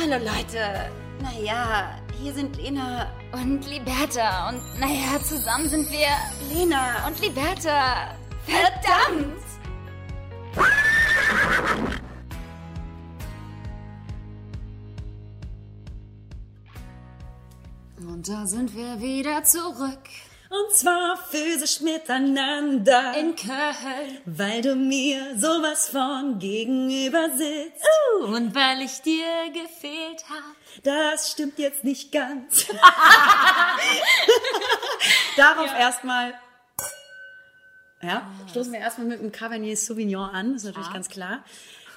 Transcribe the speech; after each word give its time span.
Hallo 0.00 0.16
Leute. 0.16 0.90
Naja, 1.22 1.96
hier 2.20 2.34
sind 2.34 2.56
Lena 2.56 3.12
Und 3.32 3.64
Liberta. 3.64 4.48
Und 4.48 4.60
naja, 4.80 5.22
zusammen 5.22 5.68
sind 5.68 5.88
wir 5.88 6.08
Lena 6.52 7.06
und 7.06 7.20
Liberta. 7.20 8.16
Verdammt! 8.44 9.40
Und 17.98 18.28
da 18.28 18.46
sind 18.46 18.74
wir 18.74 19.00
wieder 19.00 19.44
zurück 19.44 20.08
Und 20.50 20.76
zwar 20.76 21.16
physisch 21.16 21.80
miteinander. 21.80 23.14
in 23.16 23.34
Köln. 23.34 24.18
weil 24.24 24.62
du 24.62 24.76
mir 24.76 25.36
sowas 25.38 25.88
von 25.88 26.38
gegenüber 26.38 27.30
sitzt. 27.30 27.84
Und 28.26 28.54
weil 28.54 28.82
ich 28.82 29.00
dir 29.02 29.24
gefehlt 29.52 30.24
hab. 30.28 30.44
Das 30.84 31.30
stimmt 31.32 31.58
jetzt 31.58 31.82
nicht 31.84 32.12
ganz. 32.12 32.66
Darauf 35.36 35.70
erstmal. 35.78 36.34
Ja, 38.02 38.30
stoßen 38.50 38.72
wir 38.72 38.80
erstmal 38.80 39.06
mit 39.06 39.20
dem 39.20 39.32
Cabernet 39.32 39.78
Sauvignon 39.78 40.28
an, 40.28 40.52
das 40.52 40.62
ist 40.62 40.68
natürlich 40.68 40.92
ganz 40.92 41.08
klar. 41.08 41.42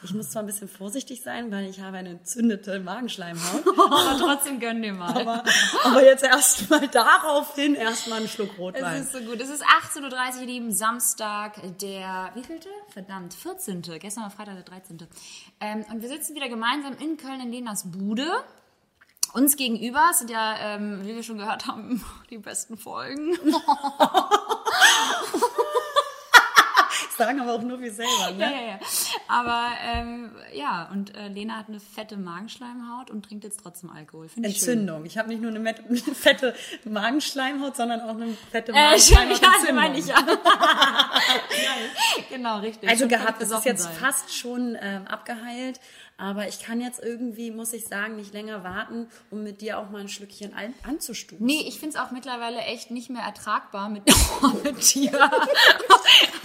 Ich 0.08 0.14
muss 0.14 0.30
zwar 0.30 0.42
ein 0.44 0.46
bisschen 0.46 0.70
vorsichtig 0.70 1.22
sein, 1.22 1.52
weil 1.52 1.70
ich 1.70 1.82
habe 1.82 1.98
eine 1.98 2.12
entzündete 2.12 2.80
Magenschleimhaut. 2.80 3.68
Aber 3.78 4.18
trotzdem 4.18 4.58
gönn 4.58 4.82
dir 4.82 4.94
mal. 4.94 5.10
Aber, 5.10 5.44
aber 5.84 6.06
jetzt 6.06 6.24
erstmal 6.24 6.88
daraufhin 6.92 7.76
erstmal 7.76 8.20
einen 8.20 8.30
Schluck 8.30 8.52
Es 8.54 8.58
Rotwein. 8.58 9.02
ist 9.02 9.12
so 9.12 9.20
gut. 9.20 9.42
Es 9.42 9.50
ist 9.50 9.66
18.30 9.66 10.36
Uhr, 10.36 10.42
ihr 10.42 10.48
Lieben, 10.48 10.72
Samstag, 10.72 11.60
der, 11.82 12.32
wievielte? 12.36 12.70
Verdammt, 12.88 13.34
14. 13.34 13.82
Gestern 14.00 14.24
war 14.24 14.32
Freitag 14.32 14.56
der 14.56 14.64
13. 14.64 14.98
Ähm, 15.60 15.86
und 15.92 16.02
wir 16.02 16.08
sitzen 16.08 16.36
wieder 16.36 16.48
gemeinsam 16.48 16.96
in 17.00 17.18
Köln 17.18 17.42
in 17.42 17.52
Lenas 17.52 17.92
Bude. 17.92 18.32
Uns 19.34 19.58
gegenüber 19.58 20.12
sind 20.14 20.30
ja, 20.30 20.56
ähm, 20.58 21.02
wie 21.04 21.14
wir 21.16 21.24
schon 21.24 21.38
gehört 21.38 21.68
haben, 21.68 22.02
die 22.30 22.38
besten 22.38 22.78
Folgen. 22.78 23.38
Sagen 27.18 27.40
aber 27.40 27.54
auch 27.56 27.62
nur 27.62 27.80
wir 27.82 27.92
selber, 27.92 28.32
ne? 28.32 28.40
Ja, 28.40 28.50
ja, 28.52 28.68
ja. 28.68 28.80
Aber 29.28 29.70
ähm, 29.94 30.32
ja, 30.54 30.90
und 30.92 31.16
äh, 31.16 31.28
Lena 31.30 31.58
hat 31.58 31.68
eine 31.68 31.80
fette 31.80 32.18
Magenschleimhaut 32.18 33.10
und 33.10 33.26
trinkt 33.26 33.44
jetzt 33.44 33.62
trotzdem 33.64 33.90
Alkohol. 33.90 34.28
Ich 34.28 34.34
schön. 34.34 34.44
Entzündung. 34.44 35.06
Ich 35.06 35.18
habe 35.18 35.30
nicht 35.30 35.42
nur 35.42 35.52
eine 35.56 35.74
fette 36.14 36.54
Magenschleimhaut, 36.86 37.76
sondern 37.76 38.02
auch 38.02 38.16
eine 38.16 38.34
fette 38.52 38.72
Äh, 38.72 38.76
Magenschleimhaut. 38.76 39.42
ja, 39.42 39.52
das 39.66 39.72
meine 39.74 39.98
ich 40.00 40.08
ja. 40.08 40.16
genau, 42.30 42.60
richtig. 42.60 42.90
Also 42.90 43.08
gehabt, 43.08 43.42
das 43.42 43.52
ist 43.52 43.66
jetzt 43.66 43.84
sein. 43.84 43.94
fast 43.96 44.34
schon 44.36 44.78
ähm, 44.80 45.08
abgeheilt, 45.08 45.80
aber 46.18 46.48
ich 46.48 46.60
kann 46.60 46.82
jetzt 46.82 47.02
irgendwie, 47.02 47.52
muss 47.52 47.74
ich 47.74 47.86
sagen, 47.86 48.16
nicht 48.16 48.34
länger 48.34 48.64
warten, 48.64 49.08
um 49.30 49.44
mit 49.44 49.62
dir 49.62 49.78
auch 49.80 49.90
mal 49.92 50.02
ein 50.02 50.10
Schlückchen 50.10 50.54
ein 50.54 50.74
anzustoßen. 50.84 51.46
Nee, 51.46 51.64
ich 51.68 51.80
finde 51.80 51.96
es 51.98 52.02
auch 52.04 52.12
mittlerweile 52.12 52.58
echt 52.60 52.90
nicht 52.92 53.10
mehr 53.10 53.22
ertragbar 53.22 53.88
mit, 53.90 54.04
mit 54.64 54.94
dir. 54.96 55.12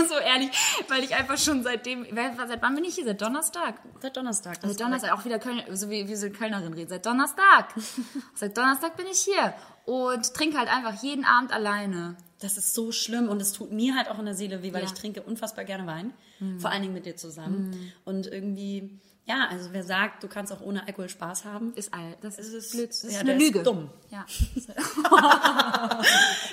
so 0.09 0.15
ehrlich, 0.19 0.51
weil 0.89 1.03
ich 1.05 1.15
einfach 1.15 1.39
schon 1.39 1.63
seitdem, 1.63 2.07
seit 2.15 2.61
wann 2.63 2.75
bin 2.75 2.85
ich 2.85 2.95
hier? 2.97 3.05
Seit 3.05 3.21
Donnerstag? 3.23 3.81
Seit 4.01 4.17
Donnerstag. 4.17 4.59
Seit 4.63 4.81
Donnerstag, 4.81 5.13
auch 5.13 5.25
wieder 5.25 5.39
Köln, 5.39 5.63
so 5.73 5.89
wie, 5.91 6.07
wie 6.09 6.17
so 6.17 6.27
eine 6.27 6.35
Kölnerin 6.35 6.73
redet. 6.75 6.91
Seit 6.91 7.07
Donnerstag. 7.07 7.75
Seit 8.35 8.57
Donnerstag 8.57 8.97
bin 8.97 9.07
ich 9.11 9.21
hier 9.21 9.55
und 9.87 10.35
trinke 10.35 10.59
halt 10.59 10.69
einfach 10.69 11.03
jeden 11.03 11.25
Abend 11.25 11.53
alleine. 11.53 12.17
Das 12.41 12.57
ist 12.59 12.75
so 12.75 12.93
schlimm 12.93 13.29
und 13.29 13.41
es 13.41 13.53
tut 13.53 13.71
mir 13.73 13.95
halt 13.95 14.09
auch 14.11 14.19
in 14.19 14.25
der 14.27 14.35
Seele 14.35 14.63
weh, 14.63 14.73
weil 14.73 14.81
Ja. 14.83 14.87
ich 14.87 14.95
trinke 14.95 15.23
unfassbar 15.23 15.65
gerne 15.65 15.87
Wein. 15.87 16.13
Vor 16.59 16.71
allen 16.71 16.83
Dingen 16.83 16.95
mit 16.95 17.07
dir 17.07 17.17
zusammen. 17.17 17.93
Und 18.05 18.27
irgendwie, 18.27 18.99
ja, 19.25 19.47
also 19.51 19.69
wer 19.73 19.85
sagt, 19.85 20.23
du 20.25 20.29
kannst 20.29 20.53
auch 20.53 20.61
ohne 20.61 20.87
Alkohol 20.87 21.09
Spaß 21.09 21.45
haben, 21.45 21.73
Ist 21.75 21.95
all, 21.95 22.17
das 22.21 22.39
ist, 22.39 22.53
ist- 22.53 22.73
blöd. 22.73 22.91
Das 22.91 23.05
ist 23.05 23.13
ja, 23.15 23.21
eine 23.21 23.31
der 23.31 23.37
ist 23.37 23.43
Lüge. 23.55 23.63
dumm. 23.63 23.89
Ja. 24.11 24.27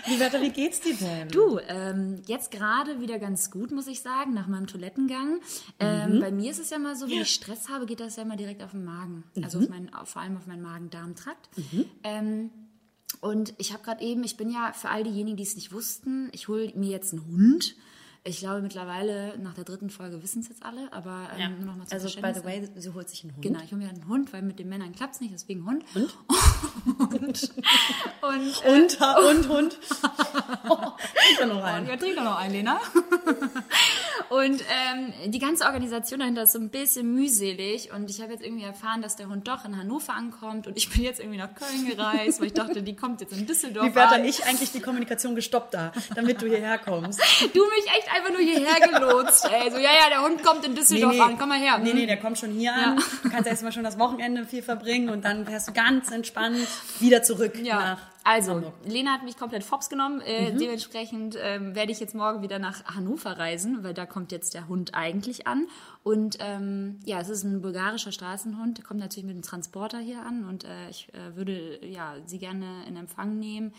Liberta, 0.08 0.42
wie 0.42 0.50
geht's 0.52 0.80
dir 0.82 0.96
denn? 0.96 1.30
Du, 1.30 1.60
ähm, 1.68 2.22
jetzt 2.28 2.52
gerade 2.52 3.00
wieder 3.02 3.20
ganz 3.20 3.52
gut, 3.52 3.72
muss 3.72 3.88
ich 3.88 4.02
sagen, 4.02 4.34
nach 4.34 4.48
meinem 4.48 4.68
Toilettengang. 4.68 5.40
Ähm, 5.80 6.20
Bei 6.20 6.32
mir 6.32 6.52
ist 6.52 6.60
es 6.60 6.70
ja 6.70 6.80
mal 6.80 6.96
so, 6.96 7.08
wenn 7.10 7.22
ich 7.22 7.34
Stress 7.34 7.70
habe, 7.70 7.86
geht 7.86 8.00
das 8.00 8.16
ja 8.16 8.24
immer 8.24 8.38
direkt 8.38 8.64
auf 8.64 8.72
den 8.72 8.86
Magen. 8.86 9.24
Also 9.44 9.60
auf 9.60 9.70
meinen, 9.70 9.90
vor 10.06 10.22
allem 10.22 10.38
auf 10.38 10.48
meinen 10.48 10.62
Magen-Darm-Trakt. 10.62 11.50
Ähm, 12.04 12.50
und 13.22 13.54
ich 13.58 13.74
habe 13.74 13.84
gerade 13.84 14.04
eben, 14.04 14.24
ich 14.24 14.38
bin 14.38 14.50
ja 14.50 14.72
für 14.74 14.90
all 14.90 15.04
diejenigen, 15.04 15.38
die 15.38 15.44
es 15.44 15.56
nicht 15.56 15.72
wussten, 15.74 16.30
ich 16.32 16.48
hole 16.48 16.72
mir 16.76 16.90
jetzt 16.90 17.14
einen 17.14 17.26
Hund. 17.28 17.76
Ich 18.26 18.40
glaube 18.40 18.62
mittlerweile 18.62 19.38
nach 19.40 19.54
der 19.54 19.64
dritten 19.64 19.90
Folge 19.90 20.22
wissen 20.22 20.42
es 20.42 20.50
jetzt 20.50 20.64
alle, 20.64 20.92
aber 20.92 21.30
ähm, 21.34 21.40
Ja. 21.40 21.50
nur 21.50 21.60
noch 21.66 21.76
mal 21.78 21.88
zum 21.88 21.98
Also, 21.98 22.22
by 22.22 22.34
the 22.36 22.44
way, 22.44 22.68
sie 22.76 22.94
holt 22.94 23.10
sich 23.10 23.24
einen 23.24 23.34
Hund. 23.34 23.42
Genau, 23.42 23.60
ich 23.64 23.72
hole 23.72 23.82
mir 23.82 23.90
einen 23.90 24.08
Hund, 24.08 24.34
weil 24.34 24.42
mit 24.42 24.60
den 24.60 24.68
Männern 24.70 24.94
klappt 24.94 25.16
es 25.16 25.22
nicht, 25.22 25.34
deswegen 25.34 25.66
Hund. 25.66 25.84
Und? 25.96 26.14
Und, 27.00 27.52
und 28.22 28.64
äh, 28.64 28.70
Und, 28.70 29.00
und 29.00 29.50
Hund. 29.50 29.78
ich 31.40 31.46
noch 31.46 31.64
einen. 31.64 31.88
Ja, 31.88 31.96
trink 31.98 32.16
doch 32.18 32.24
noch 32.24 32.38
einen, 32.38 32.54
Lena. 32.54 32.80
und 34.30 34.62
ähm, 34.62 35.32
die 35.32 35.40
ganze 35.40 35.66
Organisation 35.66 36.20
dahinter 36.20 36.44
ist 36.44 36.52
so 36.52 36.60
ein 36.60 36.70
bisschen 36.70 37.14
mühselig. 37.14 37.92
Und 37.94 38.10
ich 38.10 38.22
habe 38.22 38.34
jetzt 38.34 38.44
irgendwie 38.44 38.64
erfahren, 38.66 39.02
dass 39.02 39.16
der 39.16 39.30
Hund 39.30 39.48
doch 39.48 39.66
in 39.66 39.78
Hannover 39.78 40.14
ankommt. 40.14 40.68
Und 40.68 40.78
ich 40.78 40.90
bin 40.90 41.04
jetzt 41.04 41.20
irgendwie 41.20 41.38
nach 41.38 41.54
Köln 41.56 41.88
gereist, 41.88 42.40
weil 42.40 42.48
ich 42.48 42.54
dachte, 42.54 42.84
die 42.84 42.96
kommt 42.96 43.22
jetzt 43.22 43.34
in 43.34 43.46
Düsseldorf 43.46 43.86
Liberta, 43.88 44.16
an. 44.16 44.26
ich 44.26 44.46
eigentlich 44.46 44.72
die 44.72 44.82
Kommunikation 44.82 45.36
gestoppt 45.36 45.74
da, 45.74 45.92
damit 46.16 46.42
du 46.42 46.48
hierher 46.48 46.78
kommst. 46.78 47.20
Du 47.54 47.62
mich 47.70 47.86
echt 47.98 48.09
einfach 48.14 48.32
nur 48.32 48.40
hierher 48.42 48.80
gelotst. 48.88 49.46
Ey. 49.52 49.72
So, 49.72 49.78
ja, 49.78 49.90
ja, 49.92 50.10
der 50.10 50.24
Hund 50.24 50.44
kommt 50.44 50.66
in 50.66 50.76
Düsseldorf 50.76 51.20
an. 51.20 51.38
Komm 51.38 51.50
mal 51.50 51.60
her. 51.60 51.78
Nee, 51.80 51.94
nee, 51.94 52.06
der 52.06 52.18
kommt 52.18 52.38
schon 52.38 52.52
hier 52.52 52.74
an. 52.74 53.00
Du 53.24 53.30
kannst 53.30 53.48
erstmal 53.48 53.72
schon 53.72 53.84
das 53.84 53.98
Wochenende 54.00 54.46
viel 54.46 54.62
verbringen 54.62 55.10
und 55.10 55.26
dann 55.26 55.46
fährst 55.46 55.68
du 55.68 55.74
ganz 55.74 56.12
entspannt 56.12 56.68
wieder 57.00 57.24
zurück 57.24 57.58
Ja, 57.62 57.80
nach 57.80 58.00
also 58.24 58.54
Hamburg. 58.54 58.74
Lena 58.86 59.14
hat 59.14 59.24
mich 59.24 59.38
komplett 59.38 59.64
fops 59.64 59.90
genommen. 59.90 60.22
Äh, 60.22 60.52
Dementsprechend 60.54 61.38
ähm, 61.42 61.74
werde 61.74 61.92
ich 61.92 62.00
jetzt 62.00 62.14
morgen 62.16 62.42
wieder 62.42 62.60
nach 62.60 62.84
Hannover 62.86 63.38
reisen, 63.38 63.84
weil 63.84 63.94
da 63.94 64.06
kommt 64.06 64.32
jetzt 64.32 64.54
der 64.54 64.68
Hund 64.68 64.94
eigentlich 64.94 65.48
an. 65.48 65.68
Und 66.04 66.38
ähm, 66.40 67.00
ja, 67.06 67.20
es 67.20 67.30
ist 67.30 67.44
ein 67.44 67.62
bulgarischer 67.62 68.12
Straßenhund. 68.12 68.78
Der 68.78 68.86
kommt 68.86 69.00
natürlich 69.00 69.26
mit 69.26 69.36
dem 69.36 69.42
Transporter 69.42 70.00
hier 70.00 70.22
an 70.22 70.46
und 70.48 70.64
äh, 70.64 70.90
ich 70.90 71.08
äh, 71.14 71.36
würde 71.36 71.80
ja 71.86 72.16
sie 72.26 72.40
gerne 72.40 72.84
in 72.88 72.98
Empfang 72.98 73.40
nehmen. 73.40 73.74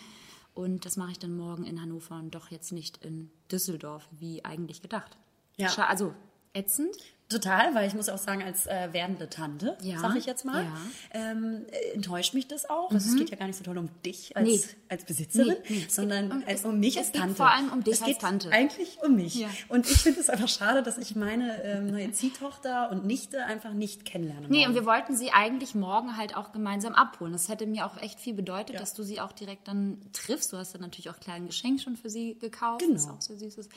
Und 0.60 0.84
das 0.84 0.98
mache 0.98 1.12
ich 1.12 1.18
dann 1.18 1.34
morgen 1.34 1.64
in 1.64 1.80
Hannover 1.80 2.18
und 2.18 2.34
doch 2.34 2.50
jetzt 2.50 2.70
nicht 2.70 3.02
in 3.02 3.30
Düsseldorf, 3.50 4.06
wie 4.10 4.44
eigentlich 4.44 4.82
gedacht. 4.82 5.16
Ja. 5.56 5.70
Also 5.86 6.14
ätzend. 6.52 6.94
Total, 7.30 7.74
weil 7.74 7.86
ich 7.86 7.94
muss 7.94 8.08
auch 8.08 8.18
sagen, 8.18 8.42
als 8.42 8.66
äh, 8.66 8.88
werdende 8.92 9.28
Tante, 9.30 9.78
Ja, 9.82 9.98
sag 10.00 10.16
ich 10.16 10.26
jetzt 10.26 10.44
mal, 10.44 10.64
ja. 10.64 10.72
ähm, 11.14 11.64
äh, 11.70 11.94
enttäuscht 11.94 12.34
mich 12.34 12.48
das 12.48 12.68
auch. 12.68 12.90
Also 12.90 13.08
es 13.08 13.16
geht 13.16 13.30
ja 13.30 13.36
gar 13.36 13.46
nicht 13.46 13.56
so 13.56 13.64
toll 13.64 13.78
um 13.78 13.88
dich 14.04 14.36
als, 14.36 14.48
Nee. 14.48 14.60
als 14.88 15.04
Besitzerin, 15.04 15.48
Nee, 15.68 15.76
nee. 15.76 15.86
Sondern 15.88 16.24
geht 16.28 16.32
um- 16.38 16.44
als 16.46 16.60
es- 16.60 16.66
um 16.66 16.80
mich 16.80 16.96
es 16.96 16.98
als 16.98 17.12
geht 17.12 17.20
Tante. 17.20 17.36
vor 17.36 17.50
allem 17.50 17.72
um 17.72 17.84
dich 17.84 17.94
es 17.94 18.02
als 18.02 18.08
geht 18.10 18.20
Tante. 18.20 18.50
eigentlich 18.50 18.98
um 19.02 19.14
mich. 19.14 19.36
Ja. 19.36 19.48
Und 19.68 19.88
ich 19.88 19.98
finde 19.98 20.18
es 20.20 20.28
einfach 20.28 20.48
schade, 20.48 20.82
dass 20.82 20.98
ich 20.98 21.14
meine 21.14 21.62
ähm, 21.62 21.90
neue 21.92 22.10
Ziehtochter 22.10 22.90
und 22.90 23.06
Nichte 23.06 23.44
einfach 23.46 23.72
nicht 23.72 24.04
kennenlerne. 24.04 24.48
Nee, 24.48 24.58
morgen. 24.58 24.68
und 24.70 24.74
wir 24.74 24.84
wollten 24.86 25.16
sie 25.16 25.30
eigentlich 25.30 25.76
morgen 25.76 26.16
halt 26.16 26.36
auch 26.36 26.50
gemeinsam 26.52 26.94
abholen. 26.94 27.32
Das 27.32 27.48
hätte 27.48 27.64
mir 27.66 27.86
auch 27.86 27.96
echt 28.02 28.18
viel 28.18 28.34
bedeutet, 28.34 28.80
dass 28.80 28.92
du 28.94 29.04
sie 29.04 29.20
auch 29.20 29.30
direkt 29.32 29.68
dann 29.68 29.98
triffst. 30.12 30.52
Du 30.52 30.56
hast 30.56 30.74
dann 30.74 30.80
natürlich 30.82 31.08
auch 31.10 31.14
ein 31.14 31.20
kleines 31.20 31.48
Geschenk 31.50 31.80
schon 31.80 31.96
für 31.96 32.10
sie 32.10 32.36
gekauft, 32.40 32.80
Genau. 32.80 32.94
was 32.94 33.08
auch 33.08 33.20
sehr 33.20 33.38
süß 33.38 33.56
ist. 33.58 33.70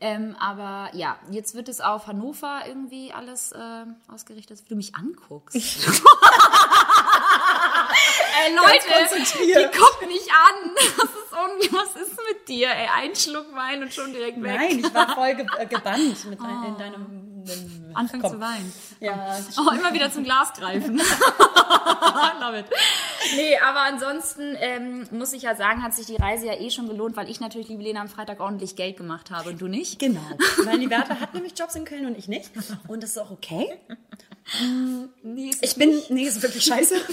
Ähm, 0.00 0.34
aber 0.40 0.90
ja, 0.96 1.16
jetzt 1.30 1.54
wird 1.54 1.68
es 1.68 1.80
auf 1.80 2.08
Hannover 2.08 2.62
irgendwie 2.66 2.87
alles 3.14 3.52
äh, 3.52 3.84
ausgerichtet, 4.12 4.60
wie 4.64 4.68
du 4.68 4.76
mich 4.76 4.94
anguckst. 4.94 5.56
Ey, 8.40 8.54
Leute, 8.54 8.86
die 9.38 9.78
gucken 9.78 10.08
mich 10.08 10.30
an. 10.30 10.74
Das 10.96 11.04
ist 11.04 11.32
irgendwie, 11.32 11.72
was 11.72 11.96
ist 12.00 12.16
mit 12.28 12.48
dir? 12.48 12.68
Ey, 12.70 12.88
ein 12.94 13.14
Schluck 13.14 13.54
Wein 13.54 13.82
und 13.82 13.92
schon 13.92 14.12
direkt 14.12 14.42
weg. 14.42 14.56
Nein, 14.56 14.78
ich 14.78 14.94
war 14.94 15.14
voll 15.14 15.34
ge 15.34 15.46
äh, 15.58 15.66
gebannt 15.66 16.24
mit 16.26 16.40
dein, 16.40 16.64
in 16.64 16.78
deinem... 16.78 17.28
Anfang 17.94 18.20
komm. 18.20 18.32
zu 18.32 18.40
weinen. 18.40 18.72
Ja, 19.00 19.38
Oh, 19.56 19.70
immer 19.70 19.92
wieder 19.92 20.12
zum 20.12 20.22
Glas 20.22 20.52
greifen. 20.52 20.98
Love 22.40 22.58
it. 22.58 22.66
Nee, 23.36 23.56
aber 23.58 23.80
ansonsten 23.80 24.56
ähm, 24.58 25.06
muss 25.10 25.32
ich 25.32 25.42
ja 25.42 25.54
sagen, 25.54 25.82
hat 25.82 25.94
sich 25.94 26.06
die 26.06 26.16
Reise 26.16 26.46
ja 26.46 26.54
eh 26.54 26.70
schon 26.70 26.88
gelohnt, 26.88 27.16
weil 27.16 27.30
ich 27.30 27.40
natürlich, 27.40 27.68
liebe 27.68 27.82
Lena, 27.82 28.00
am 28.00 28.08
Freitag 28.08 28.40
ordentlich 28.40 28.76
Geld 28.76 28.96
gemacht 28.96 29.30
habe 29.30 29.50
und 29.50 29.60
du 29.60 29.68
nicht. 29.68 29.98
Genau. 29.98 30.20
Weil 30.64 30.78
die 30.78 30.86
Bertha 30.86 31.20
hat 31.20 31.34
nämlich 31.34 31.58
Jobs 31.58 31.74
in 31.74 31.84
Köln 31.84 32.06
und 32.06 32.16
ich 32.16 32.28
nicht. 32.28 32.50
Und 32.86 33.02
das 33.02 33.10
ist 33.10 33.18
auch 33.18 33.30
okay. 33.30 33.78
Nee, 35.22 35.50
ist 35.50 35.62
Ich 35.62 35.74
bin, 35.76 36.00
nee, 36.08 36.22
ist 36.24 36.42
wirklich 36.42 36.64
scheiße. 36.64 36.94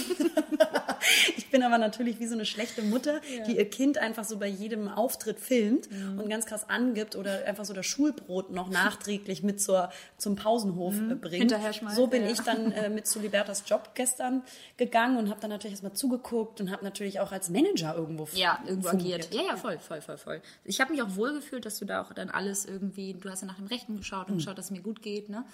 Ich 1.36 1.50
bin 1.50 1.62
aber 1.62 1.78
natürlich 1.78 2.18
wie 2.18 2.26
so 2.26 2.34
eine 2.34 2.44
schlechte 2.46 2.82
Mutter, 2.82 3.20
die 3.46 3.56
ihr 3.56 3.68
Kind 3.70 3.98
einfach 3.98 4.24
so 4.24 4.38
bei 4.38 4.48
jedem 4.48 4.88
Auftritt 4.88 5.38
filmt 5.38 5.88
Mhm. 5.90 6.18
und 6.18 6.28
ganz 6.28 6.46
krass 6.46 6.68
angibt 6.68 7.14
oder 7.16 7.44
einfach 7.46 7.64
so 7.64 7.72
das 7.74 7.86
Schulbrot 7.86 8.50
noch 8.50 8.68
nachträglich 8.70 9.42
mit 9.42 9.60
zur, 9.60 9.90
zum 10.18 10.34
Pausenhof 10.36 10.94
äh, 10.94 11.14
bringt. 11.14 11.22
Mhm. 11.24 11.30
Hinterher 11.38 11.72
schmeißt, 11.72 11.94
so 11.96 12.06
bin 12.08 12.24
ja. 12.24 12.30
ich 12.30 12.40
dann 12.40 12.72
äh, 12.72 12.88
mit 12.88 13.06
zu 13.06 13.20
Libertas 13.20 13.62
Job 13.66 13.90
gestern 13.94 14.42
gegangen 14.78 15.16
und 15.18 15.28
habe 15.30 15.40
dann 15.40 15.50
natürlich 15.50 15.74
erstmal 15.74 15.92
zugeguckt 15.92 16.60
und 16.60 16.70
habe 16.72 16.82
natürlich 16.84 17.20
auch 17.20 17.30
als 17.30 17.50
Manager 17.50 17.94
irgendwo 17.94 18.26
Ja, 18.34 18.58
irgendwo 18.66 18.88
agiert. 18.88 19.32
Ja, 19.32 19.42
ja, 19.50 19.56
voll, 19.56 19.78
voll, 19.78 20.00
voll, 20.00 20.18
voll. 20.18 20.42
Ich 20.64 20.80
habe 20.80 20.92
mich 20.92 21.02
auch 21.02 21.14
wohl 21.14 21.34
gefühlt, 21.34 21.64
dass 21.66 21.78
du 21.78 21.84
da 21.84 22.02
auch 22.02 22.12
dann 22.14 22.30
alles 22.30 22.64
irgendwie, 22.64 23.14
du 23.14 23.30
hast 23.30 23.42
ja 23.42 23.46
nach 23.46 23.56
dem 23.56 23.66
Rechten 23.66 23.96
geschaut 23.98 24.26
und 24.28 24.34
Mhm. 24.34 24.38
geschaut, 24.38 24.58
dass 24.58 24.66
es 24.66 24.70
mir 24.72 24.82
gut 24.82 25.02
geht, 25.02 25.28
ne? 25.28 25.44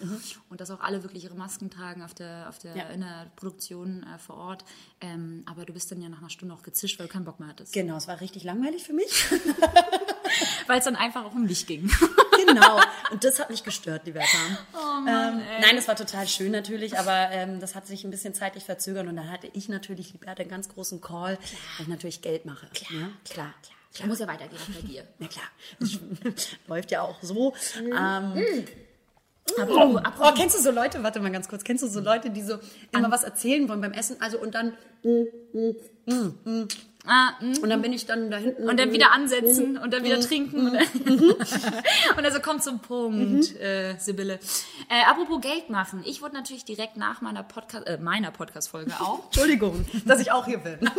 Und 0.48 0.60
dass 0.60 0.70
auch 0.70 0.80
alle 0.80 1.02
wirklich 1.02 1.24
ihre 1.24 1.34
Masken 1.34 1.68
tragen 1.72 2.02
auf 2.02 2.14
der, 2.14 2.46
auf 2.48 2.58
der, 2.58 2.76
Ja. 2.76 2.88
in 2.88 3.00
der 3.00 3.30
Produktion 3.36 4.02
äh, 4.04 4.18
vor 4.18 4.36
Ort. 4.36 4.64
Ähm, 5.00 5.44
aber 5.46 5.64
du 5.64 5.72
bist 5.72 5.90
dann 5.90 6.00
ja 6.00 6.08
nach 6.08 6.18
einer 6.18 6.30
Stunde 6.30 6.54
auch 6.54 6.62
gezischt, 6.62 6.98
weil 6.98 7.06
du 7.06 7.12
keinen 7.12 7.24
Bock 7.24 7.40
mehr 7.40 7.48
hattest. 7.48 7.72
Genau, 7.72 7.96
es 7.96 8.06
war 8.08 8.20
richtig 8.20 8.44
langweilig 8.44 8.84
für 8.84 8.92
mich. 8.92 9.24
Weil 10.66 10.78
es 10.78 10.84
dann 10.84 10.96
einfach 10.96 11.24
auch 11.24 11.34
um 11.34 11.46
dich 11.46 11.66
ging. 11.66 11.90
genau. 12.46 12.80
Und 13.10 13.22
das 13.24 13.38
hat 13.38 13.50
mich 13.50 13.64
gestört, 13.64 14.06
die 14.06 14.14
Werte. 14.14 14.36
Oh 14.72 14.78
ähm, 15.06 15.42
nein, 15.60 15.76
das 15.76 15.88
war 15.88 15.96
total 15.96 16.26
schön 16.26 16.52
natürlich, 16.52 16.98
aber 16.98 17.30
ähm, 17.30 17.60
das 17.60 17.74
hat 17.74 17.86
sich 17.86 18.04
ein 18.04 18.10
bisschen 18.10 18.32
zeitlich 18.32 18.64
verzögert 18.64 19.06
und 19.06 19.16
dann 19.16 19.30
hatte 19.30 19.50
ich 19.52 19.68
natürlich, 19.68 20.12
Liberta, 20.12 20.42
einen 20.42 20.50
ganz 20.50 20.68
großen 20.68 21.00
Call, 21.00 21.36
weil 21.76 21.82
ich 21.82 21.88
natürlich 21.88 22.22
Geld 22.22 22.46
mache. 22.46 22.66
Klar, 22.72 23.00
ja? 23.00 23.08
klar, 23.24 23.54
klar. 23.62 23.76
Da 23.98 24.06
muss 24.06 24.20
ja 24.20 24.26
weitergehen 24.26 24.60
bei 24.74 24.86
dir. 24.86 25.06
Na 25.18 25.26
klar, 25.28 25.44
läuft 26.66 26.90
ja 26.90 27.02
auch 27.02 27.22
so. 27.22 27.52
Mhm. 27.78 27.92
Ähm, 27.92 28.66
aber, 29.60 30.02
oh, 30.20 30.32
kennst 30.36 30.56
du 30.56 30.62
so 30.62 30.70
Leute, 30.70 31.02
warte 31.02 31.20
mal 31.20 31.30
ganz 31.30 31.48
kurz, 31.48 31.64
kennst 31.64 31.82
du 31.82 31.88
so 31.88 32.00
Leute, 32.00 32.30
die 32.30 32.42
so 32.42 32.58
immer 32.92 33.10
was 33.10 33.24
erzählen 33.24 33.68
wollen 33.68 33.80
beim 33.80 33.92
Essen, 33.92 34.16
also 34.20 34.38
und 34.38 34.54
dann 34.54 34.74
Ah, 37.04 37.32
mm. 37.40 37.62
und 37.62 37.68
dann 37.68 37.82
bin 37.82 37.92
ich 37.92 38.06
dann 38.06 38.30
da 38.30 38.36
hinten 38.36 38.68
Und 38.68 38.78
dann 38.78 38.92
wieder 38.92 39.12
ansetzen 39.12 39.76
und 39.76 39.92
dann 39.92 40.04
wieder 40.04 40.20
trinken. 40.20 40.68
Und 42.12 42.16
dann, 42.16 42.24
also 42.24 42.40
kommt 42.40 42.62
zum 42.62 42.78
Punkt, 42.80 43.56
äh, 43.60 43.96
Sibylle. 43.98 44.38
Äh, 44.88 45.04
apropos 45.08 45.40
Geld 45.40 45.70
machen. 45.70 46.02
Ich 46.04 46.22
wurde 46.22 46.34
natürlich 46.34 46.64
direkt 46.64 46.96
nach 46.96 47.20
meiner 47.20 47.42
Podcast, 47.42 47.86
äh, 47.86 47.98
meiner 47.98 48.30
Podcast-Folge 48.30 48.92
auch, 49.00 49.24
Entschuldigung, 49.24 49.84
dass 50.04 50.20
ich 50.20 50.30
auch 50.30 50.46
hier 50.46 50.58
bin. 50.58 50.78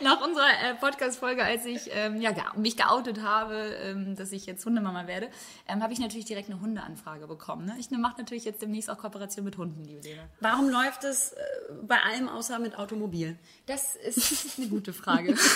nach 0.00 0.20
unserer 0.20 0.48
äh, 0.48 0.74
Podcast-Folge, 0.74 1.44
als 1.44 1.66
ich 1.66 1.90
ähm, 1.92 2.20
ja, 2.20 2.32
mich 2.56 2.76
geoutet 2.76 3.22
habe, 3.22 3.54
ähm, 3.82 4.16
dass 4.16 4.32
ich 4.32 4.46
jetzt 4.46 4.64
Hundemama 4.64 5.06
werde, 5.06 5.28
ähm, 5.66 5.82
habe 5.82 5.92
ich 5.92 5.98
natürlich 5.98 6.24
direkt 6.24 6.50
eine 6.50 6.60
Hundeanfrage 6.60 7.26
bekommen. 7.26 7.66
Ne? 7.66 7.76
Ich 7.78 7.90
mache 7.90 8.18
natürlich 8.18 8.44
jetzt 8.44 8.62
demnächst 8.62 8.90
auch 8.90 8.98
Kooperation 8.98 9.44
mit 9.44 9.58
Hunden, 9.58 9.84
liebe 9.84 10.00
Lena. 10.00 10.22
Warum 10.40 10.68
läuft 10.68 11.04
es 11.04 11.32
äh, 11.32 11.36
bei 11.82 11.96
allem 12.00 12.28
außer 12.28 12.58
mit 12.58 12.78
Automobil? 12.78 13.36
Das 13.66 13.94
ist 13.96 14.37
eine 14.58 14.68
gute 14.68 14.92
Frage. 14.92 15.34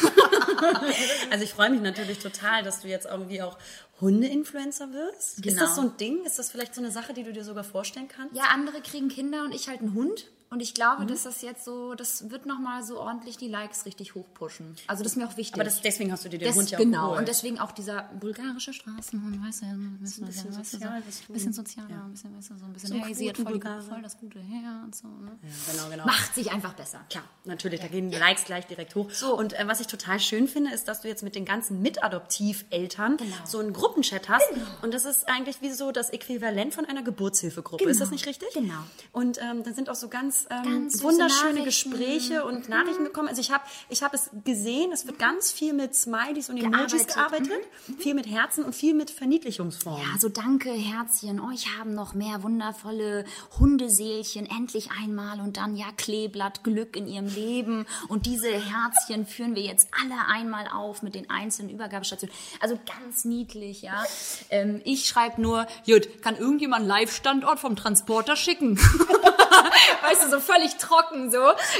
Also 1.31 1.44
ich 1.44 1.50
freue 1.55 1.70
mich 1.70 1.81
natürlich 1.81 2.19
total, 2.19 2.62
dass 2.62 2.82
du 2.82 2.88
jetzt 2.88 3.06
irgendwie 3.06 3.43
auch 3.43 3.56
Hunde-Influencer 4.00 4.93
wirst. 4.93 5.38
Ist 5.38 5.43
Genau. 5.43 5.61
das 5.62 5.75
so 5.76 5.82
ein 5.82 5.96
Ding? 5.96 6.25
Ist 6.25 6.38
das 6.38 6.50
vielleicht 6.50 6.75
so 6.75 6.81
eine 6.81 6.90
Sache, 6.90 7.14
die 7.14 7.25
du 7.25 7.32
dir 7.32 7.44
sogar 7.44 7.64
vorstellen 7.64 8.08
kannst? 8.08 8.37
Ja, 8.37 8.44
andere 8.52 8.81
kriegen 8.81 9.08
Kinder 9.08 9.44
und 9.44 9.52
ich 9.55 9.69
halt 9.69 9.81
einen 9.81 9.94
Hund. 9.94 10.31
Und 10.52 10.60
ich 10.60 10.75
glaube, 10.75 11.06
dass 11.06 11.22
das 11.22 11.40
jetzt 11.40 11.64
so, 11.64 11.94
das 11.94 12.28
wird 12.31 12.44
nochmal 12.44 12.82
so 12.84 13.00
ordentlich 13.00 13.38
die 13.38 13.49
Likes 13.49 13.87
richtig 13.87 14.14
hochpushen. 14.14 14.76
Also 14.87 15.02
das 15.02 15.12
ist 15.12 15.16
mir 15.16 15.26
auch 15.26 15.37
wichtig. 15.38 15.54
Aber 15.54 15.64
das, 15.64 15.81
deswegen 15.81 16.12
hast 16.12 16.25
du 16.25 16.28
dir 16.28 16.38
den 16.38 16.49
Das, 16.49 16.56
Hund 16.56 16.70
ja 16.70 16.78
auch 16.78 16.82
genau, 16.82 17.02
geholt. 17.04 17.20
und 17.20 17.28
deswegen 17.28 17.58
auch 17.58 17.72
dieser 17.72 18.02
bulgarische 18.20 18.75
Straßenhund, 18.75 19.43
weißt 19.46 19.62
du, 19.62 19.66
ein 19.66 19.99
bisschen, 20.00 20.26
bisschen 20.26 20.56
weißt 20.56 20.75
du, 20.75 20.76
sozial, 20.78 21.00
so, 21.00 21.08
was 21.08 21.20
tun. 21.26 21.32
bisschen 21.34 21.52
sozialer, 21.54 22.04
ein 22.04 22.10
bisschen, 22.12 22.37
weißt 22.37 22.50
du, 22.50 22.58
so 22.58 22.64
ein 22.66 22.72
bisschen, 22.75 22.88
So 22.90 22.94
hat 22.96 23.37
voll, 23.38 23.58
die, 23.58 23.88
voll 23.88 24.02
das 24.02 24.19
gute 24.19 24.40
Herz. 24.40 24.99
So, 25.00 25.08
ne? 25.08 25.38
Ja, 25.43 25.72
genau, 25.72 25.88
genau. 25.90 26.04
Macht 26.04 26.34
sich 26.34 26.50
einfach 26.52 26.75
besser. 26.75 27.00
Klar, 27.08 27.25
natürlich, 27.44 27.81
da 27.81 27.88
gehen 27.88 28.10
die 28.10 28.19
Likes 28.19 28.44
gleich 28.44 28.66
direkt 28.66 28.94
hoch. 28.94 29.10
So. 29.10 29.37
Und 29.38 29.55
äh, 29.58 29.66
was 29.66 29.81
ich 29.81 29.87
total 29.87 30.20
schön 30.20 30.48
finde, 30.48 30.70
ist, 30.72 30.87
dass 30.87 31.00
du 31.00 31.08
jetzt 31.08 31.22
mit 31.22 31.34
den 31.34 31.44
ganzen 31.46 31.81
Mitadoptiveltern 31.82 33.16
Genau. 33.16 33.34
so 33.44 33.58
einen 33.58 33.72
Gruppenchat 33.72 34.28
hast. 34.28 34.44
Und 34.82 34.93
das 34.94 35.05
ist 35.05 35.28
eigentlich 35.28 35.60
wie 35.62 35.70
so 35.72 35.93
das 35.93 36.10
Äquivalent 36.10 36.75
von 36.75 36.84
einer 36.84 37.02
Geburtshilfegruppe. 37.02 37.84
Ist 37.84 38.00
das 38.00 38.10
nicht 38.10 38.26
richtig? 38.26 38.48
Genau. 38.55 38.75
Und 39.12 39.40
ähm, 39.40 39.62
da 39.62 39.72
sind 39.72 39.88
auch 39.88 39.94
so 39.94 40.08
ganz, 40.08 40.41
ähm, 40.50 40.64
Ganz 40.64 41.02
wunderschöne. 41.02 41.60
Mhm. 41.60 41.64
Gespräche 41.64 42.44
und 42.44 42.68
Nachrichten 42.68 43.04
bekommen. 43.04 43.28
Also 43.28 43.40
ich 43.40 43.50
habe 43.50 43.64
ich 43.88 44.02
hab 44.02 44.14
es 44.14 44.30
gesehen, 44.44 44.92
es 44.92 45.06
wird 45.06 45.18
ganz 45.18 45.50
viel 45.50 45.72
mit 45.72 45.94
Smileys 45.94 46.48
und 46.50 46.56
Emojis 46.58 47.06
Gearbeitet. 47.06 47.48
gearbeitet. 47.48 47.98
Viel 47.98 48.14
mit 48.14 48.26
Herzen 48.26 48.64
und 48.64 48.74
viel 48.74 48.94
mit 48.94 49.10
Verniedlichungsformen. 49.10 50.02
Ja, 50.02 50.18
so 50.18 50.28
danke, 50.28 50.70
Herzchen. 50.70 51.40
Euch 51.40 51.78
haben 51.78 51.94
noch 51.94 52.14
mehr 52.14 52.42
wundervolle 52.42 53.24
Hundeseelchen 53.58 54.46
endlich 54.46 54.90
einmal 54.90 55.40
und 55.40 55.56
dann 55.56 55.76
ja 55.76 55.86
Kleeblatt 55.96 56.64
Glück 56.64 56.96
in 56.96 57.06
ihrem 57.06 57.26
Leben. 57.26 57.86
Und 58.08 58.26
diese 58.26 58.50
Herzchen 58.50 59.26
führen 59.26 59.54
wir 59.54 59.62
jetzt 59.62 59.88
alle 60.02 60.26
einmal 60.28 60.66
auf 60.68 61.02
mit 61.02 61.14
den 61.14 61.30
einzelnen 61.30 61.70
Übergabestationen. 61.70 62.34
Also 62.60 62.78
ganz 62.86 63.24
niedlich, 63.24 63.82
ja. 63.82 64.04
Ähm, 64.50 64.80
ich 64.84 65.06
schreibe 65.06 65.40
nur, 65.40 65.66
Jut, 65.84 66.22
kann 66.22 66.36
irgendjemand 66.36 66.80
einen 66.80 66.88
Live-Standort 66.88 67.60
vom 67.60 67.76
Transporter 67.76 68.36
schicken? 68.36 68.78
weißt 70.02 70.25
du, 70.25 70.31
so 70.31 70.40
völlig 70.40 70.76
trocken, 70.76 71.31
so. 71.31 71.38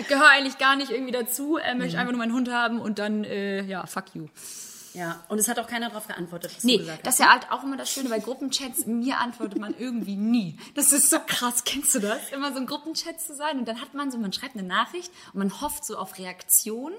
Gehöre 0.09 0.29
eigentlich 0.29 0.59
gar 0.59 0.77
nicht 0.77 0.91
irgendwie 0.91 1.13
dazu, 1.13 1.57
äh, 1.57 1.75
möchte 1.75 1.99
einfach 1.99 2.13
nur 2.13 2.19
meinen 2.19 2.35
Hund 2.35 2.51
haben 2.51 2.81
und 2.81 2.99
dann, 2.99 3.25
äh, 3.25 3.63
ja, 3.63 3.87
fuck 3.87 4.07
you. 4.15 4.29
Ja, 4.95 5.25
und 5.29 5.39
es 5.39 5.49
hat 5.49 5.59
auch 5.59 5.67
keiner 5.67 5.89
darauf 5.89 6.07
geantwortet, 6.07 6.53
was 6.55 6.63
du 6.63 6.67
Nee, 6.67 6.77
gesagt 6.79 7.07
das 7.07 7.15
ist 7.15 7.21
ja 7.21 7.33
halt 7.33 7.51
auch 7.51 7.63
immer 7.63 7.79
das 7.79 7.91
Schöne 7.91 8.11
bei 8.11 8.19
Gruppenchats. 8.19 8.85
Mir 8.85 9.19
antwortet 9.21 9.59
man 9.59 9.75
irgendwie 9.79 10.17
nie. 10.17 10.59
Das 10.75 10.93
ist 10.93 11.09
so 11.09 11.19
krass. 11.27 11.65
Kennst 11.65 11.95
du 11.95 12.01
das? 12.01 12.29
Immer 12.31 12.53
so 12.53 12.59
ein 12.59 12.67
Gruppenchat 12.67 13.19
zu 13.19 13.35
sein 13.35 13.59
und 13.59 13.67
dann 13.67 13.81
hat 13.81 13.95
man 13.95 14.11
so, 14.11 14.19
man 14.19 14.35
schreibt 14.35 14.55
eine 14.55 14.67
Nachricht 14.67 15.11
und 15.33 15.39
man 15.39 15.61
hofft 15.63 15.87
so 15.87 15.97
auf 15.97 16.19
Reaktion. 16.19 16.93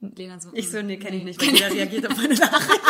Lena 0.00 0.40
so, 0.40 0.50
Ich 0.54 0.70
so, 0.70 0.82
nee, 0.82 0.96
kenne 0.96 1.16
ich 1.18 1.24
nicht, 1.24 1.40
weil 1.40 1.54
jeder 1.54 1.70
reagiert 1.72 2.10
auf 2.10 2.16
meine 2.16 2.34
Nachricht. 2.34 2.80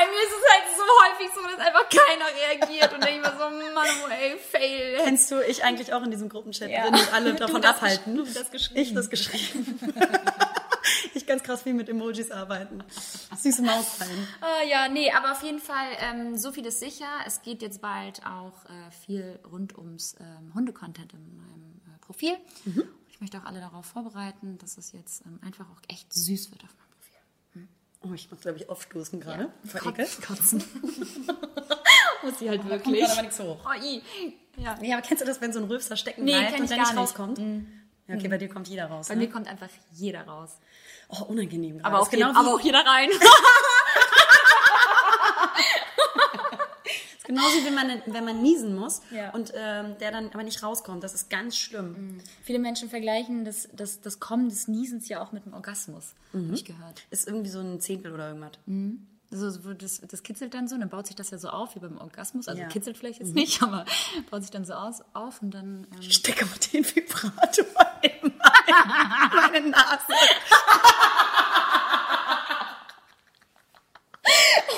Bei 0.00 0.06
mir 0.06 0.22
ist 0.22 0.32
es 0.32 0.44
halt 0.50 0.64
so 0.78 0.82
häufig 1.04 1.34
so, 1.34 1.42
dass 1.42 1.66
einfach 1.66 1.86
keiner 1.90 2.24
reagiert 2.34 2.94
und 2.94 3.04
dann 3.04 3.12
ich 3.12 3.20
mir 3.20 3.32
so, 3.32 3.50
Mann, 3.74 3.86
oh, 4.06 4.38
fail. 4.50 4.96
Kennst 5.04 5.30
du 5.30 5.40
ich 5.44 5.62
eigentlich 5.62 5.92
auch 5.92 6.02
in 6.02 6.10
diesem 6.10 6.30
Gruppenchat 6.30 6.70
Ja. 6.70 6.84
drin 6.84 6.94
und 6.94 7.12
alle 7.12 7.34
davon 7.34 7.62
abhalten? 7.62 8.16
du 8.16 8.24
das 8.24 8.50
geschrieben. 8.50 8.80
Ich 8.80 8.94
das 8.94 9.10
geschrieben. 9.10 9.78
ich 11.14 11.26
ganz 11.26 11.42
krass 11.42 11.64
viel 11.64 11.74
mit 11.74 11.90
Emojis 11.90 12.30
arbeiten. 12.30 12.82
Süße 13.36 13.60
Mausfallen. 13.60 14.26
Ah, 14.40 14.62
ja, 14.66 14.88
nee, 14.88 15.12
aber 15.12 15.32
auf 15.32 15.42
jeden 15.42 15.58
Fall, 15.60 15.88
ähm, 15.98 16.38
so 16.38 16.50
viel 16.50 16.64
ist 16.64 16.80
sicher. 16.80 17.08
Es 17.26 17.42
geht 17.42 17.60
jetzt 17.60 17.82
bald 17.82 18.24
auch 18.24 18.64
äh, 18.70 18.90
viel 19.04 19.38
rund 19.52 19.76
ums 19.76 20.16
ähm, 20.18 20.54
Hundecontent 20.54 21.12
in 21.12 21.36
meinem 21.36 21.80
äh, 21.94 21.98
Profil. 22.06 22.38
Mhm. 22.64 22.84
Ich 23.10 23.20
möchte 23.20 23.36
auch 23.36 23.44
alle 23.44 23.60
darauf 23.60 23.84
vorbereiten, 23.84 24.56
dass 24.56 24.78
es 24.78 24.92
jetzt 24.92 25.26
ähm, 25.26 25.40
einfach 25.44 25.66
auch 25.66 25.82
echt 25.88 26.10
süß 26.14 26.52
wird 26.52 26.64
auf 26.64 26.70
meinem. 26.78 26.89
Oh, 28.02 28.12
ich 28.14 28.30
muss, 28.30 28.40
glaube 28.40 28.56
ich, 28.58 28.68
aufstoßen 28.68 29.20
gerade. 29.20 29.50
Vor 29.64 29.90
Ekel. 29.92 30.06
Kotzen. 30.26 30.64
Muss 32.22 32.38
sie 32.38 32.48
halt 32.48 32.60
Kommt 32.60 32.70
wirklich. 32.70 33.00
gerade 33.00 33.12
aber 33.12 33.22
nichts 33.22 33.40
hoch. 33.40 33.58
Oh, 33.64 33.82
i. 33.82 34.02
Ja. 34.56 34.78
Ja, 34.82 34.96
aber 34.98 35.06
kennst 35.06 35.22
du 35.22 35.26
das, 35.26 35.40
wenn 35.40 35.52
so 35.52 35.58
ein 35.60 35.66
Rülpser 35.66 35.96
stecken 35.96 36.24
Nee, 36.24 36.32
bleibt 36.32 36.60
und 36.60 36.68
gar 36.70 36.78
nicht 36.78 36.96
rauskommt? 36.96 37.38
Ja, 37.38 38.14
okay, 38.16 38.28
bei 38.28 38.38
dir 38.38 38.48
kommt 38.48 38.68
jeder 38.68 38.86
raus. 38.86 39.08
Bei 39.08 39.14
ne? 39.14 39.22
mir 39.22 39.30
kommt 39.30 39.46
einfach 39.48 39.68
jeder 39.92 40.22
raus. 40.22 40.58
Oh, 41.08 41.24
unangenehm. 41.24 41.80
Aber 41.82 42.00
auch, 42.00 42.06
ist 42.06 42.12
je- 42.12 42.18
genau 42.18 42.38
aber 42.38 42.54
auch 42.54 42.60
jeder 42.60 42.84
rein. 42.84 43.08
genauso 47.34 47.56
wie 47.58 47.64
wenn 47.66 47.74
man, 47.74 48.02
wenn 48.06 48.24
man 48.24 48.42
niesen 48.42 48.76
muss 48.76 49.00
Ja. 49.10 49.30
und 49.30 49.52
ähm, 49.54 49.96
der 49.98 50.10
dann 50.12 50.30
aber 50.32 50.42
nicht 50.42 50.62
rauskommt. 50.62 51.02
Das 51.04 51.14
ist 51.14 51.30
ganz 51.30 51.56
schlimm. 51.56 52.20
Viele 52.42 52.58
Menschen 52.58 52.88
vergleichen 52.90 53.44
das, 53.44 53.68
das, 53.72 54.00
das 54.00 54.18
Kommen 54.20 54.48
des 54.48 54.66
Niesens 54.68 55.08
ja 55.08 55.22
auch 55.22 55.32
mit 55.32 55.44
dem 55.46 55.54
Orgasmus. 55.54 56.14
Mhm. 56.32 56.46
Habe 56.46 56.54
ich 56.54 56.64
gehört. 56.64 57.02
Ist 57.10 57.26
irgendwie 57.28 57.50
so 57.50 57.60
ein 57.60 57.80
Zehntel 57.80 58.12
oder 58.12 58.28
irgendwas. 58.28 58.52
Also 59.32 59.50
so, 59.50 59.74
das, 59.74 60.00
das 60.00 60.24
kitzelt 60.24 60.54
dann 60.54 60.66
so, 60.66 60.76
dann 60.76 60.88
baut 60.88 61.06
sich 61.06 61.14
das 61.14 61.30
ja 61.30 61.38
so 61.38 61.50
auf 61.50 61.76
wie 61.76 61.78
beim 61.78 61.98
Orgasmus. 61.98 62.48
Also 62.48 62.60
Ja. 62.60 62.66
Mhm. 62.66 62.72
kitzelt 62.72 62.96
vielleicht 62.98 63.20
jetzt 63.20 63.34
nicht, 63.34 63.62
aber 63.66 63.84
baut 64.30 64.42
sich 64.42 64.50
dann 64.50 64.64
so 64.64 64.74
aus, 64.74 65.02
auf 65.14 65.40
und 65.42 65.52
dann. 65.52 65.86
Ähm, 65.92 66.00
Ich 66.00 66.14
stecke 66.14 66.44
mal 66.46 66.54
den 66.72 66.84
Vibrator 66.84 67.64
in 68.02 68.10
meine, 68.22 68.34
meine 69.52 69.70
Nase. 69.70 70.12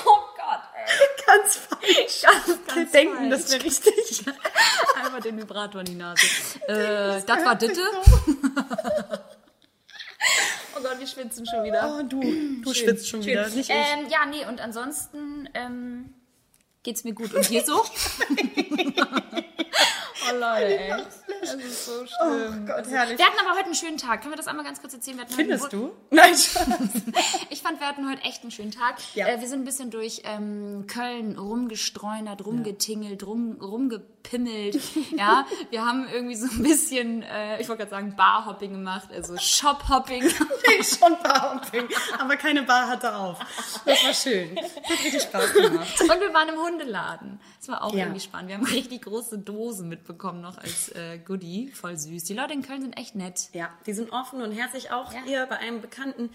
oh 0.05 0.19
Gott, 0.37 0.61
ey. 0.75 0.85
Ganz 1.25 1.55
falsch. 1.57 2.21
Ganz, 2.21 2.47
Wir 2.47 2.57
ganz 2.75 2.82
denken, 2.93 3.29
das 3.29 3.51
wäre 3.51 3.63
richtig. 3.63 4.25
Einfach 4.95 5.19
den 5.21 5.37
Vibrator 5.37 5.81
in 5.81 5.85
die 5.85 5.95
Nase. 5.95 6.25
Äh, 6.67 7.21
das 7.25 7.45
war 7.45 7.55
Ditte. 7.55 7.81
oh 10.75 10.81
Gott, 10.81 10.99
wir 10.99 11.07
schwitzen 11.07 11.45
schon 11.45 11.63
wieder. 11.63 11.97
Oh, 11.99 12.03
du, 12.03 12.21
du 12.61 12.73
schwitzt 12.73 13.09
schon 13.09 13.25
wieder. 13.25 13.47
Nicht 13.49 13.69
ich. 13.69 13.75
Ähm, 13.75 14.07
ja, 14.09 14.25
nee, 14.25 14.45
und 14.45 14.61
ansonsten 14.61 15.49
ähm, 15.53 16.13
geht's 16.83 17.03
mir 17.03 17.13
gut. 17.13 17.33
Und 17.33 17.45
hier 17.45 17.63
so? 17.63 17.81
oh 20.29 20.35
Leute, 20.35 20.79
ey. 20.79 21.03
Das 21.43 21.55
ist 21.55 21.85
so 21.85 21.91
schlimm. 22.05 22.63
Oh 22.63 22.65
Gott, 22.65 22.87
herrlich. 22.89 23.17
Wir 23.17 23.25
hatten 23.25 23.39
aber 23.39 23.55
heute 23.55 23.65
einen 23.65 23.75
schönen 23.75 23.97
Tag. 23.97 24.21
Können 24.21 24.33
wir 24.33 24.37
das 24.37 24.47
einmal 24.47 24.65
ganz 24.65 24.79
kurz 24.79 24.93
erzählen? 24.93 25.19
Findest 25.27 25.73
du? 25.73 25.91
Nein. 26.09 26.33
Ich 27.49 27.61
fand, 27.61 27.79
wir 27.79 27.87
hatten 27.87 28.09
heute 28.09 28.21
echt 28.23 28.41
einen 28.41 28.51
schönen 28.51 28.71
Tag. 28.71 28.95
Ja. 29.13 29.27
Äh, 29.27 29.39
wir 29.39 29.47
sind 29.47 29.61
ein 29.61 29.65
bisschen 29.65 29.89
durch 29.91 30.23
ähm, 30.25 30.85
Köln 30.87 31.37
rumgestreunert, 31.37 32.45
rumgetingelt, 32.45 33.25
rum, 33.25 33.57
rumge 33.61 34.01
gepimmelt. 34.23 34.79
Ja, 35.17 35.45
wir 35.69 35.85
haben 35.85 36.07
irgendwie 36.11 36.35
so 36.35 36.47
ein 36.47 36.63
bisschen, 36.63 37.21
äh, 37.23 37.61
ich 37.61 37.67
wollte 37.69 37.81
gerade 37.83 37.91
sagen, 37.91 38.15
Barhopping 38.15 38.71
gemacht, 38.71 39.09
also 39.13 39.35
Shophopping. 39.37 40.23
Nee, 40.65 40.83
schon 40.83 41.15
Barhopping, 41.21 41.87
aber 42.17 42.35
keine 42.37 42.63
Bar 42.63 42.87
hatte 42.87 43.15
auf. 43.15 43.37
Das 43.85 44.03
war 44.05 44.13
schön. 44.13 44.55
Hat 44.57 44.89
richtig 44.89 45.21
Spaß 45.23 45.53
gemacht. 45.53 46.01
Und 46.01 46.19
wir 46.21 46.33
waren 46.33 46.49
im 46.49 46.55
Hundeladen. 46.55 47.39
Das 47.59 47.67
war 47.67 47.83
auch 47.83 47.91
Ja. 47.93 48.05
irgendwie 48.05 48.21
spannend. 48.21 48.47
Wir 48.49 48.55
haben 48.55 48.65
richtig 48.65 49.03
große 49.03 49.39
Dosen 49.39 49.89
mitbekommen 49.89 50.41
noch 50.41 50.57
als 50.57 50.89
äh, 50.89 51.19
Goodie. 51.19 51.69
Voll 51.71 51.97
süß. 51.97 52.23
Die 52.23 52.33
Leute 52.33 52.53
in 52.53 52.61
Köln 52.63 52.81
sind 52.81 52.97
echt 52.97 53.13
nett. 53.15 53.49
Ja, 53.53 53.69
die 53.85 53.93
sind 53.93 54.11
offen 54.13 54.41
und 54.41 54.51
herzlich 54.53 54.91
auch 54.91 55.13
Ja. 55.13 55.19
hier 55.25 55.45
bei 55.47 55.57
einem 55.57 55.81
Bekannten. 55.81 56.29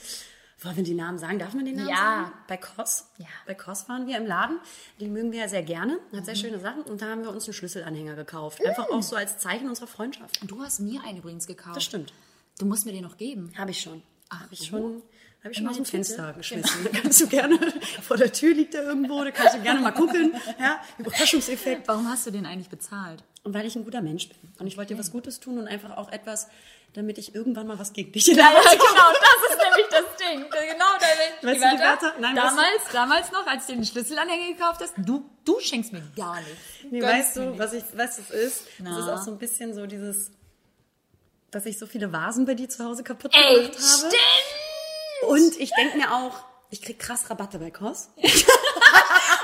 Wollen 0.62 0.76
wir 0.76 0.82
die 0.82 0.94
Namen 0.94 1.18
sagen? 1.18 1.38
Darf 1.38 1.54
man 1.54 1.64
den 1.64 1.76
Namen 1.76 1.88
Ja. 1.88 1.96
sagen? 1.96 2.32
Bei 2.48 2.56
Koss. 2.56 3.06
Ja. 3.18 3.26
Bei 3.46 3.54
Koss 3.54 3.88
waren 3.88 4.06
wir 4.08 4.16
im 4.16 4.26
Laden. 4.26 4.58
Die 4.98 5.06
mögen 5.06 5.30
wir 5.30 5.40
ja 5.40 5.48
sehr 5.48 5.62
gerne. 5.62 5.94
Hat 6.12 6.20
Mhm. 6.20 6.24
sehr 6.24 6.34
schöne 6.34 6.58
Sachen. 6.58 6.82
Und 6.82 7.00
da 7.00 7.06
haben 7.06 7.22
wir 7.22 7.30
uns 7.30 7.44
einen 7.44 7.54
Schlüsselanhänger 7.54 8.16
gekauft. 8.16 8.64
Einfach 8.66 8.88
auch 8.90 9.02
so 9.02 9.14
als 9.14 9.38
Zeichen 9.38 9.68
unserer 9.68 9.86
Freundschaft. 9.86 10.42
Und 10.42 10.50
du 10.50 10.60
hast 10.62 10.80
mir 10.80 11.00
einen 11.04 11.18
übrigens 11.18 11.46
gekauft. 11.46 11.76
Das 11.76 11.84
stimmt. 11.84 12.12
Du 12.58 12.66
musst 12.66 12.86
mir 12.86 12.92
den 12.92 13.04
noch 13.04 13.16
geben. 13.16 13.52
Habe 13.56 13.70
ich 13.70 13.80
schon. 13.80 14.02
Ach, 14.30 14.40
Habe 14.40 14.54
ich 14.54 14.66
schon. 14.66 15.02
Habe 15.44 15.52
ich 15.52 15.58
schon 15.58 15.68
aus 15.68 15.76
dem? 15.76 15.84
Fenster 15.84 16.32
geschmissen. 16.32 16.88
Da 16.92 16.98
kannst 17.02 17.20
du 17.20 17.28
gerne, 17.28 17.56
vor 18.02 18.16
der 18.16 18.32
Tür 18.32 18.52
liegt 18.52 18.74
er 18.74 18.82
irgendwo, 18.82 19.22
da 19.22 19.30
kannst 19.30 19.54
du 19.54 19.62
gerne 19.62 19.80
mal 19.80 19.92
gucken. 19.92 20.34
Ja, 20.58 20.80
Überraschungseffekt. 20.98 21.86
Warum 21.86 22.08
hast 22.08 22.26
du 22.26 22.32
den 22.32 22.44
eigentlich 22.44 22.68
bezahlt? 22.68 23.22
Und 23.44 23.54
weil 23.54 23.64
ich 23.64 23.76
ein 23.76 23.84
guter 23.84 24.02
Mensch 24.02 24.28
bin. 24.28 24.36
Und 24.58 24.66
ich 24.66 24.76
wollte 24.76 24.94
dir 24.94 25.00
was 25.00 25.12
Gutes 25.12 25.38
tun 25.38 25.58
und 25.58 25.68
einfach 25.68 25.96
auch 25.96 26.10
etwas, 26.10 26.48
damit 26.94 27.18
ich 27.18 27.34
irgendwann 27.34 27.66
mal 27.66 27.78
was 27.78 27.92
gegen 27.92 28.10
dich 28.12 28.28
in 28.28 28.36
der 28.36 28.46
Hand 28.46 28.56
habe. 28.58 28.76
genau, 28.76 29.12
das 29.12 29.50
ist 29.50 29.62
nämlich 29.62 29.86
das 29.90 30.16
Ding. 30.16 30.40
Genau, 30.50 30.84
da 30.98 31.46
Weißt 31.48 31.60
die 31.60 31.78
Wörter? 31.80 32.14
Nein, 32.18 32.34
du- 32.34 32.40
damals, 32.42 32.82
damals 32.92 33.32
noch, 33.32 33.46
als 33.46 33.66
du 33.66 33.74
den 33.74 33.84
Schlüsselanhänger 33.84 34.54
gekauft 34.54 34.80
hast, 34.80 34.94
du, 34.96 35.28
du 35.44 35.60
schenkst 35.60 35.92
mir 35.92 36.02
gar 36.16 36.36
nichts. 36.40 36.58
Nee, 36.90 37.00
Gönnst 37.00 37.14
weißt 37.14 37.36
du, 37.36 37.58
was 37.58 37.72
ich, 37.74 37.84
was 37.94 38.18
es 38.18 38.30
ist? 38.30 38.62
Na? 38.78 38.98
Es 38.98 39.04
ist 39.04 39.10
auch 39.10 39.22
so 39.22 39.30
ein 39.30 39.38
bisschen 39.38 39.74
so 39.74 39.86
dieses, 39.86 40.30
dass 41.50 41.66
ich 41.66 41.78
so 41.78 41.86
viele 41.86 42.12
Vasen 42.12 42.46
bei 42.46 42.54
dir 42.54 42.68
zu 42.68 42.84
Hause 42.84 43.02
kaputt 43.04 43.32
Ey, 43.34 43.54
gemacht 43.54 43.74
habe. 43.74 43.98
stimmt! 43.98 45.30
Und 45.30 45.60
ich 45.60 45.70
denke 45.72 45.98
mir 45.98 46.12
auch, 46.12 46.42
ich 46.70 46.82
krieg 46.82 46.98
krass 46.98 47.28
Rabatte 47.30 47.58
bei 47.58 47.70
Koss. 47.70 48.08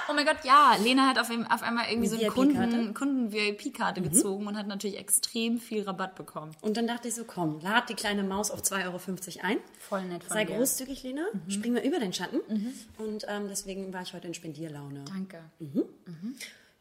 Oh 0.09 0.13
mein 0.13 0.27
Gott, 0.27 0.45
ja. 0.45 0.77
Lena 0.83 1.07
hat 1.09 1.19
auf, 1.19 1.31
auf 1.51 1.63
einmal 1.63 1.87
irgendwie 1.91 2.09
so 2.09 2.17
eine 2.17 2.25
VIP-Karte? 2.27 2.71
Kunden- 2.71 2.95
Kunden-VIP-Karte 2.95 4.03
gezogen 4.03 4.47
und 4.47 4.57
hat 4.57 4.67
natürlich 4.67 4.99
extrem 4.99 5.59
viel 5.59 5.83
Rabatt 5.83 6.15
bekommen. 6.15 6.53
Und 6.61 6.77
dann 6.77 6.87
dachte 6.87 7.09
ich 7.09 7.15
so, 7.15 7.25
komm, 7.25 7.61
lad 7.61 7.89
die 7.89 7.95
kleine 7.95 8.23
Maus 8.23 8.51
auf 8.51 8.61
2,50 8.63 8.85
Euro 8.87 9.47
ein. 9.47 9.59
Voll 9.79 10.05
nett 10.05 10.23
von 10.25 10.35
Sei 10.35 10.45
dir. 10.45 10.57
großzügig, 10.57 11.03
Lena. 11.03 11.25
Spring 11.49 11.73
mal 11.73 11.83
über 11.85 11.99
den 11.99 12.13
Schatten. 12.13 12.41
Und 12.99 13.25
ähm, 13.29 13.49
deswegen 13.49 13.93
war 13.93 14.03
ich 14.03 14.13
heute 14.13 14.29
in 14.29 14.35
Spendierlaune. 14.35 15.05
Danke. 15.07 15.39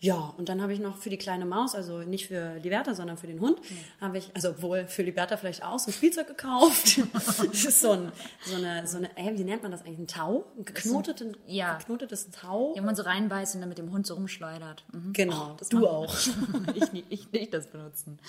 Ja, 0.03 0.33
und 0.37 0.49
dann 0.49 0.61
habe 0.61 0.73
ich 0.73 0.81
noch 0.81 0.97
für 0.97 1.09
die 1.09 1.17
kleine 1.17 1.45
Maus, 1.45 1.75
also 1.75 1.99
nicht 1.99 2.27
für 2.27 2.57
Liberta, 2.57 2.93
sondern 2.93 3.15
für 3.15 3.27
den 3.27 3.39
Hund, 3.39 3.57
habe 4.01 4.17
ich, 4.17 4.29
also 4.35 4.61
wohl 4.61 4.85
für 4.85 5.01
Liberta 5.01 5.37
vielleicht 5.37 5.63
auch, 5.63 5.79
so 5.79 5.91
ein 5.91 5.93
Spielzeug 5.93 6.27
gekauft. 6.27 6.99
das 7.13 7.39
ist 7.39 7.79
so, 7.79 7.91
ein, 7.91 8.11
so 8.45 8.57
eine, 8.57 8.85
so 8.85 8.97
eine, 8.97 9.15
äh, 9.17 9.37
wie 9.37 9.45
nennt 9.45 9.63
man 9.63 9.71
das 9.71 9.85
eigentlich? 9.85 9.99
Ein 9.99 10.07
Tau? 10.07 10.43
Ein 10.57 10.65
geknoteten, 10.65 11.37
ja. 11.47 11.77
geknotetes 11.77 12.31
Tau? 12.31 12.73
Ja, 12.75 12.81
wo 12.81 12.85
man 12.85 12.97
so 12.97 13.03
reinbeißt 13.03 13.55
und 13.55 13.61
dann 13.61 13.69
mit 13.69 13.77
dem 13.77 13.93
Hund 13.93 14.05
so 14.05 14.15
rumschleudert. 14.15 14.83
Mhm. 14.91 15.13
Genau, 15.13 15.55
du 15.69 15.87
auch. 15.87 16.13
ich, 16.75 16.91
nie- 16.91 17.05
ich 17.07 17.31
nicht 17.31 17.53
das 17.53 17.67
benutzen. 17.67 18.19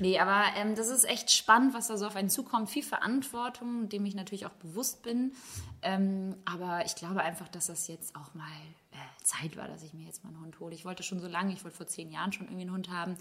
Nee, 0.00 0.18
aber 0.18 0.42
ähm, 0.58 0.74
das 0.74 0.88
ist 0.88 1.08
echt 1.08 1.30
spannend, 1.30 1.72
was 1.72 1.88
da 1.88 1.96
so 1.96 2.06
auf 2.06 2.16
einen 2.16 2.28
zukommt. 2.28 2.68
Viel 2.68 2.82
Verantwortung, 2.82 3.88
dem 3.88 4.04
ich 4.04 4.14
natürlich 4.14 4.44
auch 4.44 4.50
bewusst 4.60 5.02
bin. 5.02 5.32
Ähm, 5.80 6.34
aber 6.44 6.84
ich 6.84 6.96
glaube 6.96 7.22
einfach, 7.22 7.48
dass 7.48 7.68
das 7.68 7.88
jetzt 7.88 8.14
auch 8.14 8.34
mal 8.34 8.44
Zeit 9.22 9.56
war, 9.56 9.68
dass 9.68 9.82
ich 9.82 9.94
mir 9.94 10.06
jetzt 10.06 10.24
mal 10.24 10.30
einen 10.30 10.40
Hund 10.40 10.60
hole. 10.60 10.74
Ich 10.74 10.84
wollte 10.84 11.02
schon 11.02 11.20
so 11.20 11.28
lange, 11.28 11.52
ich 11.52 11.64
wollte 11.64 11.76
vor 11.76 11.86
zehn 11.86 12.10
Jahren 12.10 12.32
schon 12.32 12.46
irgendwie 12.46 12.62
einen 12.62 12.72
Hund 12.72 12.90
haben. 12.90 13.16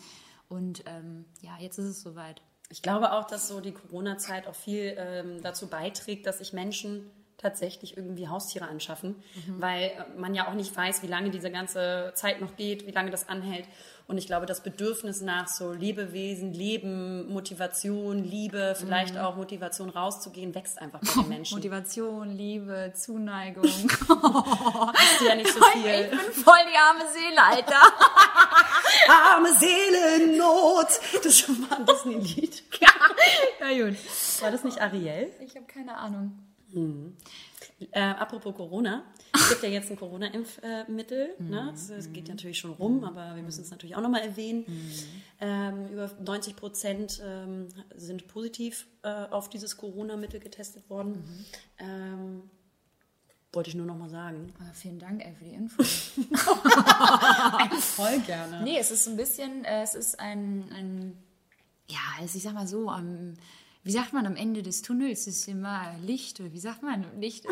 Und 0.49 0.83
ähm, 0.85 1.25
ja, 1.41 1.57
jetzt 1.59 1.77
ist 1.77 1.85
es 1.85 2.01
soweit. 2.01 2.41
Ich 2.69 2.81
glaube 2.81 3.11
auch, 3.13 3.25
dass 3.25 3.47
so 3.47 3.59
die 3.59 3.73
Corona-Zeit 3.73 4.47
auch 4.47 4.55
viel 4.55 4.95
ähm, 4.97 5.41
dazu 5.41 5.67
beiträgt, 5.67 6.25
dass 6.25 6.39
sich 6.39 6.53
Menschen 6.53 7.09
tatsächlich 7.37 7.97
irgendwie 7.97 8.27
Haustiere 8.27 8.67
anschaffen, 8.67 9.15
weil 9.59 9.83
äh, 9.83 10.17
man 10.17 10.33
ja 10.33 10.47
auch 10.47 10.53
nicht 10.53 10.75
weiß, 10.75 11.03
wie 11.03 11.07
lange 11.07 11.29
diese 11.29 11.51
ganze 11.51 12.13
Zeit 12.15 12.41
noch 12.41 12.55
geht, 12.55 12.87
wie 12.87 12.91
lange 12.91 13.11
das 13.11 13.27
anhält. 13.27 13.67
Und 14.05 14.17
ich 14.17 14.27
glaube, 14.27 14.45
das 14.45 14.61
Bedürfnis 14.61 15.21
nach 15.21 15.47
so 15.47 15.71
Lebewesen, 15.71 16.53
Leben, 16.53 17.31
Motivation, 17.31 18.23
Liebe, 18.23 18.75
vielleicht 18.77 19.17
auch 19.17 19.37
Motivation 19.37 19.89
rauszugehen, 19.89 20.53
wächst 20.53 20.79
einfach 20.81 20.99
bei 20.99 21.21
den 21.21 21.29
Menschen. 21.29 21.55
Motivation, 21.55 22.29
Liebe, 22.29 22.91
Zuneigung. 22.95 23.63
Hast 23.63 25.21
du 25.21 25.25
ja 25.25 25.35
nicht 25.35 25.51
so 25.53 25.59
ich 25.59 25.81
viel. 25.81 26.03
bin 26.09 26.19
voll 26.19 26.59
die 26.71 26.77
arme 26.77 27.03
Seele, 27.13 27.41
Alter. 27.41 27.81
Arme 29.07 29.53
Seelennot! 29.53 30.87
Das 31.23 31.49
war 31.69 31.77
ein 31.77 31.85
Disney-Lied. 31.85 32.63
ja, 32.81 33.85
gut. 33.85 33.97
War 34.41 34.51
das 34.51 34.63
nicht 34.65 34.81
Ariel? 34.81 35.31
Ich 35.39 35.55
habe 35.55 35.65
keine 35.65 35.95
Ahnung. 35.97 36.37
Äh, 37.91 38.01
apropos 38.01 38.55
Corona, 38.55 39.03
es 39.33 39.49
gibt 39.49 39.63
ja 39.63 39.69
jetzt 39.69 39.89
ein 39.91 39.97
Corona-Impfmittel. 39.97 41.35
ne? 41.39 41.71
Es, 41.73 41.89
es 41.89 42.11
geht 42.13 42.27
natürlich 42.27 42.59
schon 42.59 42.71
rum, 42.71 43.03
aber 43.03 43.35
wir 43.35 43.43
müssen 43.43 43.61
es 43.61 43.71
natürlich 43.71 43.95
auch 43.95 44.01
nochmal 44.01 44.21
erwähnen. 44.21 44.65
Ähm, 45.41 45.87
über 45.89 46.09
90 46.23 46.55
Prozent 46.55 47.21
ähm, 47.25 47.67
sind 47.95 48.27
positiv 48.27 48.87
äh, 49.03 49.09
auf 49.09 49.49
dieses 49.49 49.77
Corona-Mittel 49.77 50.39
getestet 50.39 50.89
worden. 50.89 51.23
Ähm, 51.79 52.43
wollte 53.53 53.69
ich 53.69 53.75
nur 53.75 53.85
nochmal 53.85 54.09
sagen. 54.09 54.51
Ah, 54.59 54.71
vielen 54.73 54.99
Dank 54.99 55.23
ey, 55.23 55.33
für 55.33 55.45
die 55.45 55.53
Info. 55.53 55.83
Voll 57.79 58.19
gerne. 58.21 58.63
Nee, 58.63 58.77
es 58.79 58.91
ist 58.91 59.07
ein 59.07 59.17
bisschen, 59.17 59.63
äh, 59.65 59.83
es 59.83 59.93
ist 59.93 60.19
ein, 60.19 60.65
ein 60.73 61.17
ja, 61.87 61.99
also 62.19 62.37
ich 62.37 62.43
sag 62.43 62.53
mal 62.53 62.67
so, 62.67 62.89
am, 62.89 63.33
wie 63.85 63.91
sagt 63.91 64.13
man, 64.13 64.25
am 64.25 64.35
Ende 64.37 64.63
des 64.63 64.81
Tunnels 64.81 65.27
ist 65.27 65.47
immer 65.47 65.93
Licht, 66.01 66.39
oder 66.39 66.53
wie 66.53 66.59
sagt 66.59 66.83
man, 66.83 67.05
Licht. 67.19 67.45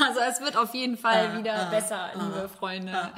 Also 0.00 0.20
es 0.20 0.40
wird 0.40 0.56
auf 0.56 0.74
jeden 0.74 0.96
Fall 0.96 1.38
wieder 1.38 1.70
besser, 1.70 2.10
liebe 2.14 2.48
Freunde. 2.48 3.10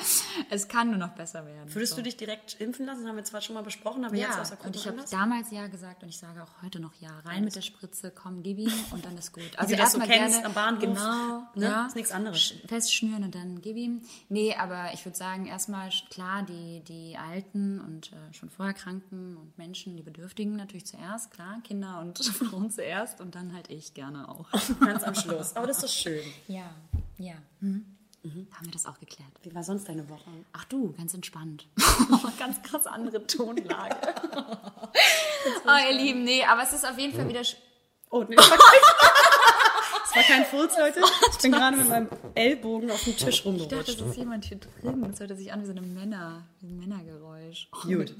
Es 0.51 0.67
kann 0.69 0.89
nur 0.89 0.97
noch 0.99 1.11
besser 1.11 1.45
werden. 1.47 1.73
Würdest 1.75 1.93
so. 1.93 1.97
du 1.99 2.03
dich 2.05 2.17
direkt 2.17 2.59
impfen 2.61 2.87
lassen? 2.87 3.01
Das 3.03 3.09
haben 3.11 3.17
wir 3.17 3.25
zwar 3.25 3.41
schon 3.43 3.55
mal 3.55 3.63
besprochen, 3.63 4.05
aber 4.05 4.17
jetzt 4.17 4.35
ja, 4.35 4.41
aus 4.41 4.49
der 4.51 4.65
und 4.65 4.75
ich 4.75 4.87
habe 4.87 5.05
damals 5.11 5.51
ja 5.51 5.67
gesagt 5.67 6.03
und 6.03 6.09
ich 6.09 6.17
sage 6.19 6.43
auch 6.43 6.63
heute 6.63 6.81
noch 6.81 6.95
ja. 7.01 7.11
Rein 7.25 7.45
mit 7.45 7.55
der 7.55 7.61
Spritze, 7.63 8.11
komm, 8.15 8.43
gib 8.43 8.59
ihm 8.59 8.73
und 8.93 9.05
dann 9.05 9.17
ist 9.19 9.33
gut. 9.33 9.51
Also 9.57 9.75
so 9.75 9.81
erstmal 9.81 10.07
kennst 10.09 10.41
gerne, 10.41 10.47
am 10.47 10.55
Bahnhof, 10.55 10.81
Genau, 10.81 11.39
ne? 11.55 11.65
ja. 11.67 11.87
Ist 11.87 11.97
nichts 11.97 12.13
anderes. 12.13 12.39
Sch- 12.39 12.67
Festschnüren 12.69 13.25
und 13.25 13.35
dann 13.35 13.61
gib 13.61 13.77
ihm. 13.77 14.01
Nee, 14.29 14.55
aber 14.55 14.93
ich 14.95 15.05
würde 15.05 15.17
sagen, 15.19 15.47
erstmal 15.47 15.91
klar, 16.11 16.43
die, 16.43 16.81
die 16.81 17.17
Alten 17.19 17.81
und 17.81 18.13
äh, 18.13 18.33
schon 18.35 18.49
vorher 18.51 18.75
Kranken 18.75 19.37
und 19.37 19.57
Menschen, 19.59 19.97
die 19.97 20.03
Bedürftigen 20.03 20.57
natürlich 20.57 20.87
zuerst, 20.87 21.31
klar, 21.31 21.61
Kinder 21.63 22.01
und 22.01 22.19
Frauen 22.55 22.71
zuerst 22.71 23.21
und 23.21 23.35
dann 23.35 23.53
halt 23.55 23.69
ich 23.71 23.95
gerne 23.95 24.29
auch. 24.29 24.47
Ganz 24.81 25.03
am 25.05 25.15
Schluss. 25.15 25.55
Aber 25.57 25.67
das 25.67 25.79
ist 25.79 25.85
doch 25.85 25.89
schön. 25.91 26.25
Ja, 26.49 26.71
ja. 27.19 27.35
Mhm. 27.61 27.85
Haben 28.53 28.65
wir 28.65 28.73
das 28.73 28.87
auch 28.87 28.99
geklärt. 28.99 29.31
Wie 29.43 29.55
war 29.55 29.63
sonst 29.63 29.87
deine 29.89 30.09
Woche? 30.09 30.31
Ach 30.55 30.65
du, 30.65 30.93
ganz 30.95 31.13
entspannt. 31.13 31.67
ganz 32.39 32.63
krass 32.63 32.87
andere 32.87 33.27
Tonlage. 33.27 33.97
oh, 35.67 35.79
ihr 35.91 35.95
Lieben, 35.95 36.25
nee, 36.25 36.43
aber 36.43 36.63
es 36.63 36.73
ist 36.73 36.87
auf 36.89 36.99
jeden 36.99 37.15
Fall 37.15 37.29
wieder. 37.29 37.41
sch- 37.43 37.57
Oh, 38.09 38.23
nee, 38.27 38.37
das 40.05 40.17
war 40.17 40.23
kein, 40.23 40.41
war 40.41 40.47
Furz, 40.47 40.79
Leute. 40.79 41.01
Ich 41.33 41.39
bin 41.39 41.53
gerade 41.53 41.77
mit 41.77 41.89
meinem 41.89 42.09
Ellbogen 42.35 42.91
auf 42.91 43.03
dem 43.05 43.17
Tisch 43.17 43.45
Ich 43.45 43.69
dachte, 43.69 43.69
das 43.69 43.99
rumgerutscht. 43.99 44.01
ist 44.01 44.17
jemand 44.17 44.45
hier 44.45 44.59
drin. 44.59 45.03
Das 45.03 45.21
hört 45.21 45.37
sich 45.37 45.53
an 45.53 45.61
wie 45.63 45.67
so 45.67 45.73
eine 45.73 45.83
Männer, 45.83 46.47
wie 46.61 46.69
ein 46.69 46.79
Männergeräusch. 46.79 47.69
Oh, 47.73 47.87
Gut. 47.87 48.15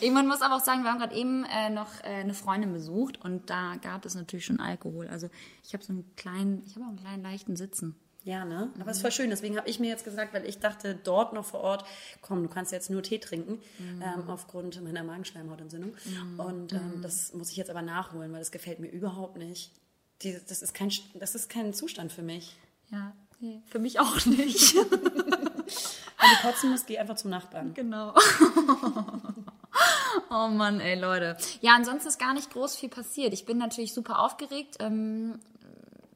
Irgendwann 0.00 0.26
muss 0.26 0.42
aber 0.42 0.56
auch 0.56 0.64
sagen, 0.64 0.82
wir 0.82 0.90
haben 0.90 0.98
gerade 0.98 1.14
eben 1.14 1.44
äh, 1.44 1.70
noch 1.70 1.88
äh, 2.02 2.08
eine 2.20 2.34
Freundin 2.34 2.72
besucht 2.72 3.24
und 3.24 3.48
da 3.48 3.76
gab 3.82 4.04
es 4.04 4.14
natürlich 4.14 4.44
schon 4.44 4.60
Alkohol. 4.60 5.08
Also 5.08 5.28
ich 5.64 5.72
habe 5.72 5.84
so 5.84 5.92
einen 5.92 6.04
kleinen, 6.16 6.62
ich 6.66 6.74
habe 6.74 6.84
auch 6.84 6.88
einen 6.90 6.98
kleinen 7.00 7.22
leichten 7.22 7.56
Sitzen. 7.56 7.96
Ja, 8.24 8.44
ne? 8.44 8.70
Aber 8.78 8.90
es 8.90 8.98
ist 8.98 9.02
voll 9.02 9.12
schön. 9.12 9.30
Deswegen 9.30 9.56
habe 9.56 9.68
ich 9.70 9.80
mir 9.80 9.88
jetzt 9.88 10.04
gesagt, 10.04 10.34
weil 10.34 10.44
ich 10.46 10.58
dachte, 10.58 10.94
dort 10.94 11.32
noch 11.32 11.46
vor 11.46 11.60
Ort, 11.60 11.84
komm, 12.20 12.42
du 12.42 12.48
kannst 12.48 12.72
jetzt 12.72 12.90
nur 12.90 13.02
Tee 13.02 13.18
trinken, 13.18 13.58
ähm, 13.80 14.28
aufgrund 14.28 14.82
meiner 14.82 15.02
Magenschleimhautentzündung. 15.02 15.94
Und 16.36 16.72
ähm, 16.74 17.00
das 17.00 17.32
muss 17.32 17.50
ich 17.50 17.56
jetzt 17.56 17.70
aber 17.70 17.80
nachholen, 17.80 18.30
weil 18.32 18.40
das 18.40 18.50
gefällt 18.50 18.80
mir 18.80 18.88
überhaupt 18.88 19.38
nicht. 19.38 19.72
Die, 20.22 20.38
das, 20.48 20.62
ist 20.62 20.74
kein, 20.74 20.90
das 21.14 21.34
ist 21.34 21.48
kein 21.48 21.72
Zustand 21.72 22.12
für 22.12 22.22
mich. 22.22 22.56
Ja, 22.90 23.12
nee, 23.40 23.62
für 23.66 23.78
mich 23.78 24.00
auch 24.00 24.26
nicht. 24.26 24.74
Wenn 26.20 26.30
du 26.30 26.36
kotzen 26.42 26.70
musst, 26.70 26.86
geh 26.86 26.98
einfach 26.98 27.16
zum 27.16 27.30
Nachbarn. 27.30 27.74
Genau. 27.74 28.12
oh 30.30 30.48
Mann, 30.48 30.80
ey, 30.80 30.98
Leute. 30.98 31.36
Ja, 31.60 31.74
ansonsten 31.74 32.08
ist 32.08 32.18
gar 32.18 32.34
nicht 32.34 32.50
groß 32.50 32.76
viel 32.76 32.88
passiert. 32.88 33.32
Ich 33.32 33.46
bin 33.46 33.58
natürlich 33.58 33.94
super 33.94 34.18
aufgeregt. 34.18 34.76
Ähm, 34.80 35.38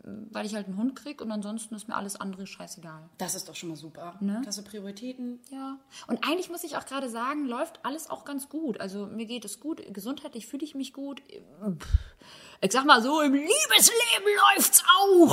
weil 0.04 0.46
ich 0.46 0.54
halt 0.54 0.66
einen 0.66 0.76
Hund 0.76 0.96
krieg 0.96 1.20
und 1.20 1.30
ansonsten 1.30 1.74
ist 1.74 1.88
mir 1.88 1.94
alles 1.94 2.20
andere 2.20 2.46
scheißegal. 2.46 3.08
Das 3.18 3.34
ist 3.34 3.48
doch 3.48 3.54
schon 3.54 3.68
mal 3.68 3.76
super. 3.76 4.16
Ne? 4.20 4.42
Das 4.44 4.56
sind 4.56 4.66
Prioritäten. 4.66 5.40
Ja. 5.50 5.78
Und 6.08 6.26
eigentlich 6.26 6.50
muss 6.50 6.64
ich 6.64 6.76
auch 6.76 6.86
gerade 6.86 7.08
sagen, 7.08 7.46
läuft 7.46 7.84
alles 7.84 8.10
auch 8.10 8.24
ganz 8.24 8.48
gut. 8.48 8.80
Also 8.80 9.06
mir 9.06 9.26
geht 9.26 9.44
es 9.44 9.60
gut, 9.60 9.82
gesundheitlich 9.92 10.46
fühle 10.46 10.64
ich 10.64 10.74
mich 10.74 10.92
gut. 10.92 11.22
Ich 12.64 12.70
sag 12.70 12.84
mal 12.84 13.02
so, 13.02 13.20
im 13.20 13.34
Liebesleben 13.34 14.28
läuft's 14.54 14.84
auch. 14.96 15.32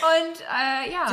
Und 0.00 0.40
äh, 0.40 0.92
ja. 0.92 1.04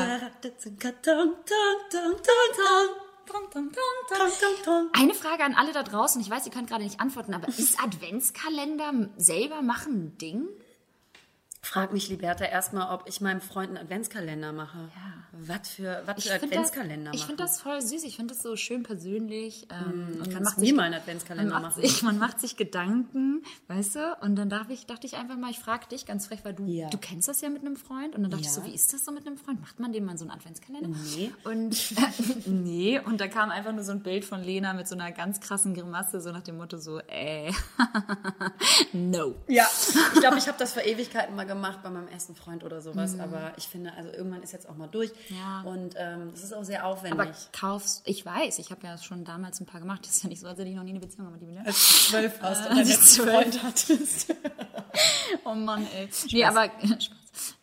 Eine 4.93 5.15
Frage 5.15 5.43
an 5.45 5.55
alle 5.55 5.73
da 5.73 5.81
draußen. 5.81 6.21
Ich 6.21 6.29
weiß, 6.29 6.45
ihr 6.45 6.51
könnt 6.51 6.69
gerade 6.69 6.83
nicht 6.83 7.01
antworten, 7.01 7.33
aber 7.33 7.47
ist 7.47 7.83
Adventskalender 7.83 9.09
selber 9.17 9.63
machen 9.63 9.93
ein 9.93 10.17
Ding? 10.19 10.47
Frag 11.61 11.91
mich, 11.91 12.07
Liberta, 12.07 12.45
erstmal, 12.45 12.93
ob 12.93 13.09
ich 13.09 13.19
meinem 13.19 13.41
Freund 13.41 13.69
einen 13.69 13.77
Adventskalender 13.79 14.53
mache. 14.53 14.77
Ja. 14.77 15.13
Was 15.39 15.69
für, 15.69 16.01
was 16.05 16.19
Ich 16.19 16.25
für 16.29 16.35
Adventskalender 16.35 17.11
das, 17.11 17.19
Ich 17.19 17.25
finde 17.25 17.43
das 17.43 17.59
voll 17.61 17.81
süß. 17.81 18.03
Ich 18.03 18.15
finde 18.15 18.33
das 18.33 18.41
so 18.43 18.55
schön 18.55 18.83
persönlich. 18.83 19.67
Ähm, 19.71 20.19
und 20.23 20.31
kannst 20.31 20.59
nie 20.59 20.71
mal 20.71 20.83
einen 20.83 20.93
Adventskalender 20.93 21.51
man 21.53 21.61
macht 21.63 21.77
machen. 21.77 21.87
Sich, 21.87 22.03
man 22.03 22.17
macht 22.19 22.39
sich 22.39 22.55
Gedanken, 22.57 23.43
weißt 23.67 23.95
du? 23.95 24.17
Und 24.21 24.35
dann 24.35 24.49
darf 24.49 24.69
ich, 24.69 24.85
dachte 24.85 25.05
ich 25.07 25.15
einfach 25.15 25.35
mal, 25.35 25.49
ich 25.51 25.59
frage 25.59 25.87
dich 25.87 26.05
ganz 26.05 26.27
frech, 26.27 26.39
weil 26.43 26.53
du, 26.53 26.65
Ja. 26.65 26.89
du 26.89 26.97
kennst 26.97 27.27
das 27.27 27.41
ja 27.41 27.49
mit 27.49 27.61
einem 27.63 27.75
Freund. 27.75 28.15
Und 28.15 28.21
dann 28.23 28.31
dachte 28.31 28.41
ich 28.43 28.47
Ja. 28.47 28.53
so, 28.53 28.63
wie 28.65 28.73
ist 28.73 28.93
das 28.93 29.03
so 29.03 29.11
mit 29.11 29.27
einem 29.27 29.37
Freund? 29.37 29.59
Macht 29.59 29.79
man 29.79 29.91
dem 29.91 30.05
mal 30.05 30.17
so 30.17 30.23
einen 30.25 30.31
Adventskalender? 30.31 30.89
Nee. 31.15 31.31
Und 31.43 31.75
nee, 32.45 32.99
und 32.99 33.19
da 33.19 33.27
kam 33.27 33.49
einfach 33.49 33.73
nur 33.73 33.83
so 33.83 33.91
ein 33.91 34.03
Bild 34.03 34.25
von 34.25 34.41
Lena 34.41 34.73
mit 34.73 34.87
so 34.87 34.95
einer 34.95 35.11
ganz 35.11 35.39
krassen 35.41 35.73
Grimasse, 35.73 36.21
so 36.21 36.31
nach 36.31 36.43
dem 36.43 36.57
Motto 36.57 36.77
so, 36.77 36.99
äh, 36.99 37.51
no. 38.93 39.35
Ja, 39.47 39.67
ich 40.13 40.19
glaube, 40.21 40.37
ich 40.37 40.47
habe 40.47 40.57
das 40.57 40.73
vor 40.73 40.83
Ewigkeiten 40.83 41.35
mal 41.35 41.45
gemacht 41.47 41.79
bei 41.83 41.89
meinem 41.89 42.07
ersten 42.07 42.35
Freund 42.35 42.63
oder 42.63 42.81
sowas. 42.81 43.19
Aber 43.19 43.53
ich 43.57 43.67
finde, 43.67 43.93
also 43.93 44.11
irgendwann 44.11 44.43
ist 44.43 44.51
jetzt 44.53 44.69
auch 44.69 44.75
mal 44.75 44.87
durch. 44.87 45.11
Ja. 45.29 45.61
Und 45.61 45.95
ähm, 45.97 46.29
das 46.31 46.43
ist 46.43 46.53
auch 46.53 46.63
sehr 46.63 46.85
aufwendig. 46.85 47.19
Aber 47.19 47.31
kaufst, 47.51 48.03
ich 48.05 48.25
weiß, 48.25 48.59
ich 48.59 48.69
habe 48.71 48.85
ja 48.85 48.97
schon 48.97 49.25
damals 49.25 49.59
ein 49.59 49.65
paar 49.65 49.79
gemacht. 49.79 50.01
Das 50.05 50.17
ist 50.17 50.23
ja 50.23 50.29
nicht 50.29 50.39
so, 50.41 50.47
als 50.47 50.59
hätte 50.59 50.69
ich 50.69 50.75
noch 50.75 50.83
nie 50.83 50.91
eine 50.91 50.99
Beziehung 50.99 51.25
gemacht. 51.25 51.41
Die 51.41 51.57
als 51.57 51.77
du 51.77 52.09
zwölf 52.11 52.41
warst 52.41 52.69
und 52.69 52.77
Als 52.77 53.15
deinen. 53.17 53.29
Freund 53.29 53.63
hattest. 53.63 54.35
Oh 55.43 55.53
Mann, 55.53 55.85
ey. 55.95 56.09
Nee, 56.31 56.43
aber 56.45 56.65
Spaß. 56.65 57.09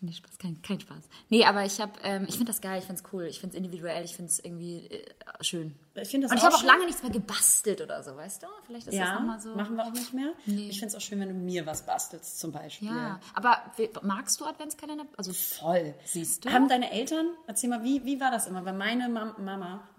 Nee, 0.01 0.13
Spaß, 0.13 0.39
kein, 0.39 0.61
kein 0.63 0.81
Spaß. 0.81 1.05
Nee, 1.29 1.45
aber 1.45 1.65
ich 1.65 1.81
habe, 1.81 1.93
ähm, 2.03 2.25
ich 2.29 2.35
finde 2.37 2.47
das 2.53 2.61
geil, 2.61 2.79
ich 2.81 2.85
finde 2.87 3.03
es 3.05 3.13
cool, 3.13 3.25
ich 3.25 3.41
finde 3.41 3.57
es 3.57 3.63
individuell, 3.65 4.05
ich 4.05 4.15
finde 4.17 4.31
es 4.31 4.39
irgendwie 4.39 4.87
äh, 4.87 5.05
schön. 5.41 5.75
Ich 5.97 6.09
finde 6.09 6.27
das 6.27 6.33
Und 6.33 6.39
ich 6.39 6.45
habe 6.45 6.55
auch 6.57 6.63
lange 6.65 6.87
nichts 6.87 7.03
mehr 7.03 7.13
gebastelt 7.13 7.81
oder 7.81 8.03
so, 8.03 8.17
weißt 8.17 8.43
du? 8.43 8.47
Vielleicht 8.67 8.89
ist 8.89 8.99
das 8.99 9.07
Ja, 9.09 9.15
nochmal 9.15 9.41
so. 9.41 9.55
machen 9.55 9.77
wir 9.77 9.85
auch 9.87 9.93
nicht 9.93 10.13
mehr. 10.13 10.33
Nee. 10.47 10.69
Ich 10.69 10.81
finde 10.81 10.89
es 10.89 10.95
auch 10.97 11.01
schön, 11.07 11.21
wenn 11.21 11.29
du 11.29 11.35
mir 11.35 11.65
was 11.67 11.87
bastelst, 11.87 12.41
zum 12.41 12.51
Beispiel. 12.53 12.89
Ja, 12.89 13.21
aber 13.35 13.59
magst 14.03 14.41
du 14.41 14.45
Adventskalender? 14.45 15.05
Also 15.17 15.33
Voll. 15.33 15.95
Siehst 16.05 16.45
du? 16.45 16.53
Haben 16.53 16.69
deine 16.69 16.91
Eltern, 16.91 17.27
erzähl 17.47 17.71
mal, 17.71 17.83
wie, 17.85 18.05
wie 18.05 18.21
war 18.21 18.31
das 18.33 18.47
immer? 18.49 18.65
Weil 18.65 18.73
meine 18.75 19.09
Mam 19.09 19.35
Mama, 19.45 19.87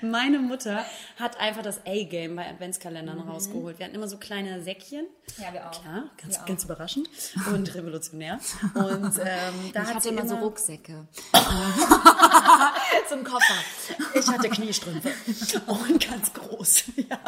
meine 0.00 0.38
Mutter 0.38 0.84
hat 1.18 1.38
einfach 1.38 1.62
das 1.62 1.80
A-Game 1.86 2.36
bei 2.36 2.48
Adventskalendern 2.48 3.20
rausgeholt. 3.20 3.78
Wir 3.78 3.86
hatten 3.86 3.94
immer 3.94 4.08
so 4.08 4.18
kleine 4.18 4.62
Säckchen. 4.62 5.06
Ja, 5.38 5.52
wir 5.52 5.66
auch. 5.68 5.82
Klar, 5.82 6.04
ganz, 6.20 6.44
ganz 6.44 6.64
überraschend 6.64 7.08
und 7.52 7.74
revolutionär. 7.74 8.38
Und 8.74 9.18
ähm, 9.18 9.72
da 9.72 9.82
ich 9.82 9.88
hat 9.88 9.94
hatte 9.96 10.08
immer 10.08 10.26
so 10.26 10.36
Rucksäcke. 10.36 11.06
Zum 13.08 13.24
Koffer. 13.24 13.54
Ich 14.14 14.26
hatte 14.26 14.48
Kniestrümpfe. 14.48 15.12
und 15.66 16.08
ganz 16.08 16.32
groß. 16.32 16.84
Ja. 17.08 17.18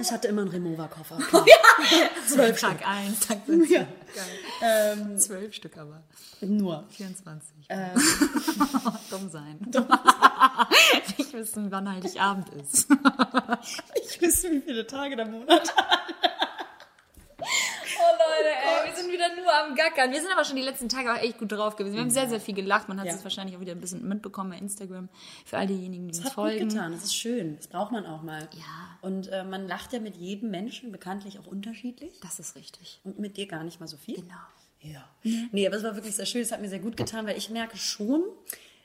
Ich 0.00 0.12
hatte 0.12 0.28
immer 0.28 0.42
einen 0.42 0.50
Remover-Koffer. 0.50 1.18
Zwölf 2.28 2.60
Tag 2.60 2.86
eins, 2.86 3.20
Tag 3.20 3.38
fünf. 3.44 3.68
Ja. 3.68 3.86
Geil. 4.14 5.18
Zwölf 5.18 5.52
Stück 5.54 5.76
aber. 5.76 6.02
Nur. 6.40 6.84
24. 6.90 7.66
Ähm. 7.68 7.90
Dumm 9.10 9.28
sein. 9.30 9.58
Nicht 11.18 11.32
wissen, 11.32 11.70
wann 11.72 11.90
Heiligabend 11.90 12.48
ist. 12.50 12.88
Ich 14.08 14.20
wüsste, 14.20 14.50
wie 14.52 14.60
viele 14.60 14.86
Tage 14.86 15.16
der 15.16 15.26
Monat 15.26 15.74
hat. 15.76 15.98
Oh 17.46 18.12
Leute, 18.12 18.50
ey, 18.50 18.88
wir 18.90 18.96
sind 18.96 19.12
wieder 19.12 19.34
nur 19.36 19.52
am 19.52 19.74
Gackern. 19.74 20.10
Wir 20.12 20.20
sind 20.20 20.30
aber 20.32 20.44
schon 20.44 20.56
die 20.56 20.62
letzten 20.62 20.88
Tage 20.88 21.12
auch 21.12 21.18
echt 21.18 21.38
gut 21.38 21.52
drauf 21.52 21.76
gewesen. 21.76 21.94
Wir 21.94 22.02
haben 22.02 22.10
sehr, 22.10 22.28
sehr 22.28 22.40
viel 22.40 22.54
gelacht. 22.54 22.88
Man 22.88 22.98
hat 23.00 23.06
Ja. 23.06 23.14
es 23.14 23.22
wahrscheinlich 23.24 23.56
auch 23.56 23.60
wieder 23.60 23.72
ein 23.72 23.80
bisschen 23.80 24.06
mitbekommen 24.06 24.50
bei 24.50 24.58
Instagram. 24.58 25.08
Für 25.44 25.58
all 25.58 25.66
diejenigen, 25.66 26.04
die 26.06 26.10
Das 26.12 26.18
uns 26.18 26.26
hat 26.26 26.34
folgen. 26.34 26.60
gut 26.60 26.70
getan. 26.70 26.92
Das 26.92 27.04
ist 27.04 27.14
schön. 27.16 27.56
Das 27.56 27.68
braucht 27.68 27.92
man 27.92 28.04
auch 28.06 28.22
mal. 28.22 28.48
Ja. 28.52 28.98
Und 29.00 29.28
äh, 29.28 29.44
man 29.44 29.66
lacht 29.68 29.92
ja 29.92 30.00
mit 30.00 30.16
jedem 30.16 30.50
Menschen 30.50 30.92
bekanntlich 30.92 31.38
auch 31.38 31.46
unterschiedlich. 31.46 32.18
Das 32.20 32.38
ist 32.38 32.56
richtig. 32.56 33.00
Und 33.04 33.18
mit 33.18 33.36
dir 33.36 33.46
gar 33.46 33.62
nicht 33.64 33.80
mal 33.80 33.86
so 33.86 33.96
viel. 33.96 34.16
Genau. 34.16 34.34
Ja. 34.80 35.04
Nee, 35.52 35.66
aber 35.66 35.76
es 35.76 35.82
war 35.82 35.94
wirklich 35.96 36.14
sehr 36.14 36.26
schön. 36.26 36.42
Es 36.42 36.52
hat 36.52 36.60
mir 36.60 36.68
sehr 36.68 36.78
gut 36.80 36.96
getan, 36.96 37.26
weil 37.26 37.36
ich 37.38 37.50
merke 37.50 37.76
schon 37.76 38.22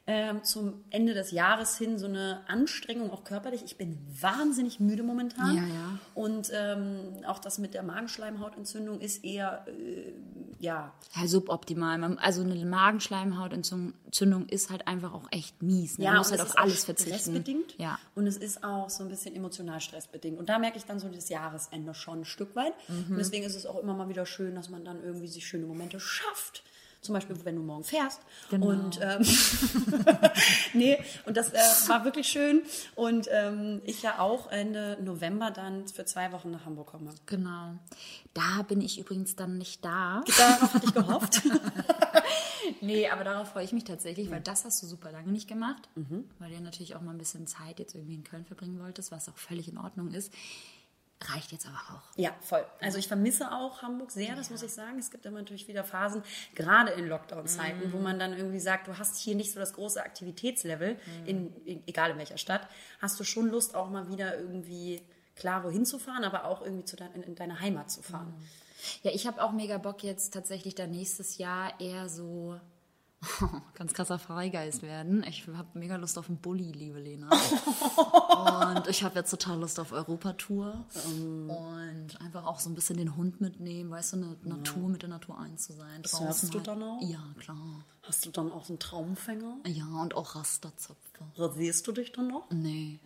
ähm, 0.08 0.43
zum 0.43 0.84
Ende 0.89 1.13
des 1.13 1.31
Jahres 1.31 1.77
hin 1.77 2.00
so 2.00 2.08
eine 2.08 2.41
Anstrengung, 2.48 3.12
auch 3.12 3.24
körperlich. 3.24 3.62
Ich 3.63 3.77
bin 3.77 3.98
wahnsinnig 4.20 4.79
müde 4.79 5.03
momentan. 5.03 5.55
Ja, 5.55 5.62
ja. 5.63 6.00
Und 6.15 6.50
ähm, 6.53 7.00
auch 7.27 7.39
das 7.39 7.60
mit 7.60 7.74
der 7.75 7.84
Magenschleimhautentzündung 7.84 9.00
ist 9.00 9.24
eher, 9.24 9.65
äh, 9.67 10.12
ja, 10.60 10.91
Ja, 11.15 11.27
suboptimal. 11.27 12.17
Also 12.17 12.41
eine 12.41 12.65
Magenschleimhautentzündung 12.65 14.48
ist 14.50 14.70
halt 14.70 14.88
einfach 14.88 15.13
auch 15.13 15.27
echt 15.31 15.62
mies. 15.62 15.98
Ne? 15.98 16.05
Ja, 16.05 16.12
Man 16.12 16.17
muss 16.20 16.31
und 16.31 16.39
halt 16.39 16.50
auf 16.50 16.58
alles 16.58 16.86
verzichten. 16.86 17.13
stressbedingt. 17.13 17.75
Ja. 17.77 18.00
Und 18.15 18.27
es 18.27 18.38
ist 18.38 18.63
auch 18.63 18.89
so 18.89 19.03
ein 19.03 19.10
bisschen 19.10 19.36
emotional 19.36 19.79
stressbedingt. 19.81 20.37
Und 20.40 20.50
da 20.50 20.59
merke 20.59 20.77
ich 20.77 20.85
dann 20.85 21.00
so 21.00 21.09
das 21.09 21.29
Jahresende 21.29 21.94
schon 21.94 22.22
ein 22.22 22.25
Stück 22.25 22.55
weit. 22.55 22.74
Mhm. 22.87 23.11
Und 23.11 23.18
deswegen 23.18 23.46
ist 23.46 23.55
es 23.55 23.66
auch 23.66 23.79
immer 23.81 23.94
mal 23.94 24.09
wieder 24.09 24.25
schön, 24.25 24.55
dass 24.55 24.70
man 24.70 24.83
dann 24.83 25.03
irgendwie 25.03 25.27
sich 25.27 25.46
schöne 25.48 25.66
Momente 25.66 26.00
schafft. 26.00 26.64
Zum 27.01 27.14
Beispiel, 27.14 27.35
wenn 27.44 27.55
du 27.55 27.64
morgen 27.64 27.83
fährst. 27.83 28.22
Genau. 28.51 28.68
Und 28.68 29.00
ähm, 29.01 29.25
nee, 30.74 31.00
und 31.25 31.35
das 31.35 31.51
äh, 31.51 31.90
war 31.90 32.05
wirklich 32.05 32.27
schön. 32.27 32.61
Und 32.96 33.27
ähm, 33.31 33.81
ich 33.85 34.03
ja 34.03 34.20
auch 34.20 34.51
Ende 34.51 34.98
November 35.01 35.50
dann 35.50 35.87
für 35.87 36.05
zwei 36.05 36.31
Wochen 36.31 36.51
nach 36.51 36.66
Hamburg 36.66 36.87
komme. 36.87 37.09
Genau. 37.25 37.74
Da 38.35 38.61
bin 38.68 38.81
ich 38.81 39.00
übrigens 39.00 39.35
dann 39.35 39.57
nicht 39.57 39.83
da. 39.83 40.24
Darauf 40.37 40.74
hatte 40.74 40.85
ich 40.85 40.94
gehofft. 40.94 41.42
Nee, 42.79 43.09
aber 43.09 43.24
darauf 43.24 43.50
freue 43.50 43.64
ich 43.64 43.74
mich 43.74 43.83
tatsächlich, 43.83 44.31
weil 44.31 44.42
das 44.42 44.66
hast 44.66 44.81
du 44.81 44.87
super 44.87 45.11
lange 45.11 45.31
nicht 45.31 45.48
gemacht. 45.48 45.90
Mhm. 45.96 46.25
Weil 46.40 46.50
du 46.50 46.55
ja 46.55 46.61
natürlich 46.61 46.96
auch 46.96 47.01
mal 47.01 47.11
ein 47.11 47.18
bisschen 47.18 47.48
Zeit 47.48 47.79
jetzt 47.79 47.96
irgendwie 47.96 48.16
in 48.16 48.24
Köln 48.24 48.46
verbringen 48.46 48.79
wolltest, 48.79 49.11
was 49.11 49.29
auch 49.29 49.37
völlig 49.37 49.68
in 49.68 49.77
Ordnung 49.77 50.11
ist. 50.11 50.31
Reicht 51.29 51.51
jetzt 51.51 51.68
aber 51.68 51.77
auch. 51.77 52.18
Ja, 52.18 52.31
voll. 52.42 52.66
Also 52.79 52.98
ich 52.98 53.07
vermisse 53.07 53.51
auch 53.51 53.84
Hamburg 53.84 54.12
sehr, 54.12 54.36
das 54.36 54.50
muss 54.50 54.64
ich 54.64 54.74
sagen. 54.74 54.98
Es 54.98 55.12
gibt 55.12 55.25
immer 55.25 55.40
natürlich 55.40 55.68
wieder 55.68 55.84
Phasen, 55.84 56.24
gerade 56.55 56.92
in 56.94 57.07
Lockdown-Zeiten, 57.07 57.94
wo 57.94 58.00
man 58.00 58.18
dann 58.18 58.34
irgendwie 58.34 58.60
sagt, 58.60 58.88
du 58.88 58.98
hast 58.98 59.18
hier 59.18 59.36
nicht 59.36 59.51
so 59.51 59.60
das 59.60 59.74
große 59.74 60.01
Aktivitätslevel, 60.03 60.98
in, 61.25 61.55
in, 61.66 61.84
egal 61.86 62.12
in 62.12 62.18
welcher 62.18 62.38
Stadt, 62.38 62.68
hast 63.00 63.20
du 63.20 63.24
schon 63.24 63.50
Lust 63.50 63.75
auch 63.75 63.90
mal 63.90 64.10
wieder 64.10 64.38
irgendwie, 64.38 65.01
klar, 65.36 65.64
wohin 65.64 65.86
zu 65.86 66.00
fahren, 66.00 66.24
aber 66.24 66.46
auch 66.46 66.64
irgendwie 66.64 66.86
zu 66.86 66.96
dein, 66.96 67.14
in, 67.14 67.24
in 67.24 67.36
deine 67.36 67.60
Heimat 67.60 67.92
zu 67.92 68.01
fahren. 68.01 68.34
Ja, 69.03 69.12
ich 69.12 69.27
habe 69.27 69.44
auch 69.44 69.51
mega 69.51 69.77
Bock 69.77 70.03
jetzt 70.03 70.34
tatsächlich 70.34 70.74
dann 70.74 70.90
nächstes 70.90 71.38
Jahr 71.38 71.79
eher 71.79 72.10
so 72.10 72.60
ganz 73.75 73.94
krasser 73.94 74.18
Freigeist 74.18 74.81
werden. 74.81 75.24
Ich 75.27 75.48
habe 75.48 75.68
mega 75.75 75.96
Lust 75.96 76.18
auf 76.18 76.27
einen 76.27 76.40
Bulli, 76.40 76.72
liebe 76.72 77.00
Lena. 77.00 77.29
Und 78.75 78.88
ich 78.88 79.03
habe 79.03 79.20
jetzt 79.20 79.29
total 79.29 79.60
Lust 79.60 79.79
auf 79.79 79.92
Europatour 79.92 80.86
und 81.05 82.10
einfach 82.20 82.46
auch 82.46 82.60
so 82.60 82.70
ein 82.70 82.75
bisschen 82.75 82.98
den 82.98 83.16
Hund 83.16 83.42
mitnehmen, 83.42 83.92
weißt 83.92 84.14
du, 84.14 84.18
eine 84.18 84.38
Natur 84.44 84.90
mit 84.90 85.01
der 85.03 85.10
Natur 85.10 85.40
eins 85.40 85.68
zu 85.68 85.74
sein. 85.74 86.01
Surfst 86.05 86.53
du 86.53 86.60
dann 86.60 86.81
auch? 86.81 87.01
Ja, 87.01 87.24
klar. 87.40 87.86
Hast 88.03 88.25
du 88.25 88.31
dann 88.31 88.51
auch 88.51 88.68
einen 88.70 88.79
Traumfänger? 88.79 89.57
Ja, 89.68 89.86
und 90.01 90.16
auch 90.16 90.36
Rasterzöpfe. 90.36 90.98
Rasierst 91.36 91.86
du 91.88 91.92
dich 91.92 92.12
dann 92.12 92.27
noch? 92.27 92.50
Nee. 92.50 93.00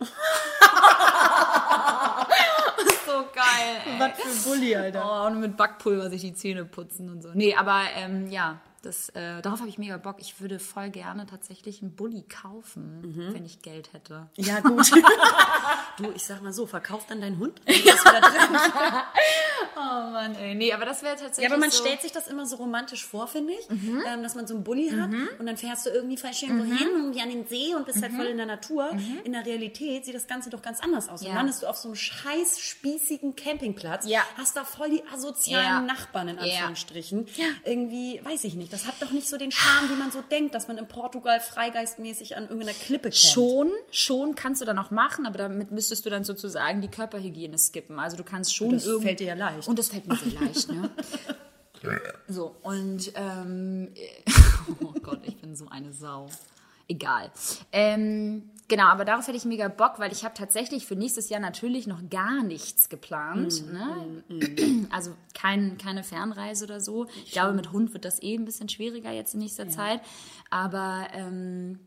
so 3.06 3.24
geil, 3.34 3.82
ey. 3.86 4.00
Was 4.00 4.18
für 4.18 4.48
Bulli, 4.48 4.74
Alter. 4.74 5.04
Oh, 5.04 5.26
und 5.26 5.40
mit 5.40 5.56
Backpulver 5.56 6.08
sich 6.08 6.22
die 6.22 6.34
Zähne 6.34 6.64
putzen 6.64 7.10
und 7.10 7.22
so. 7.22 7.30
Nee, 7.34 7.54
aber 7.54 7.82
ähm, 7.94 8.30
ja, 8.30 8.60
das, 8.86 9.08
äh, 9.10 9.42
darauf 9.42 9.58
habe 9.60 9.68
ich 9.68 9.78
mega 9.78 9.96
Bock. 9.96 10.16
Ich 10.20 10.40
würde 10.40 10.58
voll 10.58 10.90
gerne 10.90 11.26
tatsächlich 11.26 11.82
einen 11.82 11.94
Bulli 11.94 12.22
kaufen, 12.22 13.30
wenn 13.32 13.44
ich 13.44 13.60
Geld 13.62 13.92
hätte. 13.92 14.28
Ja, 14.36 14.60
gut. 14.60 14.90
du, 15.98 16.10
ich 16.14 16.24
sag 16.24 16.42
mal 16.42 16.52
so, 16.52 16.66
verkauf 16.66 17.06
dann 17.06 17.20
deinen 17.20 17.38
Hund. 17.38 17.60
Oh 19.78 20.10
Mann, 20.10 20.34
ey. 20.36 20.54
Nee, 20.54 20.72
aber 20.72 20.84
das 20.86 21.02
wäre 21.02 21.16
tatsächlich 21.16 21.44
Ja, 21.44 21.50
aber 21.50 21.60
man 21.60 21.70
so, 21.70 21.82
stellt 21.82 22.00
sich 22.00 22.12
das 22.12 22.28
immer 22.28 22.46
so 22.46 22.56
romantisch 22.56 23.04
vor, 23.04 23.26
finde 23.28 23.52
ich, 23.52 23.68
ähm, 23.70 24.22
dass 24.22 24.34
man 24.34 24.46
so 24.46 24.54
einen 24.54 24.64
Bulli 24.64 24.88
hat 24.90 25.10
und 25.38 25.44
dann 25.46 25.56
fährst 25.56 25.84
du 25.86 25.90
irgendwie 25.90 26.16
voll 26.16 26.32
schön 26.32 26.58
wohin, 26.58 26.88
irgendwie 26.96 27.20
an 27.20 27.28
den 27.28 27.46
See 27.46 27.74
und 27.74 27.84
bist 27.84 28.02
halt 28.02 28.12
voll 28.12 28.26
in 28.26 28.36
der 28.38 28.46
Natur. 28.46 28.90
In 29.24 29.32
der 29.32 29.44
Realität 29.44 30.04
sieht 30.06 30.14
das 30.14 30.26
Ganze 30.26 30.48
doch 30.50 30.62
ganz 30.62 30.80
anders 30.80 31.08
aus. 31.08 31.22
Ja. 31.22 31.30
Und 31.30 31.34
landest 31.36 31.62
du 31.62 31.66
auf 31.66 31.76
so 31.76 31.88
einem 31.88 31.96
scheiß 31.96 32.58
spießigen 32.58 33.36
Campingplatz, 33.36 34.06
Ja. 34.06 34.22
hast 34.38 34.56
da 34.56 34.64
voll 34.64 34.90
die 34.90 35.02
asozialen 35.12 35.64
Ja. 35.66 35.80
Nachbarn 35.82 36.28
in 36.28 36.36
Ja. 36.36 36.42
Anführungsstrichen. 36.44 37.26
Irgendwie, 37.64 38.20
weiß 38.24 38.44
ich 38.44 38.54
nicht, 38.54 38.72
Das 38.76 38.86
hat 38.86 38.94
doch 39.00 39.10
nicht 39.10 39.26
so 39.26 39.38
den 39.38 39.50
Charme, 39.50 39.88
wie 39.88 39.94
man 39.94 40.10
so 40.10 40.20
denkt, 40.20 40.54
dass 40.54 40.68
man 40.68 40.76
in 40.76 40.86
Portugal 40.86 41.40
freigeistmäßig 41.40 42.36
an 42.36 42.42
irgendeiner 42.44 42.74
Klippe 42.74 43.08
kennt. 43.08 43.16
Schon, 43.16 43.72
schon 43.90 44.34
kannst 44.34 44.60
du 44.60 44.66
dann 44.66 44.78
auch 44.78 44.90
machen, 44.90 45.24
aber 45.24 45.38
damit 45.38 45.70
müsstest 45.70 46.04
du 46.04 46.10
dann 46.10 46.24
sozusagen 46.24 46.82
die 46.82 46.88
Körperhygiene 46.88 47.56
skippen. 47.56 47.98
Also 47.98 48.18
du 48.18 48.24
kannst 48.24 48.54
schon 48.54 48.72
Das 48.72 48.84
irgend- 48.84 49.02
fällt 49.04 49.20
dir 49.20 49.28
ja 49.28 49.34
leicht. 49.34 49.66
Und 49.66 49.78
das 49.78 49.88
fällt 49.88 50.06
mir 50.06 50.16
sehr 50.16 50.40
leicht, 50.40 50.68
ne? 50.70 50.90
So, 52.26 52.56
und 52.62 53.12
ähm, 53.14 53.92
oh 54.82 54.92
Gott, 55.02 55.20
ich 55.24 55.36
bin 55.36 55.54
so 55.54 55.68
eine 55.68 55.92
Sau. 55.92 56.28
Egal. 56.88 57.30
Ähm, 57.72 58.50
genau, 58.68 58.84
aber 58.84 59.04
darauf 59.04 59.26
hätte 59.26 59.36
ich 59.36 59.44
mega 59.44 59.68
Bock, 59.68 59.98
weil 59.98 60.12
ich 60.12 60.24
habe 60.24 60.34
tatsächlich 60.34 60.86
für 60.86 60.94
nächstes 60.94 61.28
Jahr 61.28 61.40
natürlich 61.40 61.86
noch 61.86 62.08
gar 62.08 62.42
nichts 62.42 62.88
geplant. 62.88 63.64
ne? 63.72 64.86
Also 64.92 65.12
kein, 65.34 65.78
keine 65.78 66.04
Fernreise 66.04 66.64
oder 66.64 66.80
so. 66.80 67.06
Ich 67.24 67.32
glaube, 67.32 67.54
mit 67.54 67.72
Hund 67.72 67.92
wird 67.92 68.04
das 68.04 68.22
eh 68.22 68.34
ein 68.34 68.44
bisschen 68.44 68.68
schwieriger 68.68 69.10
jetzt 69.10 69.34
in 69.34 69.40
nächster 69.40 69.68
Zeit. 69.68 70.00
Aber 70.50 71.08
ähm, 71.12 71.80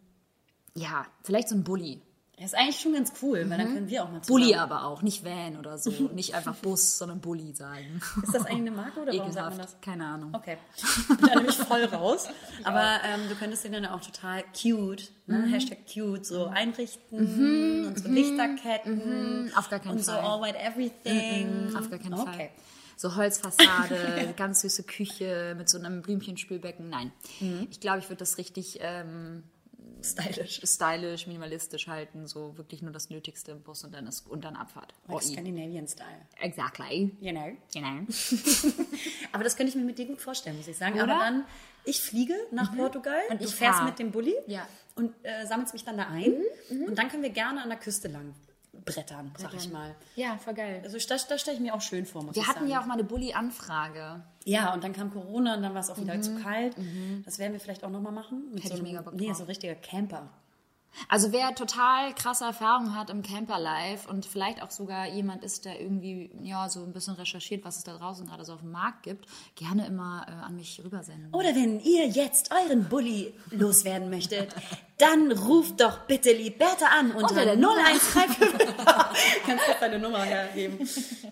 ja, 0.75 1.05
vielleicht 1.23 1.47
so 1.49 1.55
ein 1.55 1.63
Bulli. 1.63 2.01
Das 2.39 2.53
ist 2.53 2.57
eigentlich 2.57 2.79
schon 2.79 2.93
ganz 2.93 3.11
cool, 3.21 3.49
weil 3.49 3.57
dann 3.57 3.73
können 3.73 3.89
wir 3.89 4.03
auch 4.03 4.09
mal 4.09 4.21
zusammen. 4.21 4.41
Bulli 4.41 4.55
aber 4.55 4.85
auch, 4.85 5.01
nicht 5.01 5.25
Van 5.25 5.57
oder 5.57 5.77
so. 5.77 5.91
Nicht 6.13 6.35
einfach 6.35 6.55
Bus, 6.55 6.97
sondern 6.97 7.19
Bulli 7.19 7.53
sagen. 7.53 8.01
Ist 8.23 8.33
das 8.33 8.45
eigentlich 8.45 8.59
eine 8.59 8.71
Marke 8.71 9.01
oder 9.01 9.13
warum 9.13 9.31
sagt 9.31 9.49
man 9.49 9.57
das? 9.57 9.73
Ekelhaft, 9.73 9.81
keine 9.81 10.05
Ahnung. 10.05 10.33
Okay, 10.33 10.57
ich 10.77 11.07
bin 11.07 11.27
da 11.27 11.35
nämlich 11.35 11.55
voll 11.57 11.83
raus. 11.83 12.27
Aber 12.63 12.99
ähm, 13.03 13.27
du 13.27 13.35
könntest 13.35 13.65
den 13.65 13.73
dann 13.73 13.85
auch 13.85 14.01
total 14.01 14.43
cute, 14.53 15.11
ne? 15.27 15.47
Hashtag 15.47 15.79
cute, 15.85 16.25
so 16.25 16.45
einrichten 16.45 17.87
und 17.87 17.99
so 17.99 18.07
Lichterketten. 18.07 19.51
Auf 19.55 19.69
gar 19.69 19.79
keinen 19.79 19.97
und 19.97 20.05
so 20.05 20.13
Fall. 20.13 20.21
all 20.21 20.41
white 20.41 20.57
everything. 20.57 21.75
Auf 21.75 21.89
gar 21.89 21.99
keinen 21.99 22.13
okay. 22.13 22.25
Fall. 22.25 22.49
So 22.95 23.15
Holzfassade, 23.15 24.33
ganz 24.37 24.61
süße 24.61 24.83
Küche 24.83 25.55
mit 25.57 25.69
so 25.69 25.77
einem 25.77 26.01
Blümchenspülbecken. 26.01 26.89
Nein. 26.89 27.11
Ich 27.69 27.79
glaube, 27.79 27.99
ich 27.99 28.09
würde 28.09 28.17
das 28.19 28.37
richtig 28.37 28.79
ähm, 28.81 29.43
Stylisch. 30.03 30.61
stylisch, 30.65 31.27
minimalistisch 31.27 31.87
halten. 31.87 32.27
So 32.27 32.57
wirklich 32.57 32.81
nur 32.81 32.91
das 32.91 33.09
Nötigste 33.09 33.51
im 33.51 33.61
Bus 33.61 33.83
und 33.83 33.93
dann, 33.93 34.07
ist, 34.07 34.27
und 34.27 34.43
dann 34.45 34.55
Abfahrt. 34.55 34.93
Like 35.07 35.17
Oi. 35.17 35.21
Scandinavian 35.21 35.87
Style. 35.87 36.07
Exactly. 36.39 37.11
You 37.19 37.31
know. 37.31 37.51
Genau. 37.73 38.05
Aber 39.31 39.43
das 39.43 39.55
könnte 39.55 39.69
ich 39.71 39.75
mir 39.75 39.83
mit 39.83 39.97
dir 39.97 40.05
gut 40.05 40.21
vorstellen, 40.21 40.57
muss 40.57 40.67
ich 40.67 40.77
sagen. 40.77 40.93
Oder? 40.95 41.05
Mhm. 41.05 41.11
Aber 41.11 41.19
dann, 41.19 41.45
ich 41.85 42.01
fliege 42.01 42.35
nach 42.51 42.75
Portugal 42.75 43.19
Und 43.29 43.41
du 43.41 43.45
ich 43.45 43.55
fährst 43.55 43.79
fahr. 43.79 43.85
mit 43.87 43.99
dem 43.99 44.11
Bulli 44.11 44.35
Ja. 44.47 44.67
und 44.95 45.13
äh, 45.23 45.45
sammelst 45.45 45.73
mich 45.73 45.83
dann 45.85 45.97
da 45.97 46.07
ein. 46.07 46.33
Mhm, 46.69 46.83
Und 46.85 46.95
dann 46.97 47.09
können 47.09 47.23
wir 47.23 47.29
gerne 47.31 47.61
an 47.61 47.69
der 47.69 47.77
Küste 47.79 48.07
lang 48.07 48.33
brettern, 48.85 49.31
sag 49.37 49.53
ich 49.53 49.71
mal. 49.71 49.95
Ja, 50.15 50.37
voll 50.37 50.53
geil. 50.53 50.81
Also 50.83 50.97
das, 50.97 51.27
das 51.27 51.41
stelle 51.41 51.57
ich 51.57 51.61
mir 51.61 51.73
auch 51.73 51.81
schön 51.81 52.05
vor, 52.05 52.23
muss 52.23 52.35
Wir 52.35 52.41
ich 52.41 52.47
hatten 52.47 52.59
sagen. 52.59 52.71
ja 52.71 52.81
auch 52.81 52.85
mal 52.85 52.93
eine 52.95 53.03
Bulli-Anfrage. 53.03 54.21
Ja, 54.45 54.73
und 54.73 54.83
dann 54.83 54.93
kam 54.93 55.11
Corona 55.11 55.55
und 55.55 55.61
dann 55.63 55.73
war 55.73 55.81
es 55.81 55.89
auch 55.89 55.97
wieder 55.97 56.19
zu 56.21 56.35
kalt. 56.41 56.75
Das 57.25 57.39
werden 57.39 57.53
wir 57.53 57.59
vielleicht 57.59 57.83
auch 57.83 57.89
nochmal 57.89 58.11
machen. 58.13 58.51
Mit 58.53 58.55
Mhm. 58.55 58.55
Hätte 58.55 58.67
ich 58.67 58.69
so 58.69 58.73
einem, 58.75 58.83
mega 58.83 59.01
Bock 59.01 59.13
Nee, 59.15 59.33
so 59.33 59.43
ein 59.43 59.47
richtiger 59.47 59.75
Camper. 59.75 60.29
Also 61.07 61.31
wer 61.31 61.53
total 61.53 62.15
krasse 62.15 62.45
Erfahrungen 62.45 62.95
hat 62.97 63.11
im 63.11 63.21
Camperlife 63.21 64.09
und 64.09 64.25
vielleicht 64.25 64.63
auch 64.63 64.71
sogar 64.71 65.07
jemand 65.07 65.43
ist, 65.43 65.65
der 65.65 65.79
irgendwie 65.79 66.31
ja 66.41 66.67
so 66.67 66.83
ein 66.83 66.93
bisschen 66.93 67.13
recherchiert, 67.13 67.63
was 67.63 67.77
es 67.77 67.83
da 67.83 67.95
draußen 67.95 68.25
gerade 68.25 68.43
so 68.43 68.53
auf 68.53 68.61
dem 68.61 68.71
Markt 68.71 69.03
gibt, 69.03 69.27
gerne 69.55 69.85
immer 69.85 70.25
äh, 70.27 70.31
an 70.31 70.55
mich 70.55 70.81
rübersenden. 70.83 71.31
Oder 71.31 71.53
wenn 71.53 71.79
ihr 71.79 72.07
jetzt 72.07 72.51
euren 72.51 72.85
Bulli 72.89 73.31
loswerden 73.51 74.09
möchtet, 74.09 74.55
dann 74.99 75.31
ruft 75.31 75.79
doch 75.79 75.99
bitte 76.07 76.31
Liberta 76.33 76.85
an 76.99 77.11
unter 77.11 77.29
Unter 77.29 77.45
der 77.45 77.53
0135. 77.55 78.47
Kannst 79.45 79.67
du 79.67 79.71
deine 79.79 79.97
Nummer 79.97 80.21
hergeben. 80.23 80.77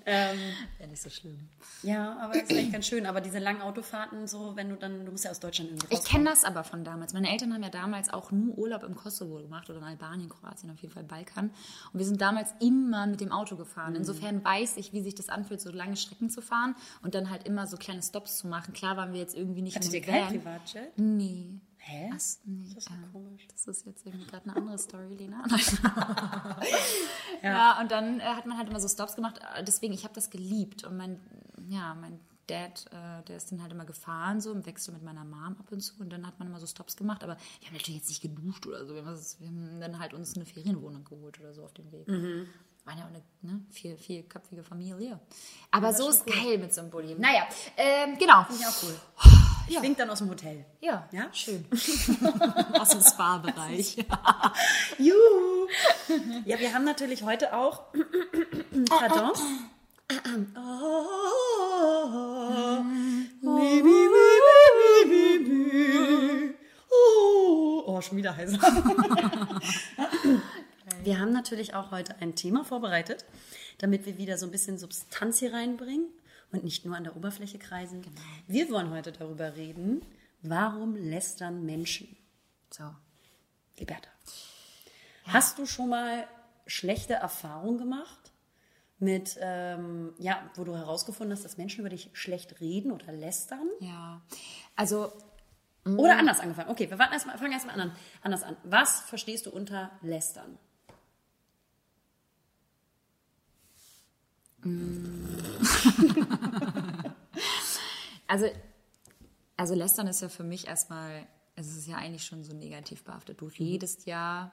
Ähm, 0.06 0.38
Wäre 0.78 0.90
nicht 0.90 1.02
so 1.02 1.10
schlimm. 1.10 1.38
ja, 1.84 2.18
aber 2.22 2.34
das 2.34 2.44
ist 2.44 2.52
echt 2.56 2.72
ganz 2.72 2.88
schön. 2.88 3.06
Aber 3.06 3.20
diese 3.20 3.40
langen 3.40 3.62
Autofahrten, 3.62 4.26
so, 4.26 4.56
wenn 4.56 4.70
du 4.70 4.78
dann, 4.78 5.06
du 5.06 5.12
musst 5.12 5.26
ja 5.26 5.32
aus 5.32 5.42
Deutschland 5.42 5.70
irgendwie 5.72 5.94
Ich 5.94 6.04
kenne 6.06 6.24
das 6.30 6.46
aber 6.46 6.64
von 6.64 6.86
damals. 6.86 7.14
Meine 7.14 7.30
Eltern 7.30 7.54
haben 7.54 7.62
ja 7.62 7.70
damals 7.70 8.10
auch 8.12 8.32
nur 8.32 8.58
Urlaub 8.58 8.84
im 8.84 8.96
Kosovo 8.96 9.42
gemacht 9.42 9.70
oder 9.70 9.80
in 9.80 9.84
Albanien, 9.84 10.30
Kroatien, 10.30 10.72
auf 10.72 10.80
jeden 10.80 10.94
Fall 10.94 11.04
Balkan. 11.04 11.52
Und 11.92 12.00
wir 12.00 12.06
sind 12.06 12.22
damals 12.22 12.54
immer 12.62 13.06
mit 13.06 13.20
dem 13.20 13.34
Auto 13.34 13.58
gefahren. 13.58 13.96
Insofern 13.96 14.44
weiß 14.46 14.78
ich, 14.78 14.94
wie 14.94 15.02
sich 15.02 15.16
das 15.16 15.28
anfühlt, 15.28 15.60
so 15.60 15.72
lange 15.72 15.98
Strecken 15.98 16.30
zu 16.30 16.42
fahren 16.42 16.74
und 17.04 17.16
dann 17.16 17.30
halt 17.30 17.46
immer 17.46 17.68
so 17.68 17.76
kleine 17.76 18.02
Stops 18.02 18.38
zu 18.38 18.48
machen. 18.48 18.74
Klar 18.74 18.96
waren 18.96 19.12
wir 19.12 19.20
jetzt 19.20 19.36
irgendwie 19.36 19.62
nicht 19.62 19.76
Hattet 19.76 19.92
ihr 19.94 20.02
kein. 20.02 20.28
Privatjet? 20.28 20.98
Nee. 20.98 21.60
Hä? 21.88 22.10
Was? 22.14 22.42
Nee, 22.44 22.74
Das 22.76 22.84
ist 22.84 22.90
so 22.90 22.94
äh, 22.94 23.12
komisch. 23.14 23.48
Das 23.48 23.66
ist 23.66 23.86
jetzt 23.86 24.06
irgendwie 24.06 24.26
gerade 24.26 24.44
eine 24.44 24.58
andere 24.58 24.78
Story, 24.78 25.16
Lena. 25.16 25.42
ja. 27.42 27.80
und 27.80 27.92
dann 27.92 28.20
äh, 28.20 28.24
hat 28.24 28.46
man 28.46 28.58
halt 28.58 28.68
immer 28.70 28.82
so 28.82 28.90
Stops 28.90 29.16
gemacht. 29.16 29.40
Äh, 29.56 29.64
Deswegen, 29.64 29.94
ich 29.94 30.04
habe 30.04 30.14
das 30.14 30.30
geliebt. 30.30 30.84
Und 30.84 30.98
mein, 30.98 31.18
ja, 31.70 31.94
mein 31.96 32.20
Dad, 32.48 32.88
äh, 32.92 33.24
der 33.24 33.38
ist 33.38 33.54
dann 33.54 33.62
halt 33.62 33.72
immer 33.72 33.86
gefahren, 33.86 34.42
so 34.42 34.52
im 34.52 34.66
Wechsel 34.66 34.94
mit 34.94 35.02
meiner 35.02 35.24
Mom 35.24 35.56
ab 35.58 35.72
und 35.72 35.80
zu. 35.80 35.94
Und 36.00 36.10
dann 36.10 36.28
hat 36.28 36.40
man 36.40 36.50
immer 36.50 36.60
so 36.60 36.68
Stops 36.68 36.98
gemacht. 36.98 37.24
Aber 37.24 37.38
wir 37.62 37.68
haben 37.70 37.76
natürlich 37.76 38.02
jetzt 38.02 38.10
nicht 38.10 38.22
geduscht 38.22 38.68
oder 38.68 38.86
so. 38.86 38.94
Wir 38.94 39.06
haben, 39.06 39.12
das, 39.12 39.40
wir 39.40 39.48
haben 39.48 39.80
dann 39.80 39.98
halt 40.00 40.14
uns 40.14 40.36
eine 40.36 40.46
Ferienwohnung 40.46 41.06
geholt 41.06 41.40
oder 41.40 41.54
so 41.54 41.64
auf 41.64 41.74
dem 41.74 41.90
Weg. 41.94 42.06
War 42.84 42.98
ja 42.98 43.04
auch 43.06 43.10
eine 43.10 43.22
ne, 43.44 43.62
vier, 43.70 43.98
vierköpfige 43.98 44.64
Familie. 44.64 45.22
Aber 45.72 45.94
so 45.94 46.10
ist 46.10 46.26
geil 46.26 46.58
mit 46.58 46.74
so 46.74 46.82
einem 46.82 46.90
Bulli. 46.90 47.16
Naja, 47.16 47.48
ähm, 47.78 48.18
genau. 48.18 48.44
Finde 48.44 48.62
ich 48.62 48.68
auch 48.68 48.84
cool. 48.84 49.37
Ich 49.70 49.82
wink 49.82 49.98
dann 49.98 50.10
aus 50.10 50.20
dem 50.20 50.30
Hotel. 50.30 50.66
Ja, 50.82 51.08
Ja? 51.12 51.28
schön. 51.34 51.66
Aus 52.80 52.90
dem 52.90 53.02
Spa-Bereich. 53.02 53.98
Juhu! 54.98 55.68
Ja, 56.46 56.60
wir 56.60 56.74
haben 56.74 56.86
natürlich 56.86 57.24
heute 57.24 57.54
auch. 57.54 57.84
Pardon. 58.90 59.32
Oh, 66.90 68.02
schon 68.02 68.18
wieder 68.18 68.36
heiser. 68.36 68.60
Wir 71.04 71.20
haben 71.20 71.32
natürlich 71.32 71.74
auch 71.74 71.92
heute 71.92 72.16
ein 72.22 72.36
Thema 72.36 72.66
vorbereitet, 72.66 73.24
damit 73.78 74.06
wir 74.06 74.18
wieder 74.18 74.38
so 74.38 74.46
ein 74.46 74.52
bisschen 74.52 74.78
Substanz 74.78 75.40
hier 75.40 75.54
reinbringen 75.54 76.08
und 76.52 76.64
nicht 76.64 76.86
nur 76.86 76.96
an 76.96 77.04
der 77.04 77.16
Oberfläche 77.16 77.60
kreisen. 77.60 78.02
Wir 78.48 78.70
wollen 78.70 78.90
heute 78.92 79.12
darüber 79.12 79.56
reden, 79.56 80.02
warum 80.42 80.96
lästern 80.96 81.66
Menschen? 81.66 82.16
So. 82.70 82.84
Liberta. 83.78 84.10
Hast 85.26 85.60
du 85.60 85.66
schon 85.66 85.90
mal 85.90 86.28
schlechte 86.66 87.14
Erfahrungen 87.14 87.78
gemacht 87.78 88.32
mit, 89.00 89.38
ähm, 89.42 90.14
ja, 90.18 90.50
wo 90.56 90.64
du 90.64 90.76
herausgefunden 90.76 91.36
hast, 91.36 91.46
dass 91.46 91.58
Menschen 91.58 91.82
über 91.82 91.90
dich 91.90 92.10
schlecht 92.14 92.60
reden 92.60 92.92
oder 92.92 93.12
lästern? 93.12 93.68
Ja. 93.80 94.22
Also, 94.76 95.12
Oder 95.86 96.18
anders 96.18 96.40
angefangen. 96.40 96.70
Okay, 96.70 96.90
wir 96.90 97.00
warten 97.00 97.14
erst 97.14 97.28
mal, 97.28 97.38
fangen 97.38 97.54
erstmal 97.54 97.80
an, 97.80 97.96
anders 98.22 98.44
an. 98.44 98.58
Was 98.64 99.02
verstehst 99.02 99.46
du 99.46 99.52
unter 99.52 99.92
lästern? 100.02 100.58
Also, 108.28 108.48
also 109.56 109.74
lästern 109.74 110.08
ist 110.08 110.22
ja 110.22 110.30
für 110.30 110.44
mich 110.44 110.68
erstmal, 110.68 111.26
es 111.56 111.76
ist 111.76 111.88
ja 111.88 111.96
eigentlich 111.96 112.26
schon 112.26 112.44
so 112.44 112.54
negativ 112.54 113.04
behaftet. 113.04 113.42
Du 113.42 113.46
redest 113.46 114.06
ja 114.06 114.52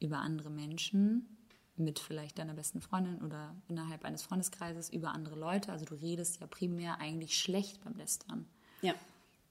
über 0.00 0.18
andere 0.18 0.50
Menschen 0.50 1.28
mit 1.76 1.98
vielleicht 1.98 2.38
deiner 2.38 2.54
besten 2.54 2.80
Freundin 2.80 3.22
oder 3.22 3.54
innerhalb 3.68 4.04
eines 4.04 4.22
Freundeskreises 4.22 4.90
über 4.90 5.12
andere 5.12 5.36
Leute. 5.36 5.72
Also 5.72 5.84
du 5.84 5.94
redest 5.94 6.40
ja 6.40 6.46
primär 6.46 6.98
eigentlich 6.98 7.38
schlecht 7.38 7.82
beim 7.84 7.96
Lästern. 7.96 8.46
Ja. 8.82 8.94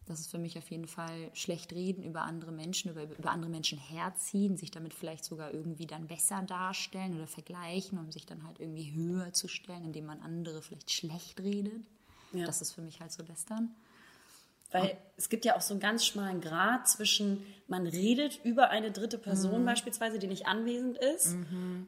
Das 0.07 0.19
ist 0.19 0.29
für 0.29 0.37
mich 0.37 0.57
auf 0.57 0.69
jeden 0.69 0.87
Fall 0.87 1.31
schlecht 1.33 1.73
reden 1.73 2.03
über 2.03 2.21
andere 2.21 2.51
Menschen, 2.51 2.91
über, 2.91 3.03
über 3.03 3.31
andere 3.31 3.49
Menschen 3.49 3.79
herziehen, 3.79 4.55
sich 4.55 4.69
damit 4.69 4.93
vielleicht 4.93 5.25
sogar 5.25 5.51
irgendwie 5.51 5.87
dann 5.87 6.07
besser 6.07 6.43
darstellen 6.43 7.15
oder 7.15 7.25
vergleichen, 7.27 7.97
um 7.97 8.11
sich 8.11 8.25
dann 8.25 8.45
halt 8.45 8.59
irgendwie 8.59 8.93
höher 8.93 9.33
zu 9.33 9.47
stellen, 9.47 9.83
indem 9.83 10.05
man 10.05 10.21
andere 10.21 10.61
vielleicht 10.61 10.91
schlecht 10.91 11.39
redet. 11.39 11.81
Ja. 12.33 12.45
Das 12.45 12.61
ist 12.61 12.73
für 12.73 12.81
mich 12.81 12.99
halt 13.01 13.11
so 13.11 13.23
lästern. 13.23 13.73
Weil 14.71 14.97
es 15.15 15.29
gibt 15.29 15.45
ja 15.45 15.55
auch 15.55 15.61
so 15.61 15.73
einen 15.73 15.79
ganz 15.79 16.05
schmalen 16.05 16.41
Grad 16.41 16.87
zwischen, 16.89 17.45
man 17.67 17.87
redet 17.87 18.43
über 18.43 18.69
eine 18.69 18.91
dritte 18.91 19.17
Person 19.17 19.61
Mhm. 19.61 19.65
beispielsweise, 19.65 20.19
die 20.19 20.27
nicht 20.27 20.47
anwesend 20.47 20.97
ist, 20.97 21.37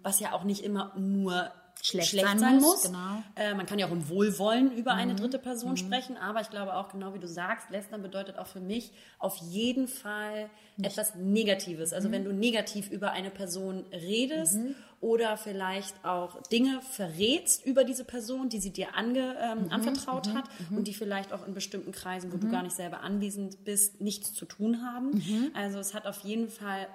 was 0.04 0.20
ja 0.20 0.32
auch 0.34 0.44
nicht 0.44 0.64
immer 0.64 0.98
nur 0.98 1.52
Schlecht 1.82 2.10
schlecht, 2.10 2.28
sein 2.28 2.40
sein, 2.40 2.60
muss, 2.60 2.84
genau. 2.84 2.98
Mhm. 2.98 3.24
Äh, 3.36 3.54
man 3.54 3.66
kann 3.66 3.80
ja 3.80 3.88
auch 3.88 3.92
im 3.92 4.10
Wohlwollen 4.10 4.76
über 4.76 4.94
eine 4.94 5.16
dritte 5.16 5.40
Person 5.40 5.78
sprechen, 5.78 6.18
aber 6.18 6.42
ich 6.42 6.50
glaube 6.50 6.74
auch, 6.76 6.90
genau 6.90 7.14
wie 7.14 7.20
du 7.20 7.28
sagst, 7.28 7.70
lästern 7.70 8.02
bedeutet 8.02 8.38
auch 8.38 8.48
für 8.48 8.60
mich 8.60 8.92
auf 9.20 9.38
jeden 9.38 9.88
Fall 9.88 10.50
etwas 10.82 11.16
Negatives. 11.16 11.92
Mhm. 11.92 11.96
Also 11.96 12.12
wenn 12.12 12.24
du 12.26 12.34
negativ 12.34 12.90
über 12.90 13.12
eine 13.12 13.30
Person 13.30 13.86
redest 13.92 14.58
oder 15.00 15.38
vielleicht 15.38 16.04
auch 16.04 16.42
Dinge 16.44 16.82
verrätst 16.82 17.66
über 17.66 17.84
diese 17.84 18.04
Person, 18.04 18.50
die 18.50 18.60
sie 18.60 18.72
dir 18.72 18.96
ange, 18.96 19.36
Mhm. 19.56 19.64
ähm, 19.66 19.72
anvertraut 19.72 20.34
hat 20.34 20.46
und 20.72 20.88
die 20.88 20.94
vielleicht 20.94 21.32
auch 21.32 21.46
in 21.48 21.54
bestimmten 21.54 21.92
Kreisen, 21.92 22.34
wo 22.34 22.38
du 22.38 22.50
gar 22.50 22.64
nicht 22.64 22.76
selber 22.76 23.02
anwesend 23.02 23.64
bist, 23.64 24.02
nichts 24.02 24.34
zu 24.34 24.46
tun 24.46 24.82
haben. 24.84 25.12
Mhm. 25.12 25.52
Also 25.54 25.78
es 25.80 25.94
hat 25.94 26.08
auf 26.08 26.20
jeden 26.22 26.50
Fall 26.50 26.88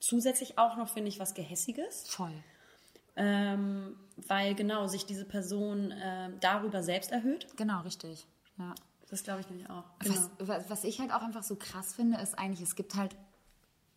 zusätzlich 0.00 0.58
auch 0.58 0.76
noch, 0.76 0.88
finde 0.88 1.08
ich, 1.08 1.18
was 1.18 1.34
Gehässiges. 1.34 2.04
Voll. 2.08 2.32
Ähm, 3.16 3.96
weil 4.26 4.54
genau 4.54 4.86
sich 4.86 5.04
diese 5.06 5.24
Person 5.24 5.92
ähm, 6.02 6.34
darüber 6.40 6.82
selbst 6.82 7.12
erhöht. 7.12 7.46
Genau, 7.56 7.80
richtig. 7.82 8.26
Ja. 8.58 8.74
Das 9.10 9.24
glaube 9.24 9.40
ich 9.40 9.50
nämlich 9.50 9.68
auch. 9.68 9.84
Was, 10.04 10.30
was, 10.38 10.70
was 10.70 10.84
ich 10.84 10.98
halt 10.98 11.12
auch 11.12 11.22
einfach 11.22 11.42
so 11.42 11.56
krass 11.56 11.94
finde, 11.94 12.18
ist 12.18 12.38
eigentlich, 12.38 12.62
es 12.62 12.76
gibt 12.76 12.94
halt 12.94 13.14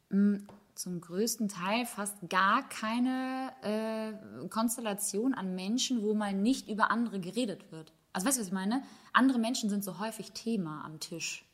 mh, 0.09 0.39
zum 0.75 0.99
größten 0.99 1.47
Teil 1.47 1.85
fast 1.85 2.15
gar 2.29 2.67
keine 2.67 3.53
äh, 3.61 4.47
Konstellation 4.49 5.33
an 5.33 5.55
Menschen, 5.55 6.03
wo 6.03 6.13
mal 6.13 6.33
nicht 6.33 6.67
über 6.67 6.91
andere 6.91 7.21
geredet 7.21 7.71
wird. 7.71 7.93
Also 8.11 8.27
weißt 8.27 8.37
du, 8.37 8.41
was 8.41 8.47
ich 8.47 8.53
meine? 8.53 8.83
Andere 9.13 9.39
Menschen 9.39 9.69
sind 9.69 9.83
so 9.83 9.99
häufig 9.99 10.33
Thema 10.33 10.83
am 10.83 10.99
Tisch. 10.99 11.45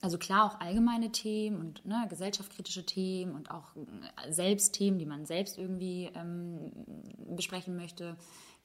Also 0.00 0.16
klar 0.18 0.44
auch 0.44 0.60
allgemeine 0.60 1.10
Themen 1.10 1.58
und 1.58 1.84
ne, 1.84 2.06
gesellschaftskritische 2.08 2.86
Themen 2.86 3.34
und 3.34 3.50
auch 3.50 3.74
äh, 3.76 4.32
Selbstthemen, 4.32 4.98
die 4.98 5.06
man 5.06 5.26
selbst 5.26 5.58
irgendwie 5.58 6.10
ähm, 6.14 6.72
besprechen 7.36 7.76
möchte 7.76 8.16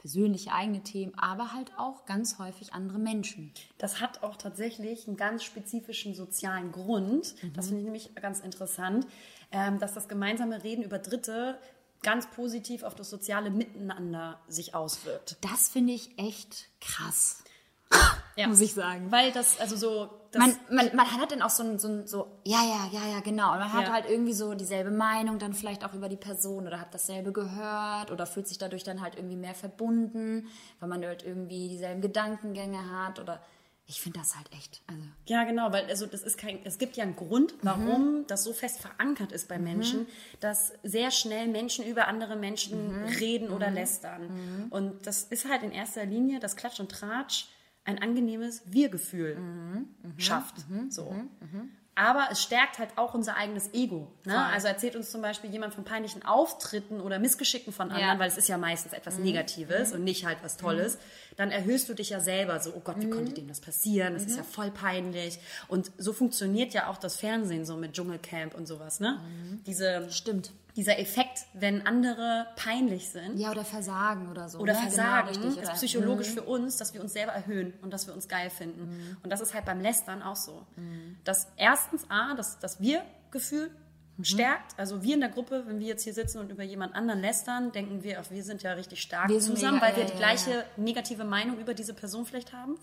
persönliche 0.03 0.51
eigene 0.51 0.83
Themen, 0.83 1.13
aber 1.17 1.53
halt 1.53 1.71
auch 1.77 2.05
ganz 2.05 2.37
häufig 2.37 2.73
andere 2.73 2.99
Menschen. 2.99 3.53
Das 3.77 4.01
hat 4.01 4.21
auch 4.21 4.35
tatsächlich 4.35 5.07
einen 5.07 5.15
ganz 5.15 5.45
spezifischen 5.45 6.13
sozialen 6.13 6.73
Grund. 6.73 7.41
Mhm. 7.41 7.53
Das 7.53 7.67
finde 7.67 7.79
ich 7.79 7.85
nämlich 7.85 8.15
ganz 8.15 8.41
interessant, 8.41 9.07
ähm, 9.53 9.79
dass 9.79 9.93
das 9.93 10.09
gemeinsame 10.09 10.61
Reden 10.61 10.83
über 10.83 10.99
Dritte 10.99 11.57
ganz 12.01 12.29
positiv 12.31 12.83
auf 12.83 12.95
das 12.95 13.09
soziale 13.09 13.49
Miteinander 13.49 14.41
sich 14.49 14.75
auswirkt. 14.75 15.37
Das 15.39 15.69
finde 15.69 15.93
ich 15.93 16.19
echt 16.19 16.67
krass. 16.81 17.41
Ja. 18.35 18.47
Muss 18.47 18.61
ich 18.61 18.73
sagen. 18.73 19.11
Weil 19.11 19.31
das, 19.31 19.59
also 19.59 19.75
so. 19.75 20.09
Das 20.31 20.39
man, 20.39 20.55
man, 20.71 20.95
man 20.95 21.11
hat 21.11 21.31
dann 21.31 21.43
auch 21.43 21.51
so 21.51 21.61
ein, 21.61 21.77
so 21.77 21.87
ein, 21.87 22.07
so, 22.07 22.39
ja, 22.43 22.63
ja, 22.63 22.89
ja, 22.91 23.07
ja, 23.11 23.19
genau. 23.19 23.53
Und 23.53 23.59
man 23.59 23.71
hat 23.71 23.83
ja. 23.83 23.93
halt 23.93 24.09
irgendwie 24.09 24.33
so 24.33 24.55
dieselbe 24.55 24.89
Meinung 24.89 25.37
dann 25.37 25.53
vielleicht 25.53 25.85
auch 25.85 25.93
über 25.93 26.09
die 26.09 26.15
Person 26.15 26.65
oder 26.65 26.79
hat 26.79 26.91
dasselbe 26.93 27.31
gehört 27.31 28.09
oder 28.09 28.25
fühlt 28.25 28.47
sich 28.47 28.57
dadurch 28.57 28.83
dann 28.83 29.01
halt 29.01 29.15
irgendwie 29.15 29.35
mehr 29.35 29.53
verbunden, 29.53 30.47
weil 30.79 30.89
man 30.89 31.05
halt 31.05 31.23
irgendwie 31.23 31.69
dieselben 31.69 32.01
Gedankengänge 32.01 32.89
hat 32.91 33.19
oder 33.19 33.41
ich 33.85 34.01
finde 34.01 34.19
das 34.19 34.35
halt 34.35 34.51
echt. 34.53 34.81
Also. 34.87 35.03
Ja, 35.27 35.43
genau, 35.43 35.71
weil 35.71 35.85
also 35.85 36.05
das 36.05 36.23
ist 36.23 36.37
kein, 36.37 36.59
es 36.63 36.77
gibt 36.77 36.95
ja 36.95 37.03
einen 37.03 37.15
Grund, 37.15 37.53
warum 37.61 38.19
mhm. 38.19 38.27
das 38.27 38.43
so 38.43 38.53
fest 38.53 38.79
verankert 38.79 39.31
ist 39.31 39.49
bei 39.49 39.57
mhm. 39.57 39.63
Menschen, 39.65 40.07
dass 40.39 40.71
sehr 40.83 41.11
schnell 41.11 41.47
Menschen 41.47 41.85
über 41.85 42.07
andere 42.07 42.35
Menschen 42.37 43.01
mhm. 43.01 43.05
reden 43.19 43.49
oder 43.49 43.69
mhm. 43.69 43.75
lästern. 43.75 44.21
Mhm. 44.23 44.71
Und 44.71 45.05
das 45.05 45.23
ist 45.23 45.47
halt 45.47 45.63
in 45.63 45.71
erster 45.71 46.05
Linie 46.05 46.39
das 46.39 46.55
Klatsch 46.55 46.79
und 46.79 46.89
Tratsch 46.89 47.45
ein 47.85 48.01
angenehmes 48.01 48.61
Wir-Gefühl 48.65 49.35
mhm, 49.35 49.87
mh, 50.01 50.13
schafft. 50.17 50.69
Mhm, 50.69 50.89
so. 50.89 51.11
Mhm, 51.11 51.29
mhm, 51.41 51.71
Aber 51.95 52.29
es 52.31 52.41
stärkt 52.41 52.79
halt 52.79 52.97
auch 52.97 53.13
unser 53.13 53.35
eigenes 53.35 53.73
Ego. 53.73 54.11
Ne? 54.25 54.37
Also 54.37 54.67
erzählt 54.67 54.95
uns 54.95 55.11
zum 55.11 55.21
Beispiel 55.21 55.49
jemand 55.51 55.73
von 55.73 55.83
peinlichen 55.83 56.23
Auftritten 56.23 57.01
oder 57.01 57.19
Missgeschicken 57.19 57.73
von 57.73 57.91
anderen, 57.91 58.15
ja. 58.15 58.19
weil 58.19 58.29
es 58.29 58.37
ist 58.37 58.47
ja 58.47 58.57
meistens 58.57 58.93
etwas 58.93 59.17
mhm. 59.17 59.25
Negatives 59.25 59.89
mhm. 59.89 59.97
und 59.97 60.03
nicht 60.05 60.25
halt 60.25 60.37
was 60.43 60.55
Tolles. 60.55 60.97
Dann 61.35 61.51
erhöhst 61.51 61.89
du 61.89 61.93
dich 61.93 62.11
ja 62.11 62.19
selber 62.19 62.59
so, 62.59 62.73
oh 62.73 62.79
Gott, 62.79 63.01
wie 63.01 63.09
konnte 63.09 63.33
dem 63.33 63.47
das 63.47 63.59
passieren? 63.59 64.13
Das 64.13 64.23
ist 64.23 64.37
ja 64.37 64.43
voll 64.43 64.71
peinlich. 64.71 65.39
Und 65.67 65.91
so 65.97 66.13
funktioniert 66.13 66.73
ja 66.73 66.87
auch 66.87 66.97
das 66.97 67.17
Fernsehen 67.17 67.65
so 67.65 67.75
mit 67.75 67.93
Dschungelcamp 67.93 68.55
und 68.55 68.67
sowas. 68.67 68.99
Ne? 68.99 69.19
Diese 69.65 70.09
Stimmt 70.09 70.51
dieser 70.75 70.99
Effekt, 70.99 71.45
wenn 71.53 71.85
andere 71.85 72.47
peinlich 72.55 73.09
sind. 73.09 73.37
Ja, 73.37 73.51
oder 73.51 73.63
versagen 73.63 74.29
oder 74.29 74.49
so. 74.49 74.59
Oder 74.59 74.73
ne? 74.73 74.79
versagen 74.79 75.33
genau, 75.33 75.47
richtig, 75.47 75.63
ist 75.63 75.73
psychologisch 75.73 76.29
mhm. 76.29 76.33
für 76.33 76.43
uns, 76.43 76.77
dass 76.77 76.93
wir 76.93 77.01
uns 77.01 77.13
selber 77.13 77.31
erhöhen 77.31 77.73
und 77.81 77.91
dass 77.91 78.07
wir 78.07 78.13
uns 78.13 78.27
geil 78.27 78.49
finden. 78.49 78.81
Mhm. 78.81 79.17
Und 79.23 79.29
das 79.29 79.41
ist 79.41 79.53
halt 79.53 79.65
beim 79.65 79.81
Lästern 79.81 80.23
auch 80.23 80.35
so. 80.35 80.65
Mhm. 80.75 81.17
Dass 81.23 81.47
erstens 81.57 82.05
A, 82.09 82.33
das, 82.35 82.59
das 82.59 82.81
Wir-Gefühl 82.81 83.69
Mhm. 84.17 84.23
stärkt. 84.23 84.77
Also 84.77 85.01
wir 85.01 85.15
in 85.15 85.21
der 85.21 85.29
Gruppe, 85.29 85.63
wenn 85.65 85.79
wir 85.79 85.87
jetzt 85.87 86.03
hier 86.03 86.13
sitzen 86.13 86.39
und 86.39 86.51
über 86.51 86.63
jemand 86.63 86.95
anderen 86.95 87.19
lästern, 87.19 87.71
denken 87.71 88.03
wir, 88.03 88.19
ach, 88.19 88.29
wir 88.29 88.43
sind 88.43 88.61
ja 88.61 88.73
richtig 88.73 89.01
stark 89.01 89.29
zusammen, 89.29 89.75
mega, 89.75 89.87
weil 89.87 89.97
wir 89.97 90.05
die 90.05 90.17
gleiche 90.17 90.65
negative 90.77 91.23
Meinung 91.23 91.59
über 91.59 91.73
diese 91.73 91.93
Person 91.93 92.25
vielleicht 92.25 92.53
haben. 92.53 92.75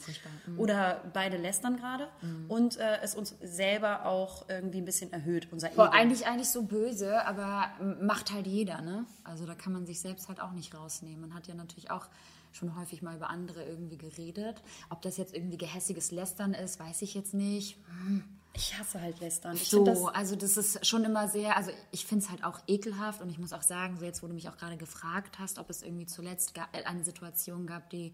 Mhm. 0.46 0.58
Oder 0.58 1.04
beide 1.12 1.36
lästern 1.36 1.76
gerade. 1.76 2.08
Mhm. 2.22 2.46
Und 2.48 2.76
äh, 2.78 2.98
es 3.02 3.14
uns 3.14 3.36
selber 3.42 4.06
auch 4.06 4.48
irgendwie 4.48 4.78
ein 4.78 4.84
bisschen 4.84 5.12
erhöht, 5.12 5.48
unser 5.52 5.72
Ego. 5.72 5.82
Eigentlich, 5.82 6.26
eigentlich 6.26 6.48
so 6.48 6.62
böse, 6.62 7.24
aber 7.24 7.70
macht 8.00 8.32
halt 8.32 8.46
jeder, 8.46 8.80
ne? 8.80 9.04
Also 9.22 9.46
da 9.46 9.54
kann 9.54 9.72
man 9.72 9.86
sich 9.86 10.00
selbst 10.00 10.28
halt 10.28 10.40
auch 10.40 10.52
nicht 10.52 10.74
rausnehmen. 10.74 11.20
Man 11.20 11.34
hat 11.34 11.46
ja 11.46 11.54
natürlich 11.54 11.90
auch 11.90 12.06
schon 12.52 12.76
häufig 12.76 13.02
mal 13.02 13.14
über 13.14 13.30
andere 13.30 13.64
irgendwie 13.64 13.96
geredet. 13.96 14.60
Ob 14.88 15.02
das 15.02 15.16
jetzt 15.16 15.36
irgendwie 15.36 15.56
gehässiges 15.56 16.10
Lästern 16.10 16.52
ist, 16.54 16.80
weiß 16.80 17.02
ich 17.02 17.14
jetzt 17.14 17.34
nicht. 17.34 17.76
Hm 17.86 18.24
ich 18.52 18.76
hasse 18.78 19.00
halt 19.00 19.20
Lästern. 19.20 19.54
Ich 19.54 19.68
so, 19.68 19.84
das 19.84 20.04
also 20.06 20.36
das 20.36 20.56
ist 20.56 20.84
schon 20.86 21.04
immer 21.04 21.28
sehr, 21.28 21.56
also 21.56 21.70
ich 21.92 22.04
finde 22.04 22.24
es 22.24 22.30
halt 22.30 22.44
auch 22.44 22.58
ekelhaft 22.66 23.20
und 23.20 23.30
ich 23.30 23.38
muss 23.38 23.52
auch 23.52 23.62
sagen, 23.62 23.96
so 23.98 24.04
jetzt, 24.04 24.22
wo 24.22 24.26
du 24.26 24.34
mich 24.34 24.48
auch 24.48 24.56
gerade 24.56 24.76
gefragt 24.76 25.38
hast, 25.38 25.58
ob 25.58 25.70
es 25.70 25.82
irgendwie 25.82 26.06
zuletzt 26.06 26.56
äh, 26.56 26.84
eine 26.84 27.04
Situation 27.04 27.66
gab, 27.66 27.90
die, 27.90 28.12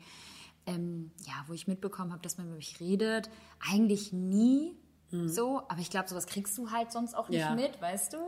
ähm, 0.67 1.11
ja, 1.25 1.35
wo 1.47 1.55
ich 1.55 1.67
mitbekommen 1.67 2.13
habe, 2.13 2.23
dass 2.23 2.37
man 2.37 2.49
über 2.49 2.57
mich 2.57 2.81
redet, 2.81 3.31
eigentlich 3.71 4.13
nie 4.13 4.77
mhm. 5.11 5.29
so, 5.29 5.63
aber 5.69 5.81
ich 5.81 5.91
glaube, 5.91 6.09
sowas 6.09 6.27
kriegst 6.27 6.57
du 6.59 6.71
halt 6.71 6.93
sonst 6.93 7.15
auch 7.15 7.29
nicht 7.29 7.41
ja. 7.41 7.55
mit, 7.55 7.81
weißt 7.81 8.13
du? 8.13 8.19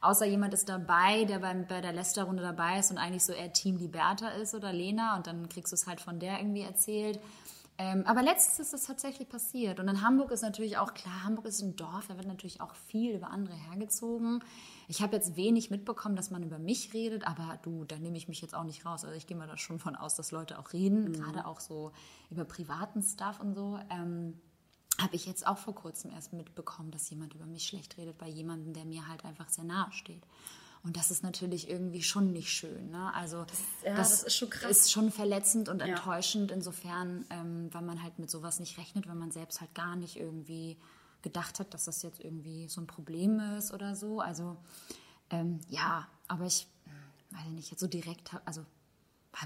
Außer 0.00 0.26
jemand 0.26 0.54
ist 0.54 0.68
dabei, 0.68 1.24
der 1.24 1.40
beim, 1.40 1.66
bei 1.66 1.80
der 1.80 1.92
Lästerrunde 1.92 2.42
dabei 2.42 2.78
ist 2.78 2.90
und 2.90 2.98
eigentlich 2.98 3.24
so 3.24 3.32
eher 3.32 3.52
Team 3.52 3.76
Liberta 3.76 4.28
ist 4.28 4.54
oder 4.54 4.72
Lena 4.72 5.16
und 5.16 5.26
dann 5.26 5.48
kriegst 5.48 5.72
du 5.72 5.74
es 5.74 5.86
halt 5.86 6.00
von 6.00 6.20
der 6.20 6.38
irgendwie 6.38 6.62
erzählt. 6.62 7.18
Ähm, 7.78 8.04
aber 8.06 8.22
letztens 8.22 8.58
ist 8.58 8.72
es 8.72 8.86
tatsächlich 8.86 9.28
passiert. 9.28 9.80
Und 9.80 9.88
in 9.88 10.00
Hamburg 10.00 10.30
ist 10.30 10.42
natürlich 10.42 10.78
auch 10.78 10.94
klar, 10.94 11.24
Hamburg 11.24 11.44
ist 11.46 11.60
ein 11.60 11.76
Dorf, 11.76 12.06
da 12.08 12.16
wird 12.16 12.26
natürlich 12.26 12.60
auch 12.60 12.74
viel 12.74 13.14
über 13.14 13.30
andere 13.30 13.54
hergezogen. 13.54 14.42
Ich 14.88 15.02
habe 15.02 15.16
jetzt 15.16 15.36
wenig 15.36 15.70
mitbekommen, 15.70 16.16
dass 16.16 16.30
man 16.30 16.42
über 16.42 16.58
mich 16.58 16.94
redet, 16.94 17.26
aber 17.26 17.58
du, 17.62 17.84
da 17.84 17.98
nehme 17.98 18.16
ich 18.16 18.28
mich 18.28 18.40
jetzt 18.40 18.54
auch 18.54 18.64
nicht 18.64 18.86
raus. 18.86 19.04
Also 19.04 19.16
ich 19.16 19.26
gehe 19.26 19.36
mal 19.36 19.46
da 19.46 19.58
schon 19.58 19.78
von 19.78 19.94
aus, 19.94 20.14
dass 20.14 20.30
Leute 20.30 20.58
auch 20.58 20.72
reden, 20.72 21.08
mhm. 21.08 21.12
gerade 21.12 21.46
auch 21.46 21.60
so 21.60 21.92
über 22.30 22.44
privaten 22.44 23.02
Stuff 23.02 23.40
und 23.40 23.54
so. 23.54 23.78
Ähm, 23.90 24.40
habe 25.00 25.14
ich 25.14 25.26
jetzt 25.26 25.46
auch 25.46 25.58
vor 25.58 25.74
kurzem 25.74 26.10
erst 26.10 26.32
mitbekommen, 26.32 26.90
dass 26.90 27.10
jemand 27.10 27.34
über 27.34 27.44
mich 27.44 27.64
schlecht 27.64 27.98
redet 27.98 28.16
bei 28.16 28.28
jemandem, 28.28 28.72
der 28.72 28.86
mir 28.86 29.06
halt 29.06 29.24
einfach 29.26 29.50
sehr 29.50 29.64
nahe 29.64 29.92
steht. 29.92 30.22
Und 30.86 30.96
das 30.96 31.10
ist 31.10 31.24
natürlich 31.24 31.68
irgendwie 31.68 32.00
schon 32.00 32.32
nicht 32.32 32.48
schön. 32.48 32.90
Ne? 32.90 33.12
Also 33.12 33.44
das, 33.44 33.60
ja, 33.84 33.96
das, 33.96 34.10
das, 34.10 34.22
ist, 34.22 34.36
schon 34.36 34.48
ist, 34.70 34.92
schon 34.92 35.10
verletzend 35.10 35.68
und 35.68 35.80
ja. 35.80 35.86
enttäuschend 35.86 36.52
insofern, 36.52 37.26
ähm, 37.30 37.68
weil 37.72 37.82
man 37.82 38.04
halt 38.04 38.20
mit 38.20 38.30
sowas 38.30 38.60
nicht 38.60 38.78
rechnet, 38.78 39.08
weil 39.08 39.16
man 39.16 39.32
selbst 39.32 39.60
halt 39.60 39.74
gar 39.74 39.96
nicht 39.96 40.16
irgendwie 40.16 40.76
gedacht 41.22 41.58
hat, 41.58 41.74
dass 41.74 41.86
das 41.86 42.02
jetzt 42.02 42.20
irgendwie 42.20 42.68
so 42.68 42.80
ein 42.80 42.86
Problem 42.86 43.40
ist 43.58 43.74
oder 43.74 43.96
so. 43.96 44.20
Also 44.20 44.56
ähm, 45.30 45.58
ja, 45.68 46.06
aber 46.28 46.44
ich 46.44 46.68
hm, 46.84 47.36
weiß 47.36 47.48
nicht, 47.48 47.72
jetzt 47.72 47.80
so 47.80 47.88
direkt, 47.88 48.30
also 48.44 48.64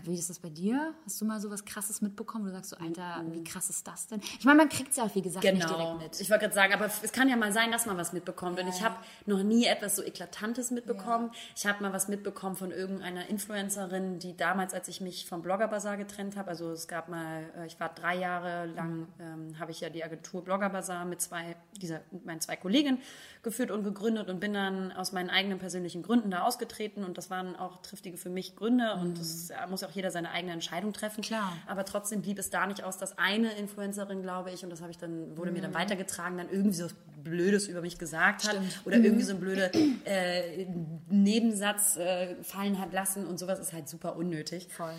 wie 0.04 0.14
ist 0.14 0.30
das 0.30 0.38
bei 0.38 0.48
dir? 0.48 0.94
Hast 1.04 1.20
du 1.20 1.24
mal 1.24 1.40
so 1.40 1.50
was 1.50 1.64
Krasses 1.64 2.00
mitbekommen, 2.00 2.44
du 2.44 2.52
sagst 2.52 2.70
so, 2.70 2.76
Alter, 2.76 3.24
wie 3.32 3.42
krass 3.42 3.70
ist 3.70 3.86
das 3.86 4.06
denn? 4.06 4.20
Ich 4.38 4.44
meine, 4.44 4.58
man 4.58 4.68
kriegt 4.68 4.90
es 4.90 4.96
ja 4.96 5.04
auch, 5.04 5.14
wie 5.14 5.22
gesagt, 5.22 5.42
genau. 5.42 5.56
nicht 5.56 5.68
direkt 5.68 5.98
mit. 5.98 6.20
Ich 6.20 6.30
wollte 6.30 6.44
gerade 6.44 6.54
sagen, 6.54 6.74
aber 6.74 6.86
es 6.86 7.12
kann 7.12 7.28
ja 7.28 7.36
mal 7.36 7.52
sein, 7.52 7.72
dass 7.72 7.86
man 7.86 7.96
was 7.96 8.12
mitbekommt. 8.12 8.58
Ja. 8.58 8.64
Und 8.64 8.70
ich 8.70 8.82
habe 8.82 8.96
noch 9.26 9.42
nie 9.42 9.66
etwas 9.66 9.96
so 9.96 10.02
Eklatantes 10.02 10.70
mitbekommen. 10.70 11.30
Ja. 11.32 11.38
Ich 11.56 11.66
habe 11.66 11.82
mal 11.82 11.92
was 11.92 12.08
mitbekommen 12.08 12.56
von 12.56 12.70
irgendeiner 12.70 13.28
Influencerin, 13.28 14.18
die 14.18 14.36
damals, 14.36 14.74
als 14.74 14.88
ich 14.88 15.00
mich 15.00 15.26
vom 15.26 15.42
Blogger 15.42 15.68
Bazaar 15.68 15.96
getrennt 15.96 16.36
habe, 16.36 16.50
also 16.50 16.70
es 16.70 16.86
gab 16.86 17.08
mal, 17.08 17.50
äh, 17.56 17.66
ich 17.66 17.78
war 17.80 17.88
drei 17.88 18.16
Jahre 18.16 18.66
lang, 18.66 19.08
ähm, 19.18 19.58
habe 19.58 19.72
ich 19.72 19.80
ja 19.80 19.90
die 19.90 20.04
Agentur 20.04 20.44
Blogger 20.44 20.70
Bazaar 20.70 21.04
mit 21.04 21.20
zwei, 21.20 21.56
dieser, 21.80 22.00
mit 22.12 22.24
meinen 22.24 22.40
zwei 22.40 22.56
Kolleginnen 22.56 23.00
geführt 23.42 23.70
und 23.70 23.82
gegründet 23.82 24.28
und 24.28 24.38
bin 24.38 24.52
dann 24.52 24.92
aus 24.92 25.12
meinen 25.12 25.30
eigenen 25.30 25.58
persönlichen 25.58 26.02
Gründen 26.02 26.30
da 26.30 26.42
ausgetreten 26.42 27.04
und 27.04 27.18
das 27.18 27.30
waren 27.30 27.56
auch 27.56 27.80
triftige 27.82 28.16
für 28.16 28.28
mich 28.28 28.54
Gründe 28.54 28.94
mhm. 28.94 29.02
und 29.02 29.18
das 29.18 29.50
muss 29.68 29.79
auch 29.84 29.90
jeder 29.90 30.10
seine 30.10 30.30
eigene 30.30 30.52
Entscheidung 30.52 30.92
treffen. 30.92 31.22
Klar. 31.22 31.56
Aber 31.66 31.84
trotzdem 31.84 32.22
blieb 32.22 32.38
es 32.38 32.50
da 32.50 32.66
nicht 32.66 32.84
aus, 32.84 32.98
dass 32.98 33.18
eine 33.18 33.52
Influencerin, 33.52 34.22
glaube 34.22 34.50
ich, 34.50 34.64
und 34.64 34.70
das 34.70 34.80
habe 34.80 34.90
ich 34.90 34.98
dann, 34.98 35.36
wurde 35.36 35.50
mhm. 35.50 35.56
mir 35.56 35.62
dann 35.62 35.70
mhm. 35.70 35.76
weitergetragen, 35.76 36.38
dann 36.38 36.50
irgendwie 36.50 36.76
so 36.76 36.88
Blödes 37.22 37.68
über 37.68 37.82
mich 37.82 37.98
gesagt 37.98 38.44
hat 38.44 38.54
Stimmt. 38.54 38.80
oder 38.84 38.98
mhm. 38.98 39.04
irgendwie 39.04 39.24
so 39.24 39.34
ein 39.34 39.40
blöder 39.40 39.70
äh, 40.04 40.66
Nebensatz 41.08 41.96
äh, 41.96 42.34
fallen 42.42 42.80
hat 42.80 42.92
lassen 42.92 43.26
und 43.26 43.38
sowas 43.38 43.58
ist 43.58 43.72
halt 43.72 43.88
super 43.88 44.16
unnötig. 44.16 44.68
Voll. 44.72 44.94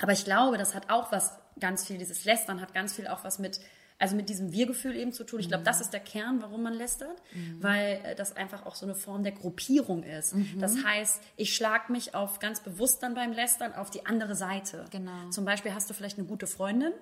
Aber 0.00 0.12
ich 0.12 0.24
glaube, 0.24 0.58
das 0.58 0.74
hat 0.74 0.90
auch 0.90 1.12
was 1.12 1.32
ganz 1.60 1.86
viel, 1.86 1.98
dieses 1.98 2.24
Lästern 2.24 2.60
hat 2.60 2.72
ganz 2.72 2.94
viel 2.94 3.06
auch 3.08 3.24
was 3.24 3.38
mit 3.38 3.60
also 3.98 4.14
mit 4.14 4.28
diesem 4.28 4.52
Wir-Gefühl 4.52 4.96
eben 4.96 5.12
zu 5.12 5.24
tun. 5.24 5.40
Ich 5.40 5.48
glaube, 5.48 5.64
das 5.64 5.80
ist 5.80 5.92
der 5.92 6.00
Kern, 6.00 6.40
warum 6.40 6.62
man 6.62 6.74
lästert, 6.74 7.22
mhm. 7.34 7.62
weil 7.62 8.00
äh, 8.04 8.14
das 8.14 8.36
einfach 8.36 8.64
auch 8.64 8.74
so 8.74 8.86
eine 8.86 8.94
Form 8.94 9.24
der 9.24 9.32
Gruppierung 9.32 10.04
ist. 10.04 10.34
Mhm. 10.34 10.60
Das 10.60 10.84
heißt, 10.84 11.20
ich 11.36 11.54
schlage 11.54 11.90
mich 11.92 12.14
auf 12.14 12.38
ganz 12.38 12.60
bewusst 12.60 13.02
dann 13.02 13.14
beim 13.14 13.32
Lästern 13.32 13.74
auf 13.74 13.90
die 13.90 14.06
andere 14.06 14.34
Seite. 14.34 14.84
Genau. 14.90 15.30
Zum 15.30 15.44
Beispiel 15.44 15.74
hast 15.74 15.90
du 15.90 15.94
vielleicht 15.94 16.18
eine 16.18 16.26
gute 16.26 16.46
Freundin, 16.46 16.92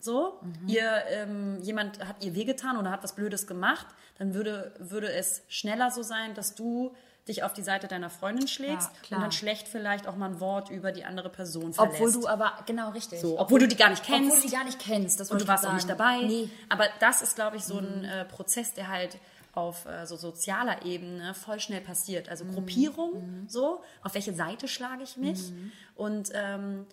so, 0.00 0.40
mhm. 0.42 0.68
ihr, 0.68 1.04
ähm, 1.10 1.58
jemand 1.62 2.04
hat 2.04 2.24
ihr 2.24 2.34
wehgetan 2.34 2.76
oder 2.76 2.90
hat 2.90 3.04
was 3.04 3.14
Blödes 3.14 3.46
gemacht, 3.46 3.86
dann 4.18 4.34
würde, 4.34 4.74
würde 4.80 5.12
es 5.12 5.42
schneller 5.48 5.92
so 5.92 6.02
sein, 6.02 6.34
dass 6.34 6.56
du 6.56 6.92
dich 7.28 7.42
auf 7.44 7.52
die 7.52 7.62
Seite 7.62 7.86
deiner 7.86 8.10
Freundin 8.10 8.48
schlägst 8.48 8.90
ja, 9.08 9.16
und 9.16 9.22
dann 9.22 9.32
schlecht 9.32 9.68
vielleicht 9.68 10.08
auch 10.08 10.16
mal 10.16 10.30
ein 10.30 10.40
Wort 10.40 10.70
über 10.70 10.90
die 10.90 11.04
andere 11.04 11.28
Person 11.28 11.72
verlässt. 11.72 12.00
Obwohl 12.00 12.12
du 12.12 12.26
aber, 12.26 12.52
genau 12.66 12.90
richtig. 12.90 13.20
So, 13.20 13.38
obwohl 13.38 13.60
du 13.60 13.68
die 13.68 13.76
gar 13.76 13.90
nicht 13.90 14.02
kennst. 14.04 14.30
Obwohl 14.30 14.42
du 14.42 14.48
die 14.48 14.54
gar 14.54 14.64
nicht 14.64 14.78
kennst. 14.80 15.30
Und 15.30 15.40
du 15.40 15.46
warst 15.46 15.66
auch 15.66 15.72
nicht 15.72 15.88
dabei. 15.88 16.18
Nee. 16.22 16.50
Aber 16.68 16.88
das 16.98 17.22
ist, 17.22 17.36
glaube 17.36 17.56
ich, 17.56 17.64
so 17.64 17.78
ein 17.78 17.98
mhm. 18.00 18.04
äh, 18.04 18.24
Prozess, 18.24 18.74
der 18.74 18.88
halt 18.88 19.18
auf 19.54 19.86
äh, 19.86 20.06
so 20.06 20.16
sozialer 20.16 20.84
Ebene 20.84 21.34
voll 21.34 21.60
schnell 21.60 21.80
passiert. 21.80 22.28
Also 22.28 22.44
mhm. 22.44 22.54
Gruppierung, 22.54 23.12
mhm. 23.12 23.48
so, 23.48 23.82
auf 24.02 24.14
welche 24.14 24.32
Seite 24.32 24.66
schlage 24.66 25.04
ich 25.04 25.16
mich? 25.16 25.50
Mhm. 25.50 25.72
Und 25.94 26.30
ähm, 26.34 26.86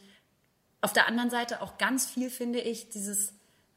auf 0.82 0.94
der 0.94 1.08
anderen 1.08 1.30
Seite 1.30 1.62
auch 1.62 1.78
ganz 1.78 2.06
viel, 2.06 2.30
finde 2.30 2.60
ich, 2.60 2.90
dieses 2.90 3.34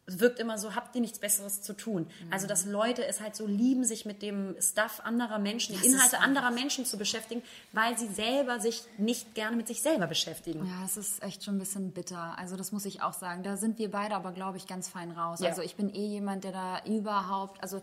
es 0.07 0.19
wirkt 0.19 0.41
immer 0.41 0.59
so, 0.59 0.75
habt 0.75 0.95
ihr 0.97 1.01
nichts 1.01 1.21
Besseres 1.21 1.63
zu 1.63 1.75
tun. 1.75 2.09
Also, 2.31 2.49
dass 2.49 2.65
Leute 2.67 3.07
es 3.07 3.21
halt 3.21 3.37
so 3.37 3.47
lieben, 3.47 3.85
sich 3.85 4.05
mit 4.05 4.21
dem 4.21 4.57
Stuff 4.61 5.01
anderer 5.05 5.39
Menschen, 5.39 5.79
die 5.81 5.87
Inhalte 5.87 6.19
anderer 6.19 6.51
Menschen 6.51 6.85
zu 6.85 6.99
beschäftigen, 6.99 7.41
weil 7.71 7.97
sie 7.97 8.09
selber 8.09 8.59
sich 8.59 8.83
nicht 8.99 9.35
gerne 9.37 9.57
mit 9.57 9.69
sich 9.69 9.81
selber 9.81 10.09
beschäftigen. 10.09 10.67
Ja, 10.67 10.85
es 10.85 10.97
ist 10.97 11.23
echt 11.23 11.45
schon 11.45 11.55
ein 11.57 11.59
bisschen 11.61 11.93
bitter. 11.93 12.37
Also 12.37 12.57
das 12.57 12.73
muss 12.73 12.85
ich 12.85 13.01
auch 13.01 13.13
sagen. 13.13 13.45
Da 13.45 13.57
sind 13.57 13.79
wir 13.79 13.91
beide 13.93 14.17
aber, 14.17 14.33
glaube 14.33 14.57
ich, 14.57 14.67
ganz 14.67 14.89
fein 14.89 15.13
raus. 15.13 15.39
Ja. 15.41 15.51
Also 15.51 15.63
ich 15.63 15.77
bin 15.77 15.95
eh 15.95 16.07
jemand, 16.07 16.43
der 16.43 16.53
da 16.53 16.85
überhaupt, 16.85 17.63
also 17.63 17.81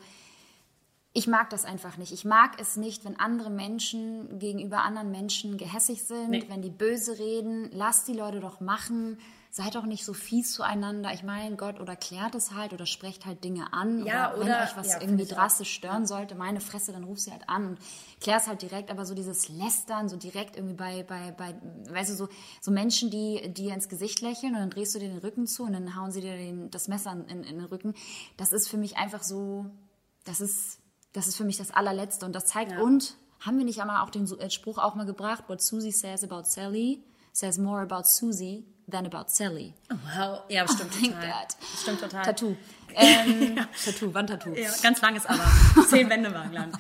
ich 1.14 1.26
mag 1.26 1.50
das 1.50 1.66
einfach 1.66 1.98
nicht. 1.98 2.12
Ich 2.12 2.26
mag 2.26 2.60
es 2.60 2.76
nicht, 2.76 3.04
wenn 3.06 3.20
andere 3.20 3.50
Menschen 3.50 4.40
gegenüber 4.40 4.80
anderen 4.84 5.10
Menschen 5.10 5.58
gehässig 5.58 6.04
sind, 6.04 6.30
Nee. 6.30 6.46
wenn 6.50 6.62
die 6.62 6.70
böse 6.70 7.18
reden. 7.18 7.70
Lasst 7.72 8.08
die 8.08 8.14
Leute 8.14 8.42
doch 8.42 8.60
machen. 8.60 9.18
Seid 9.52 9.74
doch 9.74 9.86
nicht 9.86 10.06
so 10.06 10.14
fies 10.14 10.54
zueinander. 10.54 11.12
Ich 11.12 11.24
meine, 11.24 11.56
Gott, 11.56 11.80
oder 11.80 11.96
klärt 11.96 12.36
es 12.36 12.54
halt 12.54 12.72
oder 12.72 12.86
sprecht 12.86 13.26
halt 13.26 13.44
Dinge 13.44 13.74
an. 13.74 14.06
Ja, 14.06 14.30
oder, 14.32 14.42
wenn 14.42 14.48
oder- 14.48 14.64
euch 14.64 14.78
was 14.78 14.88
ja, 14.90 15.02
irgendwie 15.02 15.26
drastisch 15.26 15.74
stören 15.74 16.06
sollte, 16.06 16.36
meine 16.36 16.62
Fresse, 16.62 16.92
dann 16.92 17.04
ruf 17.04 17.20
sie 17.20 17.32
halt 17.32 17.50
an 17.50 17.66
und 17.70 17.80
klär 18.22 18.38
es 18.38 18.48
halt 18.48 18.62
direkt. 18.62 18.92
Aber 18.92 19.08
so 19.08 19.16
dieses 19.16 19.50
Lästern, 19.50 20.08
so 20.08 20.18
direkt 20.18 20.56
irgendwie 20.56 20.76
bei, 20.76 21.02
bei, 21.02 21.32
bei 21.32 21.56
weißt 21.90 22.12
du, 22.12 22.16
so, 22.16 22.30
so 22.62 22.70
Menschen, 22.70 23.10
die 23.10 23.52
dir 23.52 23.74
ins 23.74 23.90
Gesicht 23.90 24.22
lächeln 24.22 24.54
und 24.54 24.60
dann 24.60 24.70
drehst 24.70 24.94
du 24.94 25.00
dir 25.00 25.10
den 25.10 25.18
Rücken 25.18 25.48
zu 25.48 25.64
und 25.64 25.74
dann 25.74 25.96
hauen 25.96 26.12
sie 26.12 26.22
dir 26.22 26.38
den, 26.38 26.70
das 26.70 26.88
Messer 26.88 27.12
in, 27.12 27.44
in 27.44 27.58
den 27.58 27.66
Rücken. 27.66 27.96
Das 28.38 28.52
ist 28.52 28.68
für 28.68 28.78
mich 28.78 28.98
einfach 28.98 29.24
so, 29.24 29.66
das 30.26 30.42
ist, 30.42 30.78
das 31.14 31.28
ist 31.28 31.38
für 31.38 31.44
mich 31.44 31.58
das 31.58 31.72
allerletzte 31.72 32.24
und 32.28 32.34
das 32.34 32.46
zeigt, 32.46 32.80
und 32.80 33.18
haben 33.40 33.58
wir 33.58 33.66
nicht 33.66 33.82
einmal 33.82 34.06
auch 34.06 34.12
den 34.12 34.32
äh, 34.38 34.50
Spruch 34.52 34.78
auch 34.78 34.94
mal 34.94 35.06
gebracht, 35.08 35.46
what 35.48 35.62
Susie 35.62 35.92
says 35.92 36.24
about 36.24 36.44
Sally 36.44 37.04
says 37.32 37.58
more 37.58 37.82
about 37.82 38.04
Susie 38.04 38.66
than 38.90 39.06
about 39.06 39.30
Sally. 39.30 39.74
Wow, 39.90 40.40
ja, 40.50 40.68
stimmt 40.68 40.94
total. 41.02 41.56
Stimmt 41.78 42.00
total. 42.02 42.24
Tattoo. 42.24 42.56
Ähm, 42.96 43.56
Tattoo, 43.86 44.14
Wandtattoo. 44.14 44.54
Ja, 44.54 44.70
ganz 44.82 45.02
langes 45.02 45.26
aber. 45.26 45.44
Zehn 45.90 46.10
Wände 46.10 46.34
waren 46.34 46.52
lang. 46.54 46.72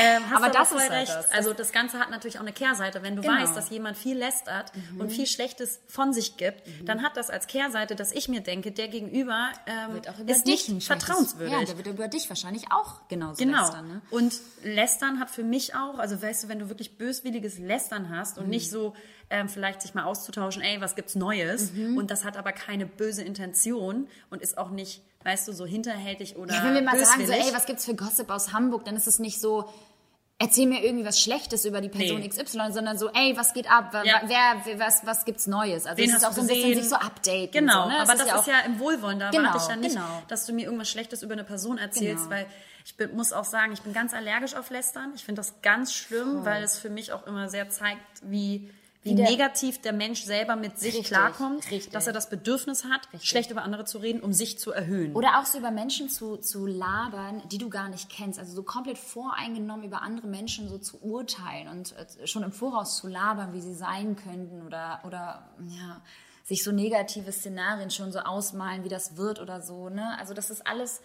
Ähm, 0.00 0.22
hast 0.30 0.36
Aber 0.42 0.48
das 0.52 0.72
ist 0.72 0.78
halt 0.78 0.90
recht. 0.90 1.08
das. 1.14 1.30
Also 1.32 1.52
das 1.52 1.72
Ganze 1.72 1.98
hat 1.98 2.10
natürlich 2.10 2.36
auch 2.38 2.42
eine 2.42 2.52
Kehrseite. 2.52 3.02
Wenn 3.02 3.16
du 3.16 3.22
Genau. 3.22 3.34
weißt, 3.40 3.56
dass 3.56 3.70
jemand 3.70 3.96
viel 3.96 4.16
lästert 4.18 4.72
und 4.98 5.10
viel 5.10 5.26
Schlechtes 5.26 5.80
von 5.88 6.12
sich 6.12 6.36
gibt, 6.36 6.62
dann 6.84 7.02
hat 7.02 7.16
das 7.16 7.30
als 7.30 7.46
Kehrseite, 7.46 7.94
dass 7.96 8.12
ich 8.12 8.28
mir 8.28 8.40
denke, 8.40 8.72
der 8.72 8.88
Gegenüber 8.88 9.48
ähm, 9.66 9.94
Wird 9.94 10.08
auch 10.08 10.18
über 10.18 10.30
ist 10.30 10.46
dich 10.46 10.68
nicht 10.68 10.86
vertrauenswürdig. 10.86 11.52
Ja, 11.52 11.64
der 11.64 11.76
wird 11.76 11.86
über 11.86 12.08
dich 12.08 12.28
wahrscheinlich 12.28 12.64
auch 12.72 13.06
genauso 13.08 13.42
Genau. 13.42 13.60
lästern. 13.60 13.88
Ne? 13.88 14.00
Und 14.10 14.34
Lästern 14.62 15.20
hat 15.20 15.30
für 15.30 15.44
mich 15.44 15.74
auch, 15.74 15.98
also 15.98 16.20
weißt 16.20 16.44
du, 16.44 16.48
wenn 16.48 16.58
du 16.58 16.68
wirklich 16.68 16.98
böswilliges 16.98 17.58
Lästern 17.58 18.10
hast 18.14 18.38
und 18.38 18.48
nicht 18.48 18.70
so 18.70 18.94
ähm, 19.30 19.48
vielleicht 19.48 19.80
sich 19.82 19.94
mal 19.94 20.04
auszutauschen, 20.04 20.60
ey, 20.62 20.80
was 20.80 20.96
gibt's 20.96 21.14
Neues? 21.14 21.70
Und 21.96 22.10
das 22.10 22.24
hat 22.24 22.36
aber 22.36 22.52
keine 22.52 22.84
böse 22.86 23.22
Intention 23.22 24.06
und 24.30 24.42
ist 24.42 24.58
auch 24.58 24.70
nicht, 24.70 25.02
weißt 25.24 25.48
du, 25.48 25.52
so 25.52 25.66
hinterhältig 25.66 26.36
oder 26.36 26.54
Ja, 26.54 26.64
wenn 26.64 26.74
wir 26.74 26.82
mal 26.82 26.92
sagen, 26.92 27.22
so, 27.22 27.26
böswillig. 27.32 27.46
ey, 27.48 27.54
was 27.54 27.66
gibt's 27.66 27.84
für 27.84 27.94
Gossip 27.94 28.30
aus 28.30 28.52
Hamburg, 28.52 28.84
dann 28.84 28.94
ist 28.96 29.06
es 29.06 29.18
nicht 29.18 29.40
so, 29.40 29.68
erzähl 30.38 30.66
mir 30.66 30.84
irgendwie 30.84 31.04
was 31.06 31.20
Schlechtes 31.20 31.64
über 31.64 31.80
die 31.80 31.88
Person 31.88 32.20
Nee. 32.20 32.28
XY, 32.28 32.72
sondern 32.72 32.98
so, 32.98 33.08
ey, 33.10 33.36
was 33.36 33.52
geht 33.54 33.70
ab? 33.70 33.94
Ja. 34.04 34.22
Wer, 34.26 34.78
was, 34.78 35.06
was 35.06 35.24
gibt's 35.24 35.46
Neues? 35.46 35.86
Also 35.86 36.02
Wen 36.02 36.10
es 36.10 36.16
ist 36.16 36.24
auch 36.26 36.32
so 36.32 36.40
ein 36.42 36.46
bisschen 36.46 36.68
gesehen? 36.70 36.82
sich 36.82 36.90
so 36.90 36.96
updaten. 36.96 37.50
Genau, 37.52 37.84
so, 37.84 37.88
ne? 37.88 38.00
aber 38.00 38.14
das 38.16 38.26
ja 38.28 38.38
ist, 38.38 38.46
ja 38.48 38.60
im 38.66 38.78
Wohlwollen. 38.78 39.18
Da 39.18 39.30
Genau, 39.30 39.50
warte 39.50 39.58
ich 39.62 39.68
ja 39.68 39.76
nicht, 39.76 39.94
genau. 39.94 40.22
dass 40.28 40.44
du 40.46 40.52
mir 40.52 40.64
irgendwas 40.66 40.90
Schlechtes 40.90 41.22
über 41.22 41.32
eine 41.34 41.44
Person 41.44 41.78
erzählst, 41.78 42.24
Genau. 42.24 42.36
weil 42.36 42.46
ich 42.84 42.96
bin, 42.96 43.14
muss 43.16 43.32
auch 43.32 43.44
sagen, 43.46 43.72
ich 43.72 43.80
bin 43.80 43.94
ganz 43.94 44.12
allergisch 44.12 44.54
auf 44.54 44.68
Lästern. 44.68 45.12
Ich 45.14 45.24
finde 45.24 45.40
das 45.40 45.54
ganz 45.62 45.94
schlimm, 45.94 46.44
weil 46.44 46.62
es 46.62 46.76
für 46.76 46.90
mich 46.90 47.12
auch 47.12 47.26
immer 47.26 47.48
sehr 47.48 47.70
zeigt, 47.70 48.02
wie, 48.22 48.70
wie, 49.04 49.14
der- 49.14 49.30
negativ 49.30 49.80
der 49.80 49.92
Mensch 49.92 50.24
selber 50.24 50.56
mit 50.56 50.78
sich 50.78 50.94
Richtig, 50.94 51.08
klarkommt, 51.08 51.70
richtig. 51.70 51.92
dass 51.92 52.06
er 52.06 52.12
das 52.12 52.28
Bedürfnis 52.30 52.84
hat, 52.84 53.02
schlecht 53.22 53.50
über 53.50 53.62
andere 53.62 53.84
zu 53.84 53.98
reden, 53.98 54.20
um 54.20 54.32
sich 54.32 54.58
zu 54.58 54.72
erhöhen. 54.72 55.14
Oder 55.14 55.38
auch 55.38 55.46
so 55.46 55.58
über 55.58 55.70
Menschen 55.70 56.08
zu, 56.08 56.38
zu 56.38 56.66
labern, 56.66 57.42
die 57.52 57.58
du 57.58 57.68
gar 57.68 57.88
nicht 57.90 58.08
kennst. 58.10 58.38
Also 58.38 58.54
so 58.54 58.62
komplett 58.62 58.98
voreingenommen 58.98 59.84
über 59.84 60.02
andere 60.02 60.26
Menschen 60.26 60.68
so 60.68 60.78
zu 60.78 61.02
urteilen 61.02 61.68
und 61.68 61.94
äh, 61.96 62.26
schon 62.26 62.42
im 62.42 62.52
Voraus 62.52 62.96
zu 62.96 63.06
labern, 63.06 63.52
wie 63.52 63.60
sie 63.60 63.74
sein 63.74 64.16
könnten 64.16 64.66
oder, 64.66 65.00
oder 65.06 65.48
ja, 65.68 66.00
sich 66.42 66.64
so 66.64 66.72
negative 66.72 67.30
Szenarien 67.30 67.90
schon 67.90 68.10
so 68.10 68.18
ausmalen, 68.18 68.84
wie 68.84 68.88
das 68.88 69.16
wird 69.16 69.40
oder 69.40 69.60
so. 69.62 69.88
Ne? 69.90 70.18
Also 70.18 70.34
das 70.34 70.50
ist 70.50 70.66
alles... 70.66 71.00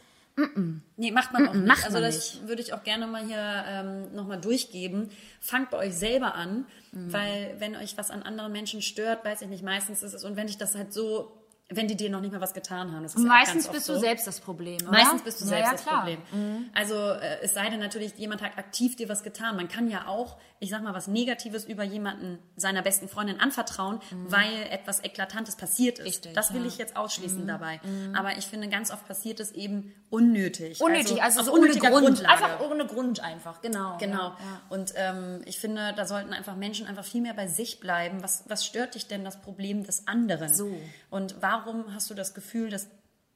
Nee, 0.97 1.11
macht 1.11 1.31
man 1.33 1.47
auch 1.47 1.53
nicht. 1.53 1.67
macht 1.67 1.85
also 1.85 1.99
das 1.99 2.47
würde 2.47 2.61
ich 2.61 2.73
auch 2.73 2.83
gerne 2.83 3.07
mal 3.07 3.23
hier 3.25 3.63
ähm, 3.67 4.13
nochmal 4.15 4.39
durchgeben. 4.39 5.09
Fangt 5.39 5.69
bei 5.69 5.77
euch 5.77 5.95
selber 5.95 6.35
an, 6.35 6.65
Mhm. 6.91 7.13
weil 7.13 7.55
wenn 7.59 7.75
euch 7.75 7.97
was 7.97 8.09
an 8.09 8.23
anderen 8.23 8.51
Menschen 8.51 8.81
stört, 8.81 9.23
weiß 9.23 9.43
ich 9.43 9.47
nicht, 9.47 9.63
meistens 9.63 10.01
ist 10.01 10.13
es, 10.13 10.23
und 10.23 10.35
wenn 10.35 10.47
ich 10.47 10.57
das 10.57 10.73
halt 10.75 10.91
so, 10.91 11.31
wenn 11.71 11.87
die 11.87 11.95
dir 11.95 12.09
noch 12.09 12.21
nicht 12.21 12.31
mal 12.31 12.41
was 12.41 12.53
getan 12.53 12.91
haben, 12.93 13.03
das 13.03 13.13
ist 13.13 13.21
ja 13.21 13.27
Meistens 13.27 13.65
oft 13.65 13.73
bist 13.73 13.85
so. 13.85 13.93
du 13.93 13.99
selbst 13.99 14.25
das 14.25 14.39
Problem, 14.39 14.77
oder? 14.81 14.91
Meistens 14.91 15.21
bist 15.21 15.41
du 15.41 15.45
Ja, 15.45 15.49
selbst 15.49 15.65
ja, 15.65 15.71
das 15.73 15.81
klar. 15.83 16.05
Mhm. 16.05 16.17
Problem. 16.31 16.69
Also 16.73 16.95
äh, 16.95 17.41
es 17.43 17.53
sei 17.53 17.69
denn 17.69 17.79
natürlich, 17.79 18.15
jemand 18.17 18.41
hat 18.41 18.57
aktiv 18.57 18.95
dir 18.95 19.07
was 19.07 19.21
getan. 19.21 19.55
Man 19.55 19.67
kann 19.67 19.87
ja 19.89 20.07
auch, 20.07 20.37
ich 20.59 20.71
sag 20.71 20.81
mal, 20.81 20.95
was 20.95 21.07
Negatives 21.07 21.65
über 21.65 21.83
jemanden 21.83 22.39
seiner 22.55 22.81
besten 22.81 23.07
Freundin 23.07 23.39
anvertrauen, 23.39 23.99
weil 24.27 24.63
etwas 24.71 25.03
Eklatantes 25.03 25.55
passiert 25.57 25.99
ist. 25.99 26.05
Mhm. 26.05 26.07
Richtig, 26.09 26.33
das 26.33 26.49
will 26.53 26.61
ja. 26.61 26.63
Mhm. 26.63 26.67
ich 26.69 26.77
jetzt 26.79 26.95
ausschließen 26.95 27.45
dabei. 27.45 27.79
Aber 28.17 28.37
ich 28.37 28.45
finde, 28.45 28.67
ganz 28.69 28.89
oft 28.91 29.07
passiert 29.07 29.39
es 29.39 29.51
eben 29.51 29.93
unnötig. 30.09 30.81
Unnötig, 30.81 31.21
also, 31.21 31.41
aus 31.41 31.45
so 31.45 31.51
ohne 31.51 31.61
unnötiger 31.61 31.91
Grund. 31.91 32.05
Grundlage. 32.05 32.29
Einfach 32.29 32.59
ohne 32.67 32.85
Grund 32.87 33.19
einfach, 33.19 33.61
genau. 33.61 33.97
Genau. 33.99 34.17
Ja, 34.17 34.37
ja. 34.39 34.61
Und 34.69 34.93
ähm, 34.95 35.41
ich 35.45 35.59
finde, 35.59 35.93
da 35.95 36.05
sollten 36.05 36.33
einfach 36.33 36.55
Menschen 36.55 36.87
einfach 36.87 37.05
viel 37.05 37.21
mehr 37.21 37.35
bei 37.35 37.47
sich 37.47 37.79
bleiben. 37.79 38.23
Was, 38.23 38.43
was 38.47 38.65
stört 38.65 38.95
dich 38.95 39.07
denn 39.07 39.23
das 39.23 39.39
Problem 39.39 39.83
des 39.83 40.07
anderen? 40.07 40.51
So. 40.51 40.75
Und 41.09 41.35
warum 41.41 41.93
hast 41.93 42.09
du 42.09 42.13
das 42.13 42.33
Gefühl, 42.33 42.69
dass 42.69 42.87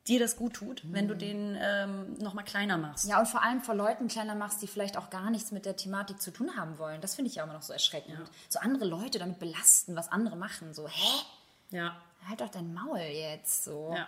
dir 0.08 0.20
das 0.20 0.36
gut 0.36 0.54
tut, 0.56 0.82
wenn 0.92 1.06
Mhm. 1.06 1.08
du 1.10 1.16
den 1.16 1.58
ähm, 1.62 2.14
nochmal 2.20 2.44
kleiner 2.44 2.78
machst? 2.78 3.06
Ja, 3.08 3.20
und 3.20 3.28
vor 3.28 3.42
allem 3.42 3.62
vor 3.62 3.74
Leuten 3.76 4.08
kleiner 4.10 4.36
machst, 4.36 4.62
die 4.62 4.68
vielleicht 4.68 4.98
auch 4.98 5.10
gar 5.10 5.30
nichts 5.30 5.52
mit 5.52 5.66
der 5.66 5.76
Thematik 5.78 6.22
zu 6.22 6.32
tun 6.32 6.58
haben 6.58 6.78
wollen. 6.78 7.00
Das 7.02 7.16
finde 7.16 7.30
ich 7.30 7.36
ja 7.36 7.44
immer 7.44 7.54
noch 7.54 7.62
so 7.62 7.72
erschreckend. 7.74 8.18
So 8.50 8.60
andere 8.60 8.86
Leute 8.86 9.18
damit 9.20 9.40
belasten, 9.40 9.96
was 9.96 10.12
andere 10.12 10.36
machen. 10.36 10.74
So, 10.74 10.88
hä? 10.88 11.24
Ja. 11.72 11.96
Halt 12.28 12.42
doch 12.42 12.50
dein 12.50 12.74
Maul 12.74 13.00
jetzt. 13.00 13.64
So. 13.64 13.94
ja. 13.96 14.08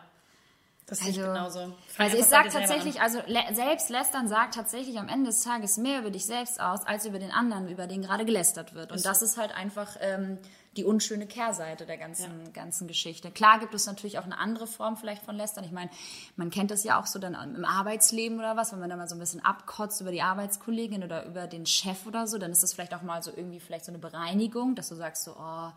Das 0.88 1.00
sehe 1.00 1.10
ich 1.10 1.18
Also, 1.20 1.32
genauso. 1.34 1.60
Fang 1.88 2.06
Also 2.06 2.18
ich 2.18 2.24
einfach 2.26 2.30
bei 2.30 2.30
sag 2.30 2.44
dir 2.44 2.52
selber 2.52 2.68
tatsächlich, 2.68 3.02
also 3.02 3.20
selbst 3.56 3.90
lästern 3.90 4.28
sagt 4.28 4.54
tatsächlich 4.54 5.00
am 5.00 5.08
Ende 5.10 5.32
des 5.32 5.42
Tages 5.42 5.78
mehr 5.78 6.00
über 6.02 6.12
dich 6.12 6.28
selbst 6.28 6.60
aus, 6.62 6.86
als 6.86 7.06
über 7.08 7.18
den 7.18 7.32
anderen, 7.32 7.68
über 7.70 7.88
den 7.88 8.04
gerade 8.04 8.24
gelästert 8.24 8.76
wird. 8.76 8.92
Und 8.92 9.04
das 9.04 9.24
ist 9.24 9.38
halt 9.38 9.52
einfach 9.56 9.98
ähm, 10.00 10.38
die 10.78 10.84
unschöne 10.84 11.26
Kehrseite 11.26 11.86
der 11.86 11.98
ganzen, 11.98 12.52
ganzen 12.54 12.88
Geschichte. 12.88 13.32
Klar 13.32 13.60
gibt 13.60 13.74
es 13.74 13.86
natürlich 13.86 14.20
auch 14.20 14.26
eine 14.26 14.38
andere 14.38 14.68
Form 14.68 14.98
vielleicht 14.98 15.24
von 15.24 15.36
Lästern. 15.36 15.64
Ich 15.64 15.72
meine, 15.72 15.90
man 16.36 16.50
kennt 16.50 16.72
das 16.72 16.84
ja 16.84 17.00
auch 17.00 17.06
so 17.06 17.18
dann 17.18 17.34
im 17.56 17.66
Arbeitsleben 17.66 18.38
oder 18.40 18.58
was, 18.58 18.72
wenn 18.72 18.80
man 18.80 18.90
da 18.90 18.98
mal 18.98 19.08
so 19.08 19.16
ein 19.16 19.20
bisschen 19.20 19.44
abkotzt 19.44 20.02
über 20.02 20.12
die 20.12 20.22
Arbeitskollegin 20.22 21.04
oder 21.04 21.26
über 21.26 21.48
den 21.48 21.66
Chef 21.66 22.06
oder 22.06 22.28
so, 22.28 22.38
dann 22.38 22.52
ist 22.52 22.64
das 22.64 22.74
vielleicht 22.74 22.94
auch 22.94 23.02
mal 23.02 23.24
so 23.24 23.32
irgendwie 23.36 23.60
vielleicht 23.60 23.86
so 23.86 23.92
eine 23.92 24.00
Bereinigung, 24.00 24.76
dass 24.76 24.90
du 24.90 24.96
sagst 24.96 25.24
so, 25.24 25.36
oh, 25.40 25.72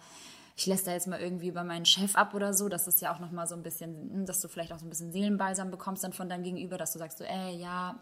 ich 0.59 0.67
lässt 0.67 0.89
da 0.89 0.93
jetzt 0.93 1.07
mal 1.07 1.21
irgendwie 1.21 1.47
über 1.47 1.63
meinen 1.63 1.87
Chef 1.87 2.17
ab 2.17 2.35
oder 2.35 2.53
so. 2.53 2.69
Das 2.69 2.89
ist 2.89 3.01
ja 3.01 3.15
auch 3.15 3.21
nochmal 3.21 3.47
so 3.47 3.55
ein 3.55 3.63
bisschen, 3.63 4.11
hm, 4.13 4.27
dass 4.27 4.41
du 4.41 4.49
vielleicht 4.49 4.73
auch 4.73 4.81
so 4.81 4.87
ein 4.87 4.91
bisschen 4.91 5.13
Seelenbalsam 5.13 5.71
bekommst 5.71 6.03
dann 6.03 6.13
von 6.13 6.29
deinem 6.29 6.43
Gegenüber, 6.43 6.77
dass 6.77 6.93
du 6.93 6.99
sagst 6.99 7.19
so, 7.19 7.25
ey, 7.25 7.57
ja, 7.57 7.95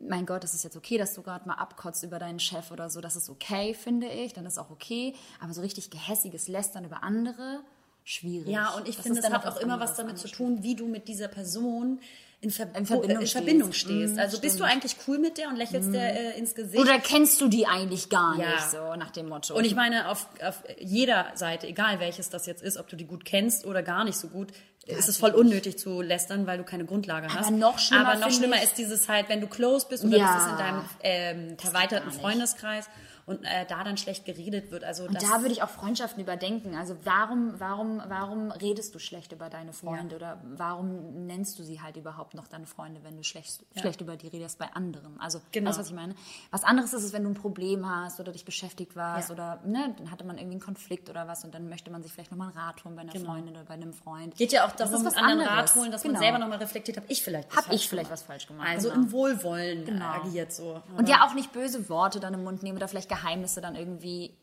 mein 0.00 0.26
Gott, 0.26 0.42
das 0.44 0.54
ist 0.54 0.62
jetzt 0.64 0.76
okay, 0.76 0.98
dass 0.98 1.14
du 1.14 1.22
gerade 1.22 1.46
mal 1.48 1.54
abkotzt 1.54 2.02
über 2.04 2.18
deinen 2.18 2.38
Chef 2.38 2.70
oder 2.70 2.90
so. 2.90 3.00
Das 3.00 3.16
ist 3.16 3.28
okay, 3.30 3.74
finde 3.74 4.08
ich. 4.08 4.32
Dann 4.32 4.46
ist 4.46 4.58
auch 4.58 4.70
okay. 4.70 5.14
Aber 5.40 5.52
so 5.54 5.60
richtig 5.62 5.90
gehässiges 5.90 6.48
Lästern 6.48 6.84
über 6.84 7.02
andere, 7.02 7.60
schwierig. 8.04 8.48
Ja, 8.48 8.70
und 8.74 8.88
ich 8.88 8.96
Das 8.96 9.04
finde, 9.06 9.20
es 9.20 9.30
hat 9.30 9.46
auch 9.46 9.56
immer 9.60 9.80
was 9.80 9.94
damit 9.96 10.18
zu 10.18 10.28
tun, 10.28 10.62
wie 10.62 10.74
du 10.76 10.86
mit 10.86 11.08
dieser 11.08 11.28
Person 11.28 12.00
in, 12.42 12.50
Ver 12.50 12.68
In 12.76 12.84
Verbindung 12.84 13.20
in 13.22 13.26
stehst. 13.26 13.32
Verbindung 13.32 13.72
stehst. 13.72 14.14
Mhm, 14.14 14.20
also 14.20 14.38
bist 14.40 14.60
du 14.60 14.64
stimmt. 14.64 14.70
eigentlich 14.84 14.96
cool 15.08 15.18
mit 15.18 15.38
der 15.38 15.48
und 15.48 15.56
lächelst 15.56 15.92
der 15.94 16.34
äh, 16.34 16.38
ins 16.38 16.54
Gesicht? 16.54 16.80
Oder 16.80 16.98
kennst 16.98 17.40
du 17.40 17.48
die 17.48 17.66
eigentlich 17.66 18.10
gar 18.10 18.38
Ja. 18.38 18.50
nicht, 18.50 18.70
so 18.70 18.94
nach 18.96 19.10
dem 19.10 19.28
Motto. 19.30 19.56
Und 19.56 19.64
ich 19.64 19.74
meine, 19.74 20.10
auf, 20.10 20.28
auf 20.42 20.62
jeder 20.78 21.32
Seite, 21.34 21.66
egal 21.66 21.98
welches 21.98 22.28
das 22.28 22.44
jetzt 22.44 22.62
ist, 22.62 22.76
ob 22.76 22.88
du 22.88 22.96
die 22.96 23.06
gut 23.06 23.24
kennst 23.24 23.64
oder 23.64 23.82
gar 23.82 24.04
nicht 24.04 24.18
so 24.18 24.28
gut, 24.28 24.52
ist 24.86 25.08
es 25.08 25.16
voll 25.16 25.32
unnötig 25.32 25.78
zu 25.78 26.00
lästern, 26.00 26.46
weil 26.46 26.58
du 26.58 26.64
keine 26.64 26.84
Grundlage 26.84 27.28
hast. 27.32 27.50
noch 27.50 27.78
schlimmer 27.78 28.08
Aber 28.08 28.18
noch 28.20 28.30
schlimmer 28.30 28.62
ist 28.62 28.78
dieses 28.78 29.08
halt, 29.08 29.28
wenn 29.28 29.40
du 29.40 29.46
close 29.48 29.86
bist 29.88 30.04
oder 30.04 30.16
Ja. 30.16 30.34
das 30.34 30.44
ist 30.44 30.50
in 30.52 30.58
deinem 30.58 30.84
ähm, 31.02 31.56
erweiterten. 31.62 32.10
Freundeskreis 32.12 32.86
und 33.26 33.42
äh, 33.44 33.66
da 33.68 33.82
dann 33.82 33.96
schlecht 33.96 34.24
geredet 34.24 34.70
wird. 34.70 34.84
Also 34.84 35.04
Und 35.04 35.20
da 35.20 35.40
würde 35.40 35.50
ich 35.52 35.62
auch 35.62 35.68
Freundschaften 35.68 36.22
überdenken. 36.22 36.76
Also 36.76 36.96
warum, 37.04 37.54
warum, 37.58 38.00
warum 38.06 38.52
redest 38.52 38.94
du 38.94 39.00
schlecht 39.00 39.32
über 39.32 39.50
deine 39.50 39.72
Freunde 39.72 40.14
oder 40.14 40.40
warum 40.56 41.26
nennst 41.26 41.58
du 41.58 41.64
sie 41.64 41.80
halt 41.82 41.96
überhaupt 41.96 42.34
noch 42.34 42.46
deine 42.46 42.66
Freunde, 42.66 43.02
wenn 43.02 43.16
du 43.16 43.24
schlecht, 43.24 43.60
schlecht 43.76 44.00
über 44.00 44.16
die 44.16 44.28
redest 44.28 44.58
bei 44.58 44.72
anderen? 44.74 45.18
Also 45.20 45.40
Genau. 45.50 45.68
weißt 45.70 45.78
du, 45.78 45.80
was 45.82 45.88
ich 45.88 45.94
meine? 45.96 46.14
Was 46.52 46.62
anderes 46.62 46.92
ist 46.92 47.02
es, 47.02 47.12
wenn 47.12 47.24
du 47.24 47.30
ein 47.30 47.34
Problem 47.34 47.88
hast 47.88 48.20
oder 48.20 48.30
dich 48.32 48.44
beschäftigt 48.44 48.94
warst 48.94 49.28
Ja. 49.30 49.34
oder 49.34 49.60
ne, 49.64 49.94
dann 49.98 50.10
hatte 50.12 50.24
man 50.24 50.38
irgendwie 50.38 50.54
einen 50.54 50.62
Konflikt 50.64 51.10
oder 51.10 51.26
was 51.26 51.44
und 51.44 51.52
dann 51.54 51.68
möchte 51.68 51.90
man 51.90 52.02
sich 52.04 52.12
vielleicht 52.12 52.30
nochmal 52.30 52.50
einen 52.50 52.58
Rat 52.58 52.84
holen 52.84 52.94
bei 52.94 53.02
einer 53.02 53.12
Freundin 53.12 53.54
oder 53.56 53.64
bei 53.64 53.74
einem 53.74 53.92
Freund. 53.92 54.36
Geht 54.36 54.52
ja 54.52 54.66
auch 54.66 54.72
darum, 54.72 55.04
was 55.04 55.16
anderen 55.16 55.40
anderes. 55.48 55.70
Rat 55.70 55.74
holen, 55.74 55.90
dass 55.90 56.02
Genau. 56.02 56.12
man 56.14 56.22
selber 56.22 56.38
nochmal 56.38 56.58
reflektiert, 56.58 56.96
habe 56.96 57.06
ich 57.10 57.22
vielleicht 57.24 57.50
was 57.50 57.56
Hab 57.56 57.64
falsch 57.64 57.74
ich 57.82 57.88
vielleicht 57.88 58.08
gemacht? 58.08 58.20
was 58.20 58.26
falsch 58.26 58.46
gemacht, 58.46 58.68
Also 58.68 58.88
genau. 58.90 59.00
im 59.02 59.12
Wohlwollen 59.12 59.84
Genau. 59.84 60.04
agiert 60.04 60.52
so. 60.52 60.80
Und 60.96 61.08
ja 61.08 61.26
auch 61.26 61.34
nicht 61.34 61.52
böse 61.52 61.88
Worte 61.88 62.20
dann 62.20 62.32
im 62.34 62.44
Mund 62.44 62.62
nehmen 62.62 62.76
oder 62.78 62.86
vielleicht 62.86 63.08
Geheimnisse 63.16 63.60
dann 63.60 63.74
irgendwie 63.74 64.34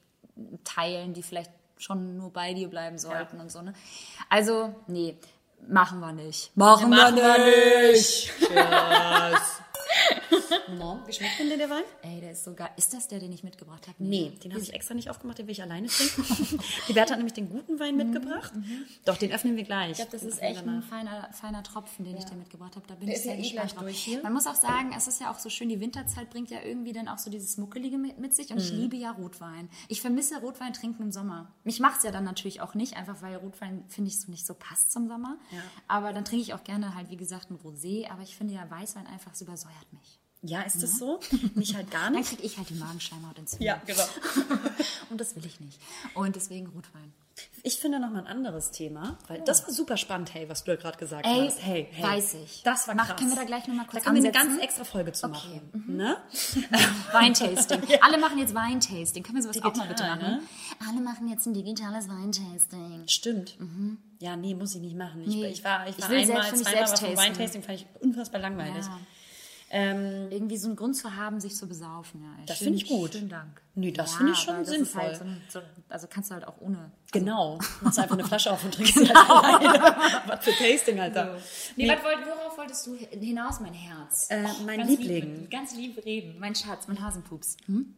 teilen, 0.63 1.13
die 1.13 1.23
vielleicht 1.23 1.51
schon 1.77 2.17
nur 2.17 2.31
bei 2.31 2.53
dir 2.53 2.69
bleiben 2.69 2.97
sollten 2.97 3.39
und 3.39 3.51
so. 3.51 3.61
Ne? 3.61 3.73
Also, 4.29 4.73
nee. 4.87 5.17
Machen 5.67 5.99
wir 6.01 6.11
nicht. 6.11 6.55
Machen, 6.57 6.89
Machen 6.89 7.15
wir 7.15 7.37
wir 7.37 7.91
nicht. 7.91 8.33
No. 10.79 10.99
Wie 11.05 11.13
schmeckt 11.13 11.39
denn 11.39 11.49
dir 11.49 11.57
der 11.57 11.69
Wein? 11.69 11.83
Ey, 12.01 12.19
der 12.21 12.31
ist 12.31 12.43
so 12.43 12.53
geil. 12.53 12.69
Ist 12.77 12.93
das 12.93 13.07
der, 13.07 13.19
den 13.19 13.31
ich 13.31 13.43
mitgebracht 13.43 13.87
habe? 13.87 13.95
Nee, 14.03 14.31
den 14.43 14.51
habe 14.53 14.61
ich 14.61 14.73
extra 14.73 14.93
nicht 14.93 15.09
aufgemacht, 15.09 15.37
den 15.37 15.47
will 15.47 15.51
ich 15.51 15.61
alleine 15.61 15.87
trinken. 15.87 16.59
Die 16.87 16.93
Bertha 16.93 17.11
hat 17.11 17.17
nämlich 17.19 17.33
den 17.33 17.49
guten 17.49 17.79
Wein 17.79 17.95
mitgebracht. 17.97 18.51
Doch, 19.05 19.17
den 19.17 19.31
öffnen 19.31 19.55
wir 19.55 19.63
gleich. 19.63 19.91
Ich 19.91 19.95
glaube, 19.97 20.11
das 20.11 20.21
Den 20.21 20.29
ist 20.29 20.41
echt 20.41 20.59
danach. 20.61 20.73
ein 20.75 20.83
feiner, 20.83 21.29
feiner 21.33 21.63
Tropfen, 21.63 22.05
den 22.05 22.17
ich 22.17 22.25
dir 22.25 22.35
mitgebracht 22.35 22.75
habe. 22.75 22.87
Da 22.87 22.95
bin 22.95 23.07
Der 23.07 23.15
ich 23.15 23.19
ist 23.21 23.25
ja 23.25 23.31
sehr 23.33 23.39
eh 23.39 23.43
gespannt 23.43 23.73
drauf. 23.75 23.83
durch 23.83 23.99
hier. 23.99 24.23
Man 24.23 24.33
muss 24.33 24.47
auch 24.47 24.55
sagen, 24.55 24.93
es 24.97 25.07
ist 25.07 25.21
ja 25.21 25.31
auch 25.31 25.39
so 25.39 25.49
schön, 25.49 25.69
die 25.69 25.79
Winterzeit 25.79 26.29
bringt 26.29 26.49
ja 26.49 26.61
irgendwie 26.63 26.93
dann 26.93 27.07
auch 27.07 27.17
so 27.17 27.29
dieses 27.29 27.57
Muckelige 27.57 27.97
mit, 27.97 28.17
mit 28.19 28.33
sich 28.35 28.51
und 28.51 28.57
ich 28.59 28.71
Mhm. 28.71 28.77
liebe 28.79 28.95
ja 28.97 29.11
Rotwein. 29.11 29.69
Ich 29.87 30.01
vermisse 30.01 30.39
Rotwein 30.41 30.73
trinken 30.73 31.03
im 31.03 31.11
Sommer. 31.11 31.51
Mich 31.63 31.79
macht 31.79 31.97
es 31.97 32.03
ja 32.03 32.11
dann 32.11 32.23
natürlich 32.23 32.61
auch 32.61 32.73
nicht, 32.73 32.95
einfach 32.97 33.21
weil 33.21 33.35
Rotwein, 33.35 33.83
finde 33.89 34.09
ich, 34.09 34.19
so 34.19 34.31
nicht 34.31 34.45
so 34.45 34.53
passt 34.53 34.91
zum 34.91 35.07
Sommer. 35.07 35.37
Aber 35.87 36.13
dann 36.13 36.25
trinke 36.25 36.41
ich 36.43 36.53
auch 36.53 36.63
gerne 36.63 36.95
halt, 36.95 37.09
wie 37.09 37.17
gesagt, 37.17 37.49
ein 37.51 37.57
Rosé. 37.63 38.09
Aber 38.09 38.21
ich 38.23 38.35
finde 38.35 38.53
ja 38.53 38.69
Weißwein 38.69 39.07
einfach, 39.07 39.33
es 39.33 39.41
übersäuert 39.41 39.91
mich. 39.93 40.19
Ja, 40.45 40.61
ist 40.63 40.83
das 40.83 40.97
so? 40.99 41.19
Mich 41.55 41.73
halt 41.75 41.89
gar 41.89 42.03
Dann 42.11 42.13
nicht. 42.13 42.29
kriege 42.29 42.43
ich 42.43 42.57
halt 42.57 42.69
die 42.69 42.73
Magenschleimhautentzündung. 42.75 43.65
Ja, 43.65 43.81
genau. 43.85 44.03
Und 45.09 45.21
das 45.21 45.35
will 45.35 45.45
ich 45.45 45.59
nicht. 45.61 45.79
Und 46.15 46.35
deswegen 46.35 46.67
Rotwein. 46.67 47.13
Ich 47.63 47.79
finde 47.79 47.99
noch 47.99 48.11
mal 48.11 48.19
ein 48.19 48.27
anderes 48.27 48.69
Thema, 48.71 49.17
weil 49.27 49.41
das 49.41 49.63
war 49.65 49.73
super 49.73 49.95
spannend, 49.97 50.33
hey, 50.35 50.47
was 50.49 50.63
du 50.65 50.71
da 50.75 50.77
gerade 50.81 50.97
gesagt 50.99 51.25
Ey, 51.25 51.47
hast. 51.47 51.61
Hey, 51.63 51.87
hey. 51.91 52.03
weiß 52.03 52.35
ich. 52.35 52.61
Das 52.63 52.87
war 52.87 52.93
Mach- 52.93 53.07
krass. 53.07 53.17
können 53.17 53.31
wir 53.31 53.37
da 53.37 53.43
gleich 53.45 53.67
noch 53.67 53.73
mal 53.75 53.85
kurz 53.85 54.03
Da 54.03 54.09
können 54.11 54.21
wir 54.21 54.29
eine 54.29 54.37
ansetzen? 54.37 54.59
ganz 54.59 54.63
extra 54.63 54.83
Folge 54.83 55.13
zu 55.13 55.25
Okay. 55.27 55.61
machen. 55.73 55.83
Ne? 55.87 56.17
Weintasting. 57.11 57.81
Alle 58.01 58.17
machen 58.17 58.37
jetzt 58.37 58.53
Weintasting. 58.53 59.23
Können 59.23 59.37
wir 59.37 59.43
sowas 59.43 59.57
auch 59.63 59.75
mal 59.75 59.87
bitte 59.87 60.03
Digital, 60.03 60.17
machen? 60.17 60.47
Alle 60.89 61.01
machen 61.01 61.27
jetzt 61.29 61.45
ein 61.47 61.53
digitales 61.53 62.07
Weintasting. 62.09 63.03
Stimmt. 63.07 63.57
Ja, 64.19 64.35
nee, 64.35 64.53
muss 64.53 64.75
ich 64.75 64.81
nicht 64.81 64.95
machen. 64.95 65.21
Ich, 65.21 65.27
Nee. 65.27 65.47
ich 65.47 65.63
war, 65.63 65.87
ich 65.87 65.97
Ich 65.97 66.03
war 66.03 66.09
will 66.09 66.19
einmal, 66.19 66.43
selbst 66.43 66.63
zweimal 66.65 66.83
dem 66.83 66.89
tasten. 66.91 67.17
Weintasting, 67.17 67.63
fand 67.63 67.79
ich 67.79 67.85
unfassbar 68.01 68.41
langweilig. 68.41 68.85
Ja. 68.85 68.99
Ähm, 69.75 70.27
Irgendwie 70.29 70.57
so 70.57 70.67
einen 70.67 70.75
Grund 70.75 70.95
zu 70.95 71.15
haben, 71.15 71.39
sich 71.39 71.55
zu 71.55 71.67
besaufen. 71.67 72.21
Ja. 72.21 72.45
Das 72.45 72.59
finde 72.59 72.75
ich 72.77 72.87
gut. 72.87 73.13
Schönen 73.13 73.27
Dank. 73.29 73.59
Nee, 73.73 73.91
das 73.91 74.13
finde 74.13 74.33
ich 74.33 74.37
schon 74.37 74.63
sinnvoll. 74.65 75.01
Halt 75.01 75.17
so, 75.17 75.23
ein- 75.23 75.41
so, 75.49 75.59
also 75.89 76.05
kannst 76.07 76.29
du 76.29 76.35
halt 76.35 76.47
auch 76.47 76.61
ohne. 76.61 76.91
genau. 77.11 77.57
Machst 77.81 77.97
einfach 77.97 78.13
eine 78.13 78.23
Flasche 78.23 78.51
auf 78.51 78.63
und 78.63 78.71
trinkst 78.75 78.93
sie 78.93 79.09
halt 79.11 79.29
alleine. 79.29 79.95
Was 80.27 80.45
für 80.45 80.51
Tasting, 80.51 80.99
Alter. 80.99 81.37
Nee, 81.75 81.89
was 81.89 82.03
wollt, 82.03 82.19
worauf 82.23 82.55
wolltest 82.55 82.85
du 82.85 82.95
hinaus, 82.95 83.59
mein 83.61 83.73
Herz? 83.73 84.27
Äh, 84.29 84.43
mein 84.63 84.77
ganz 84.77 84.91
Liebling. 84.91 85.39
Lieb, 85.41 85.49
ganz 85.51 85.75
lieb 85.75 86.05
reden. 86.05 86.35
Mein 86.39 86.53
Schatz, 86.53 86.87
mein 86.87 87.01
Hasenpups. 87.01 87.57
Hm? 87.65 87.95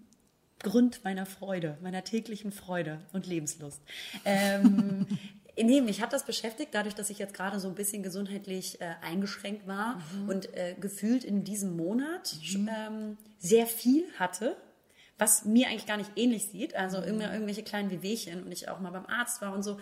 Grund 0.64 1.04
meiner 1.04 1.26
Freude, 1.26 1.78
meiner 1.82 2.06
täglichen 2.06 2.54
Freude 2.54 3.02
und 3.12 3.28
Lebenslust. 3.28 3.82
Ähm, 4.24 5.06
nee, 5.58 5.82
mich 5.82 6.02
hat 6.02 6.14
das 6.14 6.26
beschäftigt, 6.26 6.74
dadurch, 6.74 6.96
dass 6.96 7.10
ich 7.10 7.20
jetzt 7.20 7.34
gerade 7.34 7.60
so 7.60 7.68
ein 7.68 7.76
bisschen 7.76 8.04
gesundheitlich 8.04 8.82
äh, 8.82 8.96
eingeschränkt 9.02 9.68
war 9.68 10.02
und 10.28 10.54
äh, 10.54 10.76
gefühlt 10.80 11.24
in 11.24 11.44
diesem 11.44 11.76
Monat 11.78 12.36
ähm, 12.54 13.18
sehr 13.40 13.68
viel 13.68 14.06
hatte, 14.20 14.58
was 15.18 15.46
mir 15.46 15.68
eigentlich 15.68 15.86
gar 15.86 15.98
nicht 15.98 16.12
ähnlich 16.16 16.48
sieht. 16.48 16.76
Also 16.76 17.02
immer 17.02 17.32
irgendwelche 17.32 17.64
kleinen 17.64 17.90
Wehwehchen 17.90 18.44
und 18.44 18.52
ich 18.52 18.70
auch 18.70 18.80
mal 18.80 18.92
beim 18.92 19.06
Arzt 19.06 19.42
war 19.42 19.54
und 19.54 19.64
so. 19.64 19.80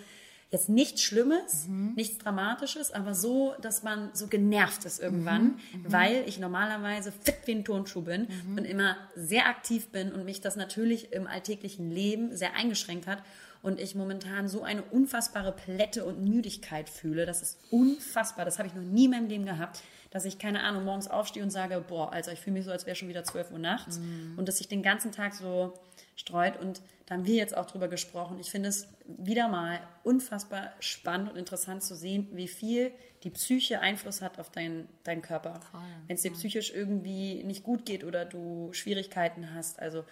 Jetzt 0.51 0.69
nichts 0.69 1.01
Schlimmes, 1.01 1.67
nichts 1.95 2.19
Dramatisches, 2.19 2.91
aber 2.91 3.15
so, 3.15 3.55
dass 3.61 3.81
man 3.81 4.11
so 4.13 4.27
genervt 4.27 4.85
ist 4.85 4.99
irgendwann, 4.99 5.57
weil 5.83 6.23
ich 6.27 6.37
normalerweise 6.37 7.11
fit 7.11 7.37
wie 7.45 7.53
ein 7.53 7.65
Turnschuh 7.65 8.03
bin 8.03 8.27
und 8.55 8.63
immer 8.65 8.95
sehr 9.15 9.47
aktiv 9.47 9.87
bin 9.87 10.11
und 10.11 10.25
mich 10.25 10.41
das 10.41 10.55
natürlich 10.55 11.11
im 11.11 11.25
alltäglichen 11.25 11.89
Leben 11.89 12.37
sehr 12.37 12.53
eingeschränkt 12.53 13.07
hat 13.07 13.23
und 13.63 13.79
ich 13.79 13.95
momentan 13.95 14.49
so 14.49 14.61
eine 14.61 14.83
unfassbare 14.83 15.53
Plätte 15.53 16.03
und 16.03 16.21
Müdigkeit 16.21 16.89
fühle. 16.89 17.25
Das 17.25 17.41
ist 17.41 17.57
unfassbar. 17.71 18.43
Das 18.43 18.59
habe 18.59 18.67
ich 18.67 18.75
noch 18.75 18.83
nie 18.83 19.05
in 19.05 19.11
meinem 19.11 19.29
Leben 19.29 19.45
gehabt, 19.45 19.81
dass 20.11 20.25
ich, 20.25 20.37
keine 20.37 20.61
Ahnung, 20.63 20.83
morgens 20.83 21.07
aufstehe 21.07 21.41
und 21.41 21.49
sage, 21.49 21.83
boah, 21.87 22.11
also 22.11 22.29
ich 22.29 22.39
fühle 22.39 22.55
mich 22.55 22.65
so, 22.65 22.71
als 22.71 22.85
wäre 22.85 22.95
schon 22.95 23.07
wieder 23.07 23.23
12 23.23 23.51
Uhr 23.51 23.59
nachts 23.59 23.99
und 24.35 24.47
dass 24.47 24.57
sich 24.57 24.67
den 24.67 24.83
ganzen 24.83 25.13
Tag 25.13 25.33
so 25.33 25.73
streut. 26.17 26.59
Und 26.59 26.81
da 27.05 27.15
haben 27.15 27.25
wir 27.25 27.35
jetzt 27.35 27.55
auch 27.55 27.65
drüber 27.65 27.87
gesprochen. 27.87 28.37
Ich 28.39 28.51
finde 28.51 28.67
es 28.67 28.87
wieder 29.07 29.47
mal 29.47 29.79
unfassbar 30.03 30.73
spannend 30.81 31.31
und 31.31 31.37
interessant 31.37 31.83
zu 31.83 31.95
sehen, 31.95 32.27
wie 32.33 32.49
viel 32.49 32.91
die 33.23 33.29
Psyche 33.29 33.79
Einfluss 33.79 34.21
hat 34.21 34.39
auf 34.39 34.51
deinen 34.51 34.89
deinen 35.05 35.21
Körper. 35.21 35.61
Wenn 36.07 36.17
es 36.17 36.21
dir 36.21 36.31
psychisch 36.33 36.73
irgendwie 36.73 37.43
nicht 37.45 37.63
gut 37.63 37.85
geht 37.85 38.03
oder 38.03 38.25
du 38.25 38.73
Schwierigkeiten 38.73 39.53
hast, 39.53 39.79
also 39.79 40.03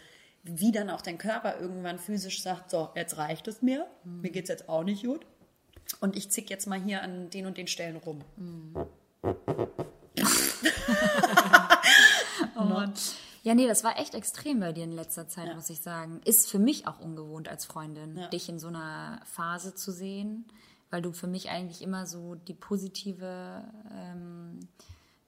wie 0.44 0.72
dann 0.72 0.90
auch 0.90 1.02
dein 1.02 1.18
Körper 1.18 1.60
irgendwann 1.60 2.00
physisch 2.00 2.42
sagt, 2.42 2.72
so, 2.72 2.90
jetzt 2.96 3.18
reicht 3.18 3.48
es 3.48 3.62
mir, 3.62 3.88
mir 4.04 4.32
geht 4.32 4.44
es 4.46 4.50
jetzt 4.50 4.70
auch 4.70 4.84
nicht 4.84 5.04
gut. 5.06 5.26
Und 6.00 6.16
ich 6.16 6.30
zick 6.32 6.50
jetzt 6.50 6.68
mal 6.68 6.82
hier 6.82 7.02
an 7.04 7.30
den 7.30 7.46
und 7.46 7.58
den 7.58 7.68
Stellen 7.68 7.98
rum. 7.98 8.24
Ja, 13.44 13.56
nee, 13.56 13.68
das 13.68 13.84
war 13.84 14.00
echt 14.00 14.14
extrem 14.14 14.60
bei 14.60 14.72
dir 14.72 14.84
in 14.84 14.92
letzter 14.92 15.28
Zeit, 15.28 15.56
muss 15.56 15.70
ich 15.70 15.82
sagen. 15.82 16.22
Ist 16.26 16.50
für 16.50 16.60
mich 16.60 16.88
auch 16.88 17.00
ungewohnt 17.00 17.48
als 17.50 17.66
Freundin, 17.66 18.16
Ja. 18.18 18.28
dich 18.28 18.50
in 18.50 18.60
so 18.60 18.68
einer 18.68 19.20
Phase 19.26 19.74
zu 19.74 19.92
sehen, 19.92 20.46
weil 20.92 21.02
du 21.02 21.12
für 21.12 21.26
mich 21.28 21.50
eigentlich 21.50 21.82
immer 21.82 22.06
so 22.06 22.36
die 22.36 22.54
positive 22.54 23.64
ähm, 23.92 24.60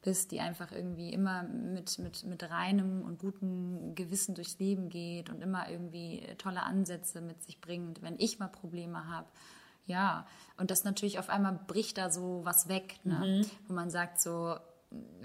bist, 0.03 0.31
die 0.31 0.39
einfach 0.39 0.71
irgendwie 0.71 1.11
immer 1.11 1.43
mit, 1.43 1.97
mit, 1.97 2.23
mit 2.25 2.49
reinem 2.49 3.01
und 3.01 3.19
gutem 3.19 3.95
Gewissen 3.95 4.35
durchs 4.35 4.59
Leben 4.59 4.89
geht 4.89 5.29
und 5.29 5.41
immer 5.41 5.69
irgendwie 5.69 6.21
tolle 6.37 6.63
Ansätze 6.63 7.21
mit 7.21 7.41
sich 7.43 7.59
bringt, 7.59 8.01
wenn 8.01 8.15
ich 8.19 8.39
mal 8.39 8.47
Probleme 8.47 9.07
habe. 9.07 9.27
Ja, 9.85 10.27
und 10.57 10.71
das 10.71 10.83
natürlich 10.83 11.19
auf 11.19 11.29
einmal 11.29 11.59
bricht 11.67 11.97
da 11.97 12.09
so 12.09 12.41
was 12.43 12.69
weg, 12.69 12.99
ne? 13.03 13.45
wo 13.67 13.73
man 13.73 13.89
sagt 13.89 14.21
so, 14.21 14.55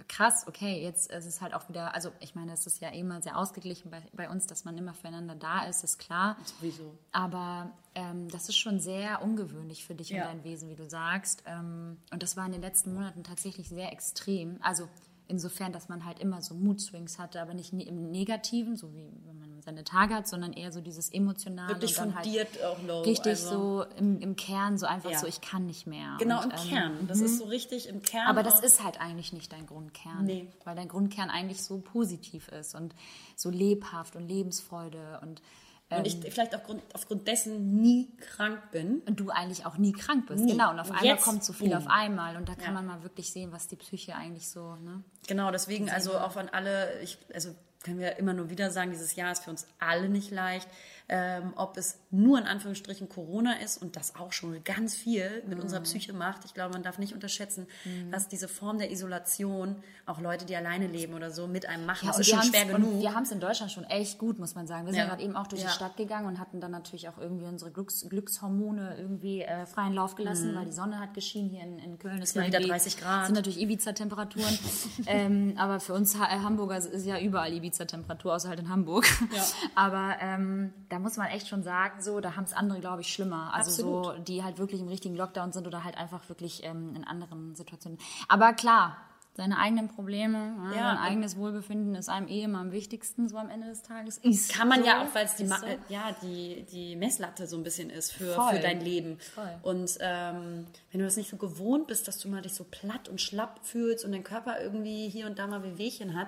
krass, 0.08 0.46
okay, 0.46 0.82
jetzt 0.82 1.10
ist 1.12 1.26
es 1.26 1.40
halt 1.40 1.52
auch 1.54 1.68
wieder, 1.68 1.94
also 1.94 2.10
ich 2.20 2.34
meine, 2.34 2.52
es 2.52 2.66
ist 2.66 2.80
ja 2.80 2.90
eh 2.90 3.00
immer 3.00 3.20
sehr 3.20 3.36
ausgeglichen 3.36 3.90
bei, 3.90 4.02
bei 4.14 4.30
uns, 4.30 4.46
dass 4.46 4.64
man 4.64 4.76
immer 4.78 4.94
füreinander 4.94 5.34
da 5.34 5.64
ist, 5.64 5.84
ist 5.84 5.98
klar. 5.98 6.36
Sowieso. 6.60 6.96
Aber 7.12 7.70
ähm, 7.94 8.28
das 8.30 8.48
ist 8.48 8.56
schon 8.56 8.80
sehr 8.80 9.22
ungewöhnlich 9.22 9.84
für 9.84 9.94
dich 9.94 10.10
Ja. 10.10 10.22
und 10.22 10.28
dein 10.28 10.44
Wesen, 10.44 10.68
wie 10.70 10.76
du 10.76 10.88
sagst. 10.88 11.42
Ähm, 11.46 11.98
und 12.12 12.22
das 12.22 12.36
war 12.36 12.46
in 12.46 12.52
den 12.52 12.62
letzten 12.62 12.94
Monaten 12.94 13.22
tatsächlich 13.24 13.68
sehr 13.68 13.92
extrem. 13.92 14.58
Also 14.62 14.88
insofern, 15.26 15.72
dass 15.72 15.88
man 15.90 16.04
halt 16.06 16.20
immer 16.20 16.40
so 16.40 16.54
Mood-Swings 16.54 17.18
hatte, 17.18 17.42
aber 17.42 17.52
nicht 17.52 17.72
ne- 17.74 17.84
im 17.86 18.10
Negativen, 18.10 18.76
so 18.76 18.94
wie 18.94 19.10
wenn 19.26 19.38
man 19.38 19.47
seine 19.68 19.84
Tage 19.84 20.14
hat, 20.14 20.26
sondern 20.26 20.52
eher 20.54 20.72
so 20.72 20.80
dieses 20.80 21.10
Emotionale. 21.10 21.68
Wirklich 21.74 21.98
halt 22.00 22.12
fundiert 22.14 22.48
auch 22.64 22.82
low. 22.82 23.02
Richtig 23.02 23.26
also- 23.32 23.50
so 23.50 23.84
im, 23.98 24.18
im 24.20 24.34
Kern, 24.34 24.78
so 24.78 24.86
einfach 24.86 25.10
Ja. 25.10 25.18
so, 25.18 25.26
ich 25.26 25.40
kann 25.42 25.66
nicht 25.66 25.86
mehr. 25.86 26.16
Genau, 26.18 26.42
und, 26.42 26.52
im 26.52 26.58
ähm, 26.58 26.68
Kern. 26.68 27.06
Das 27.08 27.20
ist 27.20 27.38
so 27.38 27.44
richtig 27.44 27.88
im 27.88 28.02
Kern. 28.02 28.26
aber 28.28 28.42
das 28.42 28.60
ist 28.60 28.82
halt 28.82 29.00
eigentlich 29.00 29.32
nicht 29.32 29.52
dein 29.52 29.66
Grundkern. 29.66 30.24
Nee. 30.24 30.48
Weil 30.64 30.74
dein 30.76 30.88
Grundkern 30.88 31.28
eigentlich 31.30 31.62
so 31.62 31.78
positiv 31.80 32.48
ist 32.48 32.74
und 32.74 32.94
so 33.36 33.50
lebhaft 33.50 34.16
und 34.16 34.26
Lebensfreude 34.26 35.20
und, 35.22 35.42
ähm, 35.90 35.98
Und 35.98 36.06
ich 36.06 36.16
vielleicht 36.32 36.54
aufgrund, 36.54 36.82
aufgrund 36.94 37.28
dessen 37.28 37.80
nie 37.80 38.08
krank 38.16 38.58
bin. 38.72 39.00
und 39.06 39.20
du 39.20 39.30
eigentlich 39.30 39.64
auch 39.66 39.76
nie 39.78 39.92
krank 39.92 40.26
bist. 40.26 40.44
Nie. 40.44 40.52
Genau, 40.52 40.70
und 40.70 40.80
auf 40.80 40.90
Und 40.90 40.96
einmal 41.00 41.16
kommt 41.18 41.44
so 41.44 41.52
viel 41.52 41.68
boom. 41.68 41.78
auf 41.78 41.86
einmal 41.88 42.36
und 42.36 42.48
da 42.48 42.54
kann 42.54 42.64
Ja. 42.74 42.80
man 42.80 42.86
mal 42.86 43.02
wirklich 43.02 43.32
sehen, 43.32 43.52
was 43.52 43.68
die 43.68 43.76
Psyche 43.76 44.14
eigentlich 44.14 44.48
so, 44.48 44.76
ne? 44.76 45.02
Genau, 45.26 45.50
deswegen 45.50 45.90
also 45.90 46.18
auch 46.18 46.36
an 46.36 46.48
alle, 46.48 47.00
ich, 47.02 47.18
also 47.34 47.54
können 47.88 48.00
wir 48.00 48.18
immer 48.18 48.34
nur 48.34 48.50
wieder 48.50 48.70
sagen, 48.70 48.90
dieses 48.90 49.16
Jahr 49.16 49.32
ist 49.32 49.44
für 49.44 49.50
uns 49.50 49.66
alle 49.78 50.10
nicht 50.10 50.30
leicht. 50.30 50.68
Ähm, 51.10 51.54
ob 51.56 51.78
es 51.78 51.98
nur 52.10 52.38
in 52.38 52.44
Anführungsstrichen 52.44 53.08
Corona 53.08 53.54
ist 53.64 53.80
und 53.80 53.96
das 53.96 54.14
auch 54.16 54.32
schon 54.32 54.62
ganz 54.62 54.94
viel 54.94 55.42
mit 55.46 55.56
Mhm. 55.56 55.64
unserer 55.64 55.80
Psyche 55.80 56.12
macht. 56.12 56.44
Ich 56.44 56.52
glaube, 56.52 56.74
man 56.74 56.82
darf 56.82 56.98
nicht 56.98 57.14
unterschätzen, 57.14 57.66
was 58.10 58.28
diese 58.28 58.46
Form 58.46 58.76
der 58.76 58.90
Isolation 58.90 59.76
auch 60.04 60.20
Leute, 60.20 60.44
die 60.44 60.54
alleine 60.54 60.86
leben 60.86 61.14
oder 61.14 61.30
so, 61.30 61.46
mit 61.46 61.66
einem 61.66 61.86
machen. 61.86 62.06
das 62.08 62.16
und 62.16 62.20
ist 62.22 62.28
schon 62.30 62.42
schwer 62.42 62.66
genug. 62.66 63.00
Wir 63.00 63.14
haben 63.14 63.22
es 63.22 63.30
in 63.30 63.40
Deutschland 63.40 63.72
schon 63.72 63.84
echt 63.84 64.18
gut, 64.18 64.38
muss 64.38 64.54
man 64.54 64.66
sagen. 64.66 64.84
Wir 64.84 64.92
sind 64.92 64.98
Ja. 64.98 65.04
ja 65.04 65.10
gerade 65.10 65.22
eben 65.22 65.34
auch 65.36 65.46
durch 65.46 65.62
Ja. 65.62 65.68
die 65.68 65.74
Stadt 65.74 65.96
gegangen 65.96 66.26
und 66.26 66.38
hatten 66.38 66.60
dann 66.60 66.72
natürlich 66.72 67.08
auch 67.08 67.16
irgendwie 67.16 67.46
unsere 67.46 67.70
Glücks 67.70 68.06
Glückshormone 68.08 68.96
irgendwie 68.98 69.40
äh, 69.42 69.64
freien 69.66 69.94
Lauf 69.94 70.14
gelassen, 70.14 70.54
weil 70.54 70.66
die 70.66 70.72
Sonne 70.72 71.00
hat 71.00 71.14
geschienen. 71.14 71.48
Hier 71.50 71.62
in, 71.62 71.78
in 71.78 71.98
Köln 71.98 72.20
ist 72.20 72.36
mal 72.36 72.42
ja 72.42 72.48
wieder 72.48 72.58
irgendwie- 72.58 72.70
30 72.72 72.96
Grad. 72.98 73.26
sind 73.26 73.34
natürlich 73.34 73.60
Ibiza-Temperaturen. 73.60 74.58
ähm, 75.06 75.54
aber 75.56 75.80
für 75.80 75.94
uns 75.94 76.18
ha 76.18 76.28
Hamburger 76.42 76.76
ist 76.76 77.06
ja 77.06 77.18
überall 77.18 77.52
Ibiza-Temperatur, 77.54 78.34
außer 78.34 78.48
halt 78.50 78.60
in 78.60 78.68
Hamburg. 78.68 79.06
Ja. 79.34 79.42
Aber 79.74 80.16
ähm, 80.20 80.72
da 80.88 80.97
muss 80.98 81.16
man 81.16 81.28
echt 81.28 81.48
schon 81.48 81.62
sagen, 81.62 82.00
so, 82.02 82.20
da 82.20 82.36
haben 82.36 82.44
es 82.44 82.52
andere, 82.52 82.80
glaube 82.80 83.00
ich, 83.02 83.12
schlimmer. 83.12 83.52
Also 83.54 83.70
so, 83.70 84.12
die 84.18 84.42
halt 84.44 84.58
wirklich 84.58 84.80
im 84.80 84.88
richtigen 84.88 85.16
Lockdown 85.16 85.52
sind 85.52 85.66
oder 85.66 85.84
halt 85.84 85.96
einfach 85.96 86.28
wirklich 86.28 86.64
ähm, 86.64 86.94
in 86.94 87.04
anderen 87.04 87.54
Situationen. 87.54 87.98
Aber 88.28 88.52
klar, 88.52 88.96
seine 89.34 89.58
eigenen 89.58 89.86
Probleme, 89.86 90.56
ja, 90.64 90.64
Ja, 90.72 90.82
sein 90.88 90.96
und- 90.96 91.02
eigenes 91.04 91.36
Wohlbefinden 91.36 91.94
ist 91.94 92.08
einem 92.08 92.26
eh 92.26 92.42
immer 92.42 92.58
am 92.58 92.72
wichtigsten, 92.72 93.28
so 93.28 93.36
am 93.38 93.48
Ende 93.48 93.68
des 93.68 93.82
Tages. 93.82 94.18
Ist 94.18 94.52
Kann 94.52 94.66
man 94.66 94.80
so, 94.80 94.86
ja 94.86 95.00
auch, 95.04 95.14
weil 95.14 95.26
es 95.26 95.36
die, 95.36 95.46
so. 95.46 95.54
äh, 95.64 95.78
ja, 95.88 96.10
die, 96.22 96.66
die 96.72 96.96
Messlatte 96.96 97.46
so 97.46 97.56
ein 97.56 97.62
bisschen 97.62 97.88
ist 97.88 98.10
für, 98.12 98.34
Voll. 98.34 98.54
für 98.54 98.58
dein 98.60 98.80
Leben. 98.80 99.18
Voll. 99.34 99.54
Und 99.62 99.96
ähm, 100.00 100.66
wenn 100.90 100.98
du 100.98 101.04
das 101.04 101.16
nicht 101.16 101.30
so 101.30 101.36
gewohnt 101.36 101.86
bist, 101.86 102.08
dass 102.08 102.18
du 102.18 102.28
mal 102.28 102.42
dich 102.42 102.54
so 102.54 102.64
platt 102.68 103.08
und 103.08 103.20
schlapp 103.20 103.60
fühlst 103.62 104.04
und 104.04 104.10
dein 104.10 104.24
Körper 104.24 104.60
irgendwie 104.60 105.08
hier 105.08 105.26
und 105.26 105.38
da 105.38 105.46
mal 105.46 105.62
Wehwehchen 105.62 106.16
hat, 106.18 106.26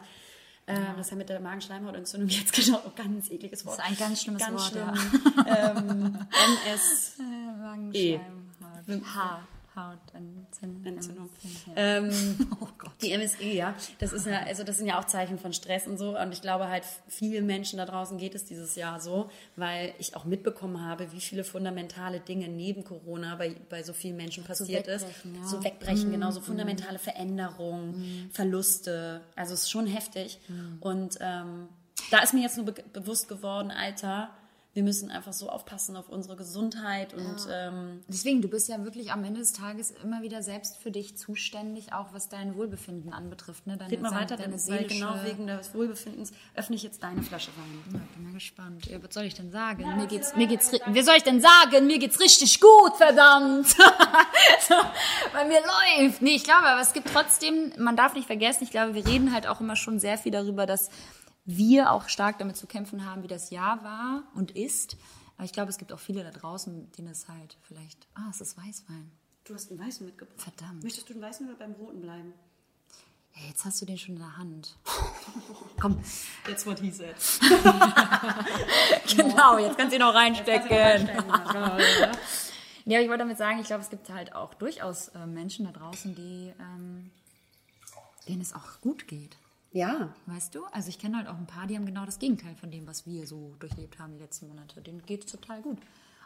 äh, 0.77 0.97
das 0.97 1.07
ist 1.07 1.11
ja 1.11 1.17
mit 1.17 1.29
der 1.29 1.41
Magenschleimhautentzündung 1.41 2.29
jetzt 2.31 2.53
genau 2.53 2.83
ein 2.85 3.05
ganz 3.05 3.31
ekliges 3.31 3.65
Wort. 3.67 3.79
Das 3.79 3.87
ist 3.87 3.93
ein 3.93 3.99
ganz 3.99 4.23
schlimmes 4.23 4.43
ganz 4.43 4.61
Wort, 4.61 4.73
schlimm. 4.73 5.47
ähm, 5.47 6.19
MS. 6.67 7.15
Magenschleimhaut. 7.59 9.15
Haar, 9.15 9.43
Haut. 9.77 9.99
Äh, 10.15 10.89
Entzündung. 10.89 11.31
Ähm, 11.77 12.11
Oh 12.61 12.69
Gott. 12.77 12.91
Die 13.03 13.13
MSE, 13.17 13.45
ja. 13.45 13.75
Das 13.99 14.13
ist 14.13 14.27
ja, 14.27 14.41
also 14.43 14.65
das 14.65 14.79
sind 14.79 14.87
ja 14.87 14.99
auch 14.99 15.05
Zeichen 15.05 15.39
von 15.39 15.53
Stress 15.53 15.87
und 15.87 15.99
so. 15.99 16.19
Und 16.19 16.33
ich 16.33 16.43
glaube 16.43 16.69
halt, 16.69 16.85
vielen 17.09 17.47
Menschen 17.47 17.79
da 17.79 17.87
draußen 17.87 18.19
geht 18.19 18.35
es 18.35 18.45
dieses 18.45 18.75
Jahr 18.77 19.01
so, 19.01 19.31
weil 19.57 19.95
ich 19.99 20.17
auch 20.17 20.25
mitbekommen 20.25 20.85
habe, 20.85 21.13
wie 21.13 21.21
viele 21.21 21.45
fundamentale 21.45 22.21
Dinge 22.21 22.49
neben 22.49 22.85
Corona 22.85 23.37
bei, 23.37 23.55
bei 23.69 23.83
so 23.83 23.93
vielen 23.93 24.17
Menschen 24.17 24.45
passiert 24.45 24.87
ist. 24.87 25.07
wegbrechen, 25.07 25.35
ja. 25.37 25.47
So 25.47 25.65
wegbrechen, 25.65 26.11
genau, 26.11 26.31
so 26.31 26.41
fundamentale 26.41 26.99
Veränderungen, 26.99 28.29
Verluste. 28.33 29.21
Also 29.37 29.55
es 29.55 29.63
ist 29.63 29.71
schon 29.71 29.87
heftig. 29.87 30.39
Und 30.81 31.19
ähm, 31.21 31.69
da 32.11 32.19
ist 32.19 32.35
mir 32.35 32.41
jetzt 32.41 32.57
nur 32.57 32.67
be 32.67 32.75
bewusst 32.93 33.29
geworden, 33.29 33.71
Alter, 33.71 34.31
wir 34.73 34.85
müssen 34.85 35.11
einfach 35.11 35.33
so 35.33 35.49
aufpassen 35.49 35.97
auf 35.97 36.09
unsere 36.09 36.37
Gesundheit 36.37 37.13
und 37.13 37.49
ähm, 37.51 38.05
Deswegen, 38.07 38.41
du 38.41 38.47
bist 38.49 38.69
ja 38.69 38.85
wirklich 38.85 39.11
am 39.11 39.25
Ende 39.25 39.41
des 39.41 39.53
Tages 39.53 39.93
immer 40.05 40.23
wieder 40.23 40.45
selbst 40.45 40.77
für 40.79 40.93
dich 40.93 41.17
zuständig, 41.17 41.93
auch 41.93 42.13
was 42.13 42.29
dein 42.29 42.57
Wohlbefinden 42.57 43.13
anbetrifft. 43.13 43.67
Ne? 43.67 43.77
Deine, 43.77 43.91
red 43.91 44.01
mal 44.01 44.11
deine- 44.11 44.21
weiter, 44.21 44.37
deine 44.37 44.57
denn, 44.57 44.69
weil 44.69 44.85
genau 44.85 45.15
wegen 45.25 45.47
des 45.49 45.75
Wohlbefindens 45.75 46.31
öffne 46.55 46.77
ich 46.77 46.85
jetzt 46.85 47.03
deine 47.03 47.21
Flasche 47.23 47.51
Wein. 47.57 47.95
Ja, 47.95 48.01
bin 48.15 48.25
mal 48.25 48.33
gespannt. 48.33 48.87
Ja, 48.87 49.03
was 49.03 49.13
soll 49.13 49.25
ich 49.25 49.35
denn 49.35 49.51
sagen? 49.51 49.83
Mir 49.97 50.07
geht's, 50.07 50.37
mir 50.37 50.47
geht's, 50.47 50.71
wie 50.87 51.03
soll 51.03 51.17
ich 51.17 51.25
denn 51.25 51.41
sagen? 51.41 51.89
Mir 51.89 51.99
geht's 51.99 52.21
richtig 52.21 52.61
gut, 52.61 52.95
verdammt. 52.97 53.67
so, 54.69 54.75
bei 55.33 55.47
mir 55.47 55.61
läuft. 56.01 56.23
Nee, 56.23 56.37
ich 56.37 56.45
glaube, 56.45 56.67
aber 56.67 56.81
es 56.81 56.93
gibt 56.93 57.09
trotzdem, 57.13 57.73
man 57.77 57.97
darf 57.97 58.15
nicht 58.15 58.27
vergessen, 58.29 58.63
ich 58.63 58.71
glaube, 58.71 58.95
wir 58.95 59.05
reden 59.05 59.33
halt 59.33 59.49
auch 59.49 59.61
immer 59.61 59.75
schon 59.75 59.99
sehr 59.99 60.17
viel 60.17 60.31
darüber, 60.31 60.65
dass 60.67 60.91
wir 61.57 61.93
auch 61.93 62.09
stark 62.09 62.39
damit 62.39 62.57
zu 62.57 62.67
kämpfen 62.67 63.05
haben, 63.05 63.23
wie 63.23 63.29
das 63.29 63.51
Jahr 63.51 63.83
war 63.85 64.25
und 64.35 64.53
ist. 64.53 64.97
Aber 65.37 65.45
ich 65.45 65.53
glaube, 65.53 65.71
es 65.71 65.79
gibt 65.79 65.93
auch 65.93 65.99
viele 65.99 66.23
da 66.23 66.31
draußen, 66.31 66.93
denen 66.93 67.09
es 67.09 67.29
halt 67.29 67.57
vielleicht, 67.63 68.09
ah, 68.15 68.29
es 68.31 68.41
ist 68.41 68.59
Weißwein. 68.59 69.11
Du 69.45 69.55
hast 69.55 69.71
einen 69.71 69.81
weißen 69.81 70.05
mitgebracht. 70.07 70.41
Verdammt. 70.41 70.83
Möchtest 70.83 71.09
du 71.09 71.15
den 71.15 71.23
weißen 71.23 71.49
oder 71.49 71.59
beim 71.59 71.73
roten 71.73 72.01
bleiben? 72.01 72.35
Ja, 73.35 73.49
jetzt 73.49 73.65
hast 73.65 73.81
du 73.81 73.87
den 73.87 73.97
schon 73.97 74.17
in 74.17 74.21
der 74.21 74.37
Hand. 74.37 74.77
Komm, 75.81 75.99
That's 76.45 76.67
what 76.67 76.79
he 76.81 76.91
said. 76.91 77.17
genau, 79.17 79.59
jetzt 79.59 79.79
kannst 79.79 79.93
du 79.93 79.97
ihn 79.97 80.03
auch 80.03 80.15
reinstecken. 80.15 81.09
Ja, 82.87 82.97
aber 82.97 83.05
ich 83.05 83.09
wollte 83.09 83.25
damit 83.25 83.39
sagen, 83.39 83.61
ich 83.61 83.67
glaube, 83.67 83.83
es 83.83 83.91
gibt 83.91 84.09
halt 84.09 84.35
auch 84.35 84.55
durchaus 84.55 85.09
äh, 85.09 85.27
Menschen 85.27 85.67
da 85.67 85.71
draußen, 85.71 86.15
die, 86.15 86.53
ähm, 86.59 87.11
denen 88.27 88.41
es 88.41 88.55
auch 88.55 88.81
gut 88.81 89.07
geht. 89.07 89.37
Ja, 89.73 90.15
Weißt 90.27 90.55
du? 90.55 90.65
Also 90.73 90.89
ich 90.89 90.99
kenne 90.99 91.17
halt 91.17 91.29
auch 91.29 91.37
ein 91.39 91.47
paar, 91.47 91.67
die 91.67 91.77
haben 91.77 91.87
genau 91.87 92.05
das 92.05 92.19
Gegenteil 92.19 92.57
von 92.57 92.71
dem, 92.71 92.87
was 92.87 93.07
wir 93.07 93.27
so 93.27 93.55
durchlebt 93.61 93.99
haben 93.99 94.13
die 94.15 94.19
letzten 94.19 94.49
Monate. 94.49 94.81
Denen 94.81 95.03
geht 95.03 95.25
es 95.25 95.31
total 95.31 95.63
gut. 95.63 95.79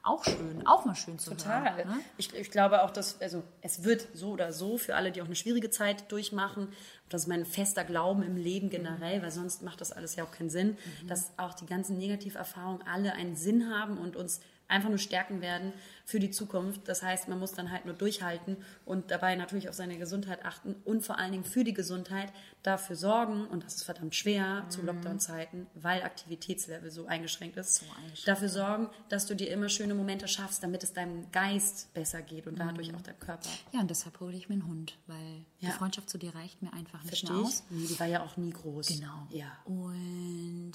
Auch 0.07 0.23
schön, 0.23 0.67
auch 0.67 0.85
mal 0.85 0.95
schön 0.95 1.19
zu 1.19 1.31
total. 1.31 1.77
hören. 1.77 1.89
Ne? 1.89 2.01
Ich, 2.19 2.35
ich 2.35 2.51
glaube 2.51 2.83
auch, 2.83 2.91
dass, 2.91 3.23
also 3.23 3.43
es 3.63 3.85
wird 3.85 4.07
so 4.13 4.33
oder 4.33 4.53
so 4.53 4.77
für 4.77 4.97
alle, 4.97 5.11
die 5.11 5.23
auch 5.23 5.27
eine 5.27 5.35
schwierige 5.35 5.71
Zeit 5.71 6.13
durchmachen, 6.13 6.69
das 7.09 7.23
ist 7.23 7.27
mein 7.29 7.47
fester 7.47 7.85
Glauben 7.85 8.23
im 8.23 8.37
Leben 8.37 8.69
generell, 8.69 9.23
weil 9.23 9.31
sonst 9.31 9.63
macht 9.63 9.81
das 9.81 9.93
alles 9.93 10.15
ja 10.17 10.25
auch 10.25 10.31
keinen 10.31 10.51
Sinn, 10.51 10.77
dass 11.07 11.33
auch 11.39 11.55
die 11.55 11.65
ganzen 11.65 11.97
Negativerfahrungen 11.97 12.87
alle 12.87 13.15
einen 13.15 13.35
Sinn 13.35 13.71
haben 13.71 13.97
und 13.97 14.15
uns 14.15 14.41
einfach 14.69 14.91
nur 14.91 14.99
stärken 14.99 15.41
werden 15.41 15.73
für 16.07 16.21
die 16.21 16.31
Zukunft. 16.31 16.87
Das 16.87 17.03
heißt, 17.03 17.29
man 17.29 17.39
muss 17.39 17.53
dann 17.53 17.71
halt 17.73 17.87
nur 17.87 17.95
durchhalten 17.95 18.57
und 18.85 19.11
dabei 19.11 19.37
natürlich 19.37 19.69
auf 19.69 19.75
seine 19.75 19.97
Gesundheit 19.99 20.45
achten 20.45 20.75
und 20.85 21.03
vor 21.03 21.19
allen 21.19 21.33
Dingen 21.33 21.45
für 21.45 21.65
die 21.65 21.73
Gesundheit 21.75 22.33
dafür 22.63 22.97
sorgen, 22.97 23.47
und 23.47 23.65
das 23.65 23.77
ist 23.77 23.85
verdammt 23.85 24.15
schwer 24.15 24.65
zu 24.69 24.83
Lockdown-Zeiten, 24.83 25.67
weil 25.75 26.03
Aktivitätslevel 26.03 26.91
so 26.91 27.07
eingeschränkt 27.07 27.57
ist, 27.57 27.83
eingeschränkt, 27.97 28.29
dafür 28.29 28.49
sorgen, 28.49 28.89
dass 29.09 29.27
du 29.27 29.35
dir 29.35 29.51
immer 29.51 29.69
schöne 29.69 29.95
Momente 29.95 30.29
schaffst, 30.29 30.63
damit 30.63 30.83
es 30.83 30.93
deinem 30.93 31.31
Geist 31.33 31.93
besser 31.95 32.23
geht 32.23 32.47
und 32.47 32.59
dadurch 32.59 32.95
auch 32.95 33.01
deinem 33.01 33.19
Körper. 33.21 33.49
Ja, 33.73 33.81
und 33.81 33.89
deshalb 33.91 34.21
hole 34.21 34.37
ich 34.37 34.49
mir 34.49 34.55
einen 34.55 34.67
Hund, 34.67 34.99
weil 35.07 35.45
die 35.61 35.67
Ja. 35.67 35.73
Freundschaft 35.73 36.11
zu 36.11 36.19
dir 36.19 36.35
reicht 36.35 36.61
mir 36.63 36.73
einfach 36.73 37.01
nicht 37.03 37.09
Verstehe 37.09 37.31
mehr 37.33 37.41
ich? 37.41 37.47
aus. 37.47 37.65
Nee, 37.71 37.87
die 37.87 37.99
war 38.01 38.07
ja 38.07 38.23
auch 38.23 38.37
nie 38.37 38.51
groß. 38.51 38.87
Genau. 38.89 39.27
Ja. 39.31 39.47
Und 39.65 40.73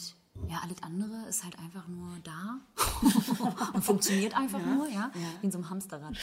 ja, 0.48 0.60
alles 0.64 0.82
andere 0.82 1.28
ist 1.28 1.44
halt 1.44 1.58
einfach 1.60 1.88
nur 1.88 2.10
da 2.24 2.60
und 3.74 3.84
funktioniert 3.84 4.36
einfach 4.36 4.64
nur, 4.64 4.88
ja, 4.90 5.12
wie 5.42 5.46
in 5.46 5.52
so 5.52 5.58
einem 5.58 5.70
Hamsterrad. 5.70 6.16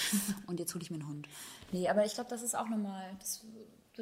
Und 0.47 0.59
jetzt 0.61 0.75
hole 0.75 0.83
ich 0.83 0.91
mir 0.91 0.97
einen 0.97 1.09
Hund. 1.09 1.29
Nee, 1.73 1.89
aber 1.89 2.05
ich 2.05 2.14
glaube, 2.14 2.31
das 2.31 2.43
ist 2.43 2.57
auch 2.57 2.69
nochmal. 2.69 3.14
Das, 3.19 3.45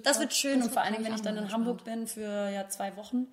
Das 0.02 0.18
wird 0.18 0.34
schön 0.34 0.58
das 0.58 0.68
und 0.68 0.72
vor 0.72 0.82
allen 0.82 0.94
Dingen, 0.94 1.06
wenn 1.06 1.14
ich 1.14 1.22
dann 1.22 1.36
in 1.36 1.52
Hamburg 1.52 1.84
bin 1.84 2.06
für 2.06 2.50
ja, 2.50 2.68
zwei 2.68 2.96
Wochen, 2.96 3.28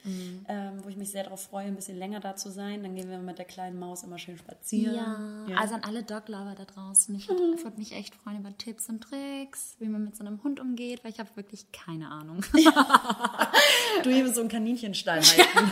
ähm, 0.48 0.84
wo 0.84 0.90
ich 0.90 0.98
mich 0.98 1.12
sehr 1.12 1.24
darauf 1.24 1.44
freue, 1.44 1.66
ein 1.66 1.76
bisschen 1.76 1.98
länger 1.98 2.20
da 2.20 2.36
zu 2.36 2.52
sein, 2.52 2.84
dann 2.84 2.96
gehen 2.96 3.10
wir 3.10 3.18
mit 3.20 3.38
der 3.38 3.46
kleinen 3.46 3.80
Maus 3.80 4.04
immer 4.04 4.18
schön 4.18 4.38
spazieren. 4.38 5.48
Ja, 5.48 5.58
also 5.58 5.76
an 5.76 5.84
alle 5.84 6.04
Dog-Lover 6.04 6.56
da 6.58 6.66
draußen. 6.66 7.16
Ich 7.16 7.30
würde 7.30 7.64
würd 7.64 7.78
mich 7.78 7.94
echt 7.94 8.16
freuen 8.16 8.40
über 8.40 8.56
Tipps 8.58 8.90
und 8.90 9.02
Tricks, 9.02 9.76
wie 9.80 9.88
man 9.88 10.04
mit 10.04 10.16
so 10.16 10.24
einem 10.24 10.44
Hund 10.44 10.60
umgeht, 10.60 11.04
weil 11.04 11.12
ich 11.12 11.20
habe 11.20 11.30
wirklich 11.36 11.72
keine 11.72 12.10
Ahnung. 12.10 12.44
Du 14.04 14.10
hier 14.10 14.32
so 14.34 14.42
einen 14.42 14.50
Kaninchenstall 14.50 15.22
halten. 15.22 15.72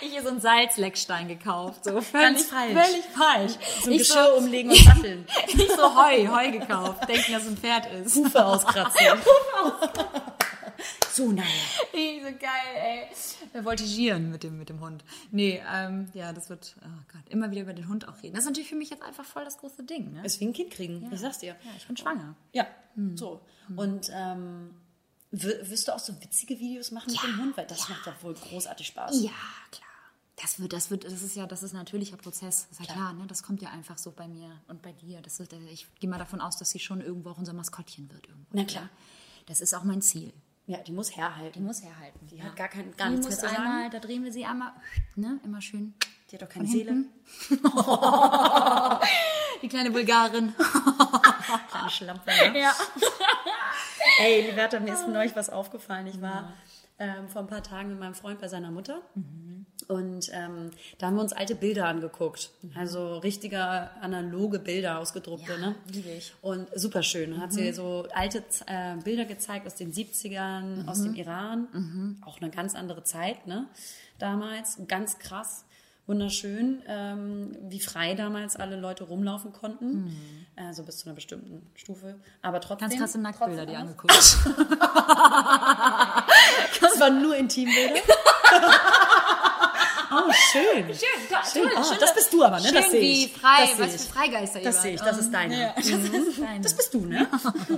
ich 0.00 0.10
hier 0.10 0.22
so 0.22 0.28
einen 0.28 0.40
Salzleckstein 0.40 1.28
gekauft. 1.28 1.84
So 1.84 2.00
völlig, 2.00 2.12
Ganz 2.12 2.46
falsch. 2.46 2.72
Völlig 2.72 3.04
falsch. 3.06 3.52
So 3.80 3.86
ein 3.86 3.92
ich 3.92 3.98
Geschirr 3.98 4.30
so, 4.30 4.38
umlegen 4.38 4.70
und 4.70 4.78
satteln. 4.78 5.26
ich 5.46 5.68
so 5.70 5.96
Heu, 5.96 6.28
Heu 6.28 6.50
gekauft. 6.50 7.08
Denken, 7.08 7.32
dass 7.32 7.42
es 7.44 7.48
ein 7.48 7.56
Pferd 7.56 7.86
ist. 7.92 8.16
Hufe 8.16 8.44
auskratzen. 8.44 9.06
so, 11.12 11.30
naja. 11.30 11.48
So 11.92 12.38
geil, 12.38 13.08
ey. 13.52 13.62
Voltigieren 13.64 14.30
mit 14.30 14.42
dem, 14.42 14.58
mit 14.58 14.68
dem 14.68 14.80
Hund. 14.80 15.04
Nee, 15.30 15.62
ähm, 15.70 16.08
ja, 16.14 16.32
das 16.32 16.48
wird, 16.48 16.76
oh 16.80 17.12
Gott, 17.12 17.28
immer 17.28 17.50
wieder 17.50 17.62
über 17.62 17.74
den 17.74 17.88
Hund 17.88 18.08
auch 18.08 18.22
reden. 18.22 18.34
Das 18.34 18.44
ist 18.44 18.50
natürlich 18.50 18.68
für 18.68 18.76
mich 18.76 18.90
jetzt 18.90 19.02
einfach 19.02 19.24
voll 19.24 19.44
das 19.44 19.58
große 19.58 19.84
Ding, 19.84 20.12
ne? 20.12 20.24
Ist 20.24 20.40
wie 20.40 20.46
ein 20.46 20.52
Kind 20.52 20.70
kriegen, 20.70 21.08
ich 21.12 21.20
sag's 21.20 21.38
dir. 21.38 21.56
Ja, 21.64 21.70
ich 21.76 21.86
bin 21.86 21.96
schwanger. 21.96 22.34
Ja, 22.52 22.66
so. 23.14 23.40
Und 23.76 24.10
ähm, 24.12 24.70
wirst 25.30 25.88
du 25.88 25.94
auch 25.94 25.98
so 25.98 26.20
witzige 26.22 26.58
Videos 26.58 26.90
machen 26.90 27.10
mit 27.10 27.22
dem 27.22 27.38
Hund? 27.38 27.56
Weil 27.56 27.66
das 27.66 27.88
macht 27.88 28.06
doch 28.06 28.22
wohl 28.22 28.34
großartig 28.34 28.86
Spaß. 28.86 29.22
Ja, 29.22 29.30
klar. 29.70 29.88
Das 30.36 30.60
wird, 30.60 30.72
das 30.72 30.90
wird, 30.90 31.04
das 31.04 31.22
ist 31.22 31.36
ja, 31.36 31.46
das 31.46 31.62
ist 31.62 31.72
ein 31.72 31.78
natürlicher 31.78 32.16
Prozess. 32.16 32.66
Das 32.68 32.80
ist 32.80 32.86
ja 32.86 32.94
klar, 32.94 33.12
ne? 33.12 33.26
Das 33.26 33.42
kommt 33.42 33.62
ja 33.62 33.70
einfach 33.70 33.96
so 33.96 34.10
bei 34.10 34.26
mir 34.26 34.60
und 34.66 34.82
bei 34.82 34.92
dir. 34.92 35.20
Das 35.20 35.38
wird, 35.38 35.52
ich 35.70 35.86
gehe 36.00 36.10
mal 36.10 36.18
davon 36.18 36.40
aus, 36.40 36.56
dass 36.56 36.70
sie 36.70 36.80
schon 36.80 37.00
irgendwo 37.00 37.30
auch 37.30 37.38
unser 37.38 37.52
Maskottchen 37.52 38.10
wird 38.10 38.26
irgendwo. 38.26 38.48
Na 38.52 38.64
klar. 38.64 38.84
Ja? 38.84 38.90
Das 39.52 39.60
ist 39.60 39.74
auch 39.74 39.84
mein 39.84 40.00
Ziel. 40.00 40.32
Ja, 40.64 40.78
die 40.78 40.92
muss 40.92 41.14
herhalten. 41.14 41.52
Die 41.52 41.60
muss 41.60 41.82
herhalten. 41.82 42.26
Die 42.26 42.42
hat 42.42 42.56
gar 42.56 42.68
kein- 42.68 42.96
gar 42.96 43.08
Die 43.08 43.16
nichts 43.16 43.26
muss 43.26 43.42
mehr 43.42 43.50
zu 43.50 43.54
sagen. 43.54 43.68
einmal, 43.68 43.90
da 43.90 43.98
drehen 43.98 44.24
wir 44.24 44.32
sie 44.32 44.46
einmal, 44.46 44.72
ne? 45.14 45.38
Immer 45.44 45.60
schön. 45.60 45.92
Die 46.30 46.36
hat 46.36 46.42
doch 46.42 46.48
keine 46.48 46.66
Seele. 46.66 47.04
Die 49.62 49.68
kleine 49.68 49.90
Bulgarin. 49.90 50.54
Kleine 51.70 51.90
Schlampe. 51.90 52.30
Ne? 52.50 52.60
Ja. 52.60 52.72
Ey, 54.20 54.46
Liberta, 54.48 54.80
mir 54.80 54.94
ist 54.94 55.06
neulich 55.06 55.36
was 55.36 55.50
aufgefallen. 55.50 56.06
Ich 56.06 56.22
war 56.22 56.50
ähm, 56.98 57.28
vor 57.28 57.42
ein 57.42 57.46
paar 57.48 57.62
Tagen 57.62 57.90
mit 57.90 58.00
meinem 58.00 58.14
Freund 58.14 58.40
bei 58.40 58.48
seiner 58.48 58.70
Mutter. 58.70 59.02
Und 59.88 60.30
ähm, 60.32 60.70
da 60.98 61.06
haben 61.06 61.16
wir 61.16 61.22
uns 61.22 61.32
alte 61.32 61.54
Bilder 61.54 61.86
angeguckt. 61.86 62.50
Also 62.74 63.18
richtige 63.18 63.58
analoge 64.00 64.58
Bilder, 64.58 64.98
ausgedruckte. 64.98 65.52
Ja, 65.52 65.58
ne? 65.58 65.74
liebe 65.92 66.10
ich. 66.10 66.32
Und 66.42 66.68
super 66.74 67.02
schön. 67.02 67.40
Hat 67.40 67.52
sie 67.52 67.72
so 67.72 68.06
alte 68.14 68.44
äh, 68.66 68.96
Bilder 69.02 69.24
gezeigt 69.24 69.66
aus 69.66 69.74
den 69.74 69.92
70ern, 69.92 70.86
aus 70.86 71.02
dem 71.02 71.14
Iran. 71.14 72.18
Auch 72.24 72.40
eine 72.40 72.50
ganz 72.50 72.74
andere 72.74 73.04
Zeit, 73.04 73.46
ne? 73.46 73.66
Damals. 74.18 74.78
Ganz 74.88 75.18
krass. 75.18 75.64
Wunderschön, 76.08 76.82
ähm, 76.88 77.56
wie 77.68 77.78
frei 77.78 78.14
damals 78.14 78.56
alle 78.56 78.74
Leute 78.74 79.04
rumlaufen 79.04 79.52
konnten. 79.52 80.16
Also 80.56 80.82
bis 80.82 80.98
zu 80.98 81.06
einer 81.06 81.14
bestimmten 81.14 81.70
Stufe. 81.74 82.16
Aber 82.42 82.60
trotzdem. 82.60 82.88
Ganz 82.88 83.00
krasse 83.00 83.20
Nacktbilder, 83.20 83.66
die 83.66 83.76
angeguckt. 83.76 84.12
Das 86.80 86.98
waren 86.98 87.22
nur 87.22 87.36
Intimbilder. 87.36 88.00
oh, 90.12 90.32
schön. 90.32 90.84
Schön, 90.94 91.42
Schön. 91.52 91.68
Ah, 91.76 91.96
das 91.98 92.14
bist 92.14 92.32
du 92.32 92.44
aber, 92.44 92.60
ne? 92.60 92.70
Das 92.72 92.82
Schön, 92.84 92.90
sehe 92.92 93.00
wie 93.00 93.24
ich. 93.24 93.32
frei, 93.32 93.66
Das 93.66 93.76
sehe 93.76 93.86
was 93.86 93.94
ich. 93.94 94.00
für 94.02 94.12
Freigeister 94.12 94.58
ihr 94.60 94.64
Das 94.64 94.82
sehe 94.82 94.94
ich, 94.94 95.00
das 95.00 95.18
ist 95.18 95.30
deine. 95.32 95.60
Ja, 95.60 95.72
das 95.76 95.86
ist 95.86 96.38
deine. 96.40 96.60
Das 96.60 96.76
bist 96.76 96.94
du, 96.94 97.06
ne? 97.06 97.28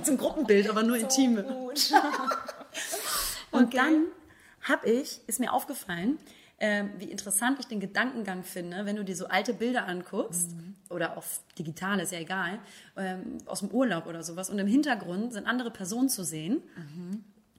So 0.03 0.11
ein 0.11 0.17
Gruppenbild, 0.17 0.69
aber 0.69 0.83
nur 0.83 0.97
intime. 0.97 1.43
gut. 1.43 1.91
Und 3.51 3.73
dann 3.73 4.05
habe 4.61 4.89
ich, 4.89 5.21
ist 5.27 5.39
mir 5.39 5.53
aufgefallen, 5.53 6.17
ähm, 6.59 6.91
wie 6.97 7.05
interessant 7.11 7.59
ich 7.59 7.67
den 7.67 7.79
Gedankengang 7.79 8.43
finde, 8.43 8.85
wenn 8.85 8.95
du 8.95 9.03
dir 9.03 9.15
so 9.15 9.27
alte 9.27 9.53
Bilder 9.53 9.87
anguckst, 9.87 10.51
oder 10.89 11.17
auf 11.17 11.39
digital, 11.57 11.99
ist 11.99 12.11
ja 12.11 12.19
egal, 12.19 12.59
ähm, 12.95 13.39
aus 13.45 13.59
dem 13.59 13.69
Urlaub 13.71 14.05
oder 14.07 14.23
sowas, 14.23 14.49
und 14.49 14.59
im 14.59 14.67
Hintergrund 14.67 15.33
sind 15.33 15.47
andere 15.47 15.71
Personen 15.71 16.09
zu 16.09 16.23
sehen. 16.23 16.61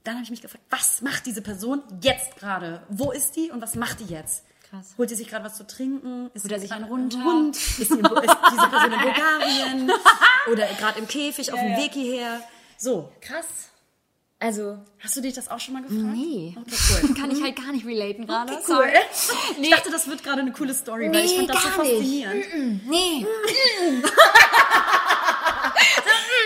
Dann 0.03 0.15
habe 0.15 0.23
ich 0.23 0.29
mich 0.31 0.41
gefragt, 0.41 0.63
was 0.69 1.01
macht 1.01 1.25
diese 1.25 1.41
Person 1.41 1.83
jetzt 2.01 2.37
gerade? 2.37 2.81
Wo 2.89 3.11
ist 3.11 3.35
die 3.35 3.51
und 3.51 3.61
was 3.61 3.75
macht 3.75 3.99
die 3.99 4.05
jetzt? 4.05 4.45
Krass. 4.69 4.95
Holt 4.97 5.09
sie 5.09 5.15
sich 5.15 5.29
gerade 5.29 5.45
was 5.45 5.55
zu 5.55 5.65
trinken? 5.65 6.29
Ist 6.33 6.43
Holt 6.43 6.51
er 6.51 6.59
sie 6.59 6.67
sich 6.67 6.75
einen 6.75 6.85
runter? 6.85 7.23
Hund? 7.23 7.55
Ist, 7.55 7.77
sie 7.77 7.83
in, 7.83 8.05
ist 8.05 8.37
diese 8.51 8.67
Person 8.69 8.91
in 8.91 8.99
Bulgarien? 9.01 9.91
Oder 10.51 10.67
gerade 10.77 10.99
im 10.99 11.07
Käfig 11.07 11.53
auf 11.53 11.59
dem 11.59 11.77
Weg 11.77 11.93
hierher? 11.93 12.41
So, 12.77 13.09
Krass. 13.21 13.45
Also, 14.39 14.77
hast 14.99 15.15
du 15.17 15.21
dich 15.21 15.33
das 15.33 15.47
auch 15.49 15.59
schon 15.59 15.73
mal 15.73 15.81
gefragt? 15.81 16.15
nee. 16.15 16.55
Okay, 16.61 16.75
cool. 17.01 17.15
Kann 17.19 17.31
ich 17.31 17.41
halt 17.41 17.55
gar 17.55 17.71
nicht 17.71 17.87
relaten 17.87 18.27
gerade. 18.27 18.53
Okay, 18.53 18.61
Sorry. 18.67 18.91
cool. 19.29 19.63
Ich 19.63 19.69
dachte, 19.71 19.89
das 19.89 20.07
wird 20.07 20.23
gerade 20.23 20.41
eine 20.41 20.51
coole 20.51 20.75
Story, 20.75 21.09
weil 21.11 21.25
ich 21.25 21.35
fand 21.35 21.49
das 21.49 21.63
so 21.63 21.69
gar 21.69 21.83
nicht. 21.83 21.91
faszinierend. 21.95 22.87
Nee. 22.87 23.25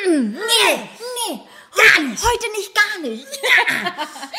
nee, 0.08 0.18
nee, 0.18 0.90
gar 1.76 2.04
nicht. 2.04 2.24
Heute 2.24 2.52
nicht, 2.58 2.76
gar 2.76 3.10
nicht. 3.10 3.28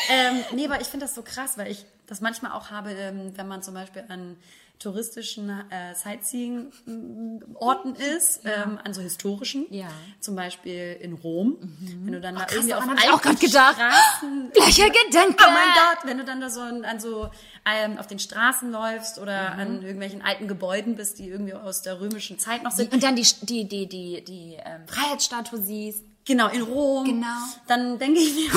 ähm, 0.09 0.43
nee, 0.55 0.65
aber 0.65 0.81
ich 0.81 0.87
finde 0.87 1.05
das 1.05 1.15
so 1.15 1.23
krass, 1.23 1.57
weil 1.57 1.71
ich 1.71 1.85
das 2.07 2.21
manchmal 2.21 2.51
auch 2.51 2.69
habe, 2.69 2.91
ähm, 2.91 3.33
wenn 3.35 3.47
man 3.47 3.63
zum 3.63 3.73
Beispiel 3.73 4.03
an 4.09 4.37
touristischen 4.79 5.49
äh, 5.69 5.95
Sightseeing-Orten 5.95 7.95
ist, 7.95 8.41
ähm, 8.43 8.79
an 8.83 8.93
so 8.93 9.01
historischen, 9.01 9.65
Ja. 9.69 9.87
zum 10.19 10.35
Beispiel 10.35 10.97
in 10.99 11.13
Rom, 11.13 11.57
wenn 12.03 12.13
du 12.13 12.21
dann 12.21 12.35
da 12.35 12.41
krass, 12.45 12.55
irgendwie 12.55 12.73
auf 12.73 12.83
ich 12.85 13.09
auch 13.09 13.13
alten 13.13 13.21
grad 13.29 13.39
gedacht. 13.39 13.75
Straßen, 13.75 14.51
Gleicher 14.53 14.89
Gedanke. 14.89 15.43
Oh 15.47 15.51
mein 15.51 15.73
Gott, 15.73 16.05
wenn 16.05 16.17
du 16.17 16.25
dann 16.25 16.41
da 16.41 16.49
so 16.49 16.61
an, 16.61 16.85
an 16.85 16.99
so 16.99 17.29
ähm, 17.65 17.97
auf 17.97 18.07
den 18.07 18.19
Straßen 18.19 18.71
läufst 18.71 19.19
oder 19.19 19.53
Mhm. 19.53 19.59
an 19.59 19.81
irgendwelchen 19.83 20.21
alten 20.21 20.47
Gebäuden 20.47 20.95
bist, 20.95 21.19
die 21.19 21.29
irgendwie 21.29 21.53
aus 21.53 21.81
der 21.81 21.99
römischen 22.01 22.39
Zeit 22.39 22.63
noch 22.63 22.71
sind. 22.71 22.91
Und 22.93 23.03
dann 23.03 23.15
die, 23.15 23.25
die, 23.41 23.67
die, 23.67 23.87
die, 23.87 24.23
die 24.25 24.57
ähm, 24.65 24.87
Freiheitsstatue 24.87 25.59
siehst. 25.61 26.03
Genau, 26.25 26.47
in 26.49 26.61
Rom. 26.61 27.05
Genau. 27.05 27.27
Dann 27.67 27.99
denke 27.99 28.19
ich 28.19 28.33
mir 28.35 28.49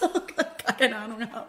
so, 0.00 0.08
gar 0.36 0.74
keine 0.76 0.96
Ahnung 0.96 1.20
habe. 1.32 1.46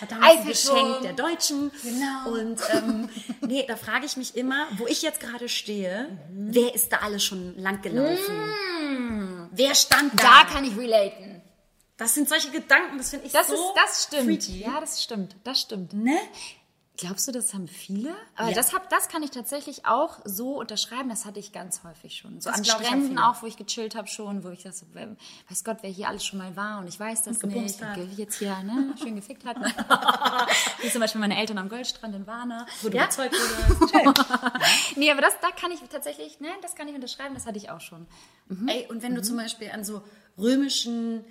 Hat 0.00 0.10
damals 0.10 0.38
ein. 0.40 0.46
Geschenk 0.46 1.02
der 1.02 1.12
Deutschen. 1.12 1.70
Genau. 1.82 2.30
Und 2.30 2.60
ähm, 2.72 3.08
nee, 3.42 3.64
da 3.66 3.76
frage 3.76 4.06
ich 4.06 4.16
mich 4.16 4.36
immer, 4.36 4.66
wo 4.78 4.86
ich 4.86 5.02
jetzt 5.02 5.20
gerade 5.20 5.48
stehe, 5.48 6.18
wer 6.30 6.74
ist 6.74 6.92
da 6.92 6.98
alles 6.98 7.22
schon 7.24 7.56
lang 7.58 7.80
gelaufen? 7.82 9.48
Wer 9.52 9.74
stand 9.74 10.18
da? 10.20 10.24
Da 10.44 10.44
kann 10.52 10.64
ich 10.64 10.76
relaten. 10.76 11.40
das 11.96 12.14
sind 12.14 12.28
solche 12.28 12.50
Gedanken, 12.50 12.98
das 12.98 13.10
finde 13.10 13.26
ich 13.26 13.32
Das 13.32 13.46
so 13.48 13.54
ist, 13.54 13.62
das 13.76 14.02
stimmt. 14.04 14.24
freaky. 14.44 14.60
Ja, 14.60 14.80
das 14.80 15.02
stimmt. 15.02 15.36
Das 15.44 15.60
stimmt. 15.60 15.92
Ne? 15.92 16.18
Glaubst 16.96 17.26
du, 17.26 17.32
das 17.32 17.52
haben 17.52 17.66
viele? 17.66 18.14
Aber 18.36 18.50
Ja. 18.50 18.54
das, 18.54 18.72
hab, 18.72 18.88
das 18.88 19.08
kann 19.08 19.24
ich 19.24 19.32
tatsächlich 19.32 19.84
auch 19.84 20.20
so 20.24 20.60
unterschreiben. 20.60 21.08
Das 21.08 21.24
hatte 21.24 21.40
ich 21.40 21.50
ganz 21.50 21.82
häufig 21.82 22.14
schon. 22.16 22.40
So 22.40 22.50
Das 22.50 22.58
an 22.58 22.64
Stränden 22.64 23.18
auch, 23.18 23.42
wo 23.42 23.46
ich 23.46 23.56
gechillt 23.56 23.96
habe 23.96 24.06
schon, 24.06 24.44
wo 24.44 24.50
ich 24.50 24.62
dachte, 24.62 24.86
weiß 25.48 25.64
Gott, 25.64 25.78
wer 25.80 25.90
hier 25.90 26.06
alles 26.08 26.24
schon 26.24 26.38
mal 26.38 26.54
war 26.54 26.78
und 26.78 26.86
ich 26.86 27.00
weiß 27.00 27.22
das 27.24 27.40
gebumst 27.40 27.80
nicht. 27.80 27.96
Und 27.98 28.16
jetzt 28.16 28.38
hier 28.38 28.56
ne, 28.62 28.94
schön 29.02 29.16
gefickt 29.16 29.44
hat. 29.44 29.56
Wie 30.82 30.88
zum 30.88 31.00
Beispiel 31.00 31.20
meine 31.20 31.36
Eltern 31.36 31.58
am 31.58 31.68
Goldstrand 31.68 32.14
in 32.14 32.28
Warna. 32.28 32.64
Wo 32.82 32.88
du 32.88 32.96
Ja? 32.96 33.04
überzeugt 33.04 33.34
wurdest. 33.34 33.92
Nee, 34.96 35.10
aber 35.10 35.20
das, 35.20 35.32
da 35.40 35.50
kann 35.50 35.72
ich 35.72 35.80
tatsächlich, 35.90 36.38
ne, 36.38 36.48
das 36.62 36.76
kann 36.76 36.86
ich 36.86 36.94
unterschreiben, 36.94 37.34
das 37.34 37.44
hatte 37.46 37.58
ich 37.58 37.70
auch 37.70 37.80
schon. 37.80 38.06
Ey, 38.68 38.86
und 38.88 39.02
wenn 39.02 39.16
du 39.16 39.22
zum 39.22 39.36
Beispiel 39.36 39.70
an 39.72 39.84
so 39.84 40.02
römischen 40.38 41.24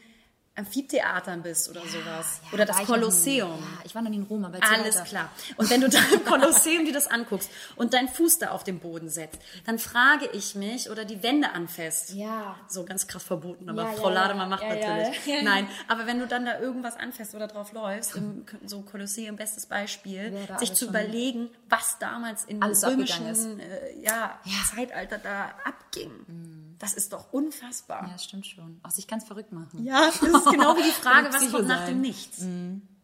Amphitheatern 0.56 1.41
bist 1.41 1.68
oder 1.70 1.82
sowas. 1.82 2.39
Ja, 2.45 2.54
oder 2.54 2.66
das. 2.66 2.78
Kolosseum. 2.86 3.49
Ja, 3.60 3.82
ich 3.86 3.95
war 3.95 4.01
noch 4.04 4.12
nie 4.12 4.18
in 4.18 4.24
Rom, 4.24 4.45
aber 4.45 4.60
erzähl 4.60 4.82
Alles 4.82 4.95
weiter. 4.97 5.06
klar. 5.06 5.30
Und 5.58 5.70
wenn 5.72 5.82
du 5.82 5.89
da 5.89 5.97
im 6.14 6.24
Kolosseum 6.26 6.86
dir 6.86 6.93
das 6.93 7.08
anguckst 7.08 7.49
und 7.76 7.93
deinen 7.93 8.08
Fuß 8.08 8.38
da 8.38 8.49
auf 8.51 8.64
den 8.64 8.80
Boden 8.80 9.10
setzt, 9.10 9.39
dann 9.66 9.80
frage 9.80 10.30
ich 10.34 10.54
mich, 10.54 10.91
oder 10.91 11.06
die 11.06 11.24
Wände 11.24 11.51
anfasst. 11.54 12.12
Ja. 12.14 12.56
So 12.68 12.86
ganz 12.86 13.08
krass 13.08 13.24
verboten, 13.24 13.68
aber 13.68 13.84
Ja, 13.84 13.91
Frau 13.93 14.10
ja. 14.10 14.14
Lademann 14.16 14.49
macht 14.49 14.64
natürlich. 14.64 15.18
Nein, 15.43 15.68
aber 15.88 16.06
wenn 16.06 16.20
du 16.20 16.28
dann 16.28 16.45
da 16.45 16.60
irgendwas 16.60 16.97
anfasst 16.97 17.34
oder 17.34 17.47
drauf 17.47 17.72
läufst, 17.74 18.16
im 18.16 18.45
so 18.66 18.82
Kolosseum, 18.82 19.36
bestes 19.36 19.66
Beispiel, 19.66 20.38
sich 20.60 20.74
zu 20.74 20.86
überlegen, 20.88 21.49
was 21.70 21.97
damals 21.97 22.45
in 22.45 22.62
Alles 22.62 22.86
römischen 22.86 23.60
äh, 23.60 23.99
ja, 24.04 24.39
Zeitalter 24.76 25.18
da 25.18 25.51
abging. 25.66 26.72
Das 26.84 26.94
ist 26.94 27.14
doch 27.14 27.32
unfassbar. 27.32 28.04
Ja, 28.08 28.12
das 28.12 28.26
stimmt 28.26 28.46
schon. 28.46 28.82
Auch 28.84 28.92
sich 28.92 29.08
ganz 29.08 29.24
verrückt 29.24 29.54
machen. 29.54 29.86
Ja, 29.86 30.08
das 30.08 30.22
ist 30.22 30.46
genau 30.52 30.76
wie 30.76 30.84
die 30.84 30.92
Frage, 30.92 31.30
was 31.32 31.50
kommt 31.50 31.68
nach 31.68 31.86
dem 31.86 32.02
Nichts? 32.02 32.46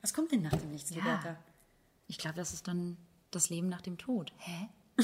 Was 0.02 0.14
kommt 0.14 0.34
denn 0.34 0.42
nach 0.42 0.52
dem 0.52 0.70
Nichts, 0.70 0.90
Liberta? 0.92 1.38
Ich 2.08 2.18
glaube, 2.18 2.36
das 2.36 2.52
ist 2.54 2.68
dann 2.68 2.98
das 3.32 3.50
Leben 3.50 3.70
nach 3.70 3.82
dem 3.82 3.98
Tod. 3.98 4.34
Hä? 4.38 4.68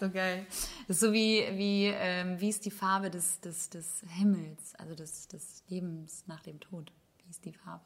so 0.00 0.08
geil. 0.10 0.46
Das 0.88 0.96
ist 0.96 1.00
so 1.00 1.12
wie, 1.12 1.46
wie, 1.52 1.88
ähm, 1.88 2.40
wie 2.40 2.48
ist 2.48 2.64
die 2.64 2.70
Farbe 2.70 3.10
des, 3.10 3.40
des, 3.40 3.68
des 3.68 4.00
Himmels, 4.08 4.74
also 4.76 4.94
des, 4.94 5.28
des 5.28 5.62
Lebens 5.68 6.24
nach 6.26 6.42
dem 6.42 6.60
Tod? 6.60 6.90
Wie 7.18 7.30
ist 7.30 7.44
die 7.44 7.52
Farbe? 7.52 7.84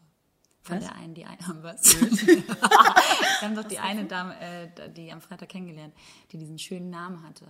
Von 0.63 0.77
Was? 0.77 0.85
der 0.85 0.95
einen, 0.95 1.15
die 1.15 1.25
eine, 1.25 1.41
was? 1.63 2.01
Wir 2.01 2.45
haben 3.43 3.57
doch 3.57 3.65
die 3.65 3.81
eine 3.81 4.05
Dame, 4.05 4.39
äh, 4.39 4.91
die 4.93 5.11
am 5.11 5.21
Freitag 5.21 5.49
kennengelernt, 5.49 5.95
die 6.31 6.39
diesen 6.39 6.61
schönen 6.61 6.91
Namen 6.91 7.25
hatte. 7.25 7.47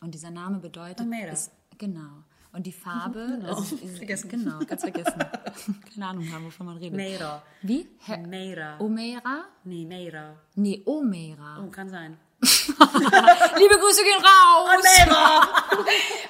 Und 0.00 0.14
dieser 0.14 0.30
Name 0.30 0.58
bedeutet, 0.58 1.00
Almeida. 1.00 1.32
ist, 1.32 1.50
genau. 1.78 2.24
Und 2.52 2.66
die 2.66 2.72
Farbe, 2.72 3.26
Genau. 3.40 3.54
also, 3.56 3.76
ist- 3.76 3.96
Vergessen. 3.98 4.28
genau, 4.28 4.58
ganz 4.60 4.80
vergessen. 4.82 5.14
Keine 5.94 6.06
Ahnung 6.06 6.32
haben, 6.32 6.44
wovon 6.46 6.66
man 6.66 6.76
redet. 6.78 6.96
Meira. 6.96 7.42
Wie? 7.62 7.88
Hä? 8.00 8.26
Meira. 8.26 8.78
Omeira? 8.80 9.44
Nee, 9.64 9.84
Meira. 9.86 10.34
Nee, 10.56 10.82
Omeira. 10.86 11.62
Oh, 11.64 11.70
kann 11.70 11.88
sein. 11.88 12.16
Liebe 12.40 13.76
Grüße 13.78 14.02
gehen 14.02 14.22
raus! 14.22 14.82
Meira! 14.82 15.48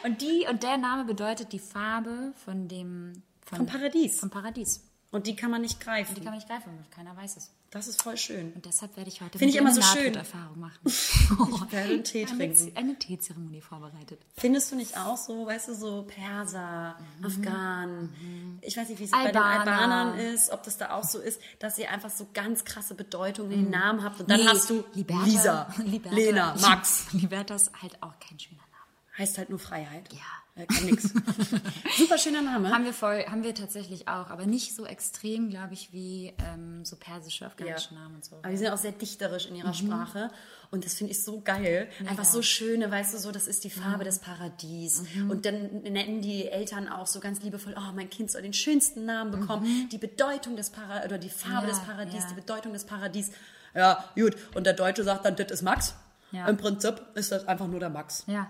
Und 0.05 0.21
die 0.21 0.45
und 0.51 0.63
der 0.63 0.77
Name 0.77 1.05
bedeutet 1.05 1.53
die 1.53 1.59
Farbe 1.61 2.33
von 2.45 2.67
dem 2.67 3.23
von, 3.47 3.59
Vom 3.59 3.67
Paradies. 3.67 4.19
Vom 4.21 4.31
Paradies. 4.31 4.85
Und 5.13 5.27
die 5.27 5.35
kann 5.35 5.51
man 5.51 5.61
nicht 5.63 5.81
Die 5.81 5.85
greifen. 5.85 6.15
kann 6.17 6.25
man 6.27 6.35
nicht 6.35 6.47
greifen, 6.49 6.67
weil 6.77 6.85
keiner 6.95 7.17
weiß 7.17 7.37
es. 7.37 7.51
Das 7.73 7.89
ist 7.89 8.01
voll 8.03 8.17
schön. 8.17 8.53
Und 8.53 8.65
deshalb 8.65 8.97
werde 8.97 9.09
ich 9.11 9.21
heute 9.21 9.39
Finde 9.39 9.53
ich 9.53 9.57
immer 9.61 9.73
so 9.73 9.81
eine 9.81 9.91
schön. 9.91 10.13
Nahtoderfahrung 10.13 10.61
machen. 10.61 10.79
Ich 10.85 11.73
werde 11.73 11.93
einen 11.95 12.05
Tee 12.05 12.27
eine, 12.27 12.37
trinken. 12.37 12.77
eine 12.77 12.99
Teezeremonie 12.99 13.61
vorbereitet. 13.61 14.21
Findest 14.37 14.71
du 14.73 14.77
nicht 14.77 14.97
auch 14.99 15.17
so, 15.17 15.47
weißt 15.47 15.69
du, 15.69 15.75
so 15.75 16.03
Perser, 16.03 16.97
Afghanen, 17.25 18.59
ich 18.63 18.77
weiß 18.77 18.89
nicht, 18.89 18.99
wie 18.99 19.05
es 19.05 19.11
bei 19.13 19.19
den 19.31 19.37
Albaner. 19.37 19.61
Albanern 19.81 20.19
ist, 20.19 20.51
ob 20.51 20.63
das 20.65 20.79
da 20.79 20.93
auch 20.95 21.05
so 21.05 21.19
ist, 21.21 21.41
dass 21.61 21.79
ihr 21.79 21.91
einfach 21.91 22.11
so 22.11 22.27
ganz 22.35 22.65
krasse 22.65 22.95
Bedeutungen 22.95 23.53
in 23.53 23.63
den 23.65 23.71
Namen 23.71 24.03
habt 24.03 24.21
und 24.21 24.31
dann 24.31 24.41
Nee, 24.41 24.47
hast 24.49 24.69
du 24.71 24.85
Liberta, 24.95 25.25
Lisa, 25.25 25.75
Liberta, 25.85 26.17
Lena, 26.17 26.55
Max. 26.61 27.07
Liberta 27.13 27.55
ist 27.55 27.71
halt 27.81 28.01
auch 28.03 28.19
kein 28.19 28.39
schöner 28.39 28.61
Name. 28.61 29.19
Heißt 29.19 29.39
halt 29.39 29.51
nur 29.51 29.59
Freiheit. 29.61 30.13
Ja. 30.13 30.19
Äh, 30.57 30.67
kann 30.67 30.85
nix. 30.87 31.13
Super 31.97 32.19
schöner 32.19 32.43
Name. 32.43 32.71
Haben 32.71 32.85
wir 32.85 32.93
voll, 32.93 33.25
haben 33.27 33.43
wir 33.45 33.55
tatsächlich 33.55 34.09
auch, 34.09 34.31
aber 34.31 34.47
nicht 34.47 34.75
so 34.75 34.85
extrem, 34.85 35.49
glaube 35.49 35.75
ich, 35.75 35.93
wie 35.93 36.35
ähm, 36.53 36.85
so 36.85 36.97
persische, 36.97 37.47
afghanische 37.47 37.95
Namen 37.95 38.17
und 38.17 38.25
so. 38.25 38.37
Aber 38.37 38.49
die 38.51 38.57
sind 38.57 38.69
auch 38.71 38.77
sehr 38.79 38.93
dichterisch 38.93 39.47
in 39.47 39.57
ihrer 39.57 39.69
Mhm. 39.69 39.75
Sprache. 39.75 40.31
Und 40.73 40.85
das 40.85 40.95
finde 40.95 41.13
ich 41.13 41.23
so 41.23 41.41
geil. 41.41 41.89
Einfach 42.09 42.25
so 42.25 42.43
schöne, 42.43 42.91
weißt 42.91 43.15
du, 43.15 43.19
so, 43.19 43.33
das 43.33 43.49
ist 43.49 43.65
die 43.65 43.71
Farbe 43.71 44.05
des 44.05 44.19
Paradies. 44.21 45.03
Mhm. 45.17 45.31
Und 45.31 45.45
dann 45.47 45.83
nennen 45.83 46.21
die 46.21 46.47
Eltern 46.49 46.89
auch 46.89 47.07
so 47.07 47.19
ganz 47.21 47.43
liebevoll, 47.43 47.75
oh, 47.77 47.93
mein 47.95 48.09
Kind 48.11 48.31
soll 48.31 48.43
den 48.43 48.53
schönsten 48.53 49.05
Namen 49.05 49.31
bekommen. 49.33 49.89
Die 49.91 49.99
Bedeutung 49.99 50.57
des 50.57 50.71
Paradies, 50.71 51.07
oder 51.07 51.19
die 51.19 51.29
Farbe 51.31 51.67
Mhm. 51.67 51.73
Ja, 51.73 51.79
des 51.79 51.81
Paradies, 51.81 52.23
ja. 52.23 52.29
die 52.31 52.35
Bedeutung 52.35 52.73
des 52.73 52.85
Paradies. 52.85 53.31
Ja, 53.75 54.05
gut. 54.15 54.37
Und 54.55 54.65
der 54.65 54.73
Deutsche 54.75 55.05
sagt 55.05 55.25
dann, 55.25 55.37
das 55.37 55.51
ist 55.51 55.63
Max. 55.63 55.95
Ja. 56.33 56.47
Im 56.49 56.57
Prinzip 56.57 57.01
ist 57.15 57.33
das 57.33 57.47
einfach 57.49 57.67
nur 57.67 57.81
der 57.81 57.91
Max. 57.91 58.23
Ja, 58.29 58.49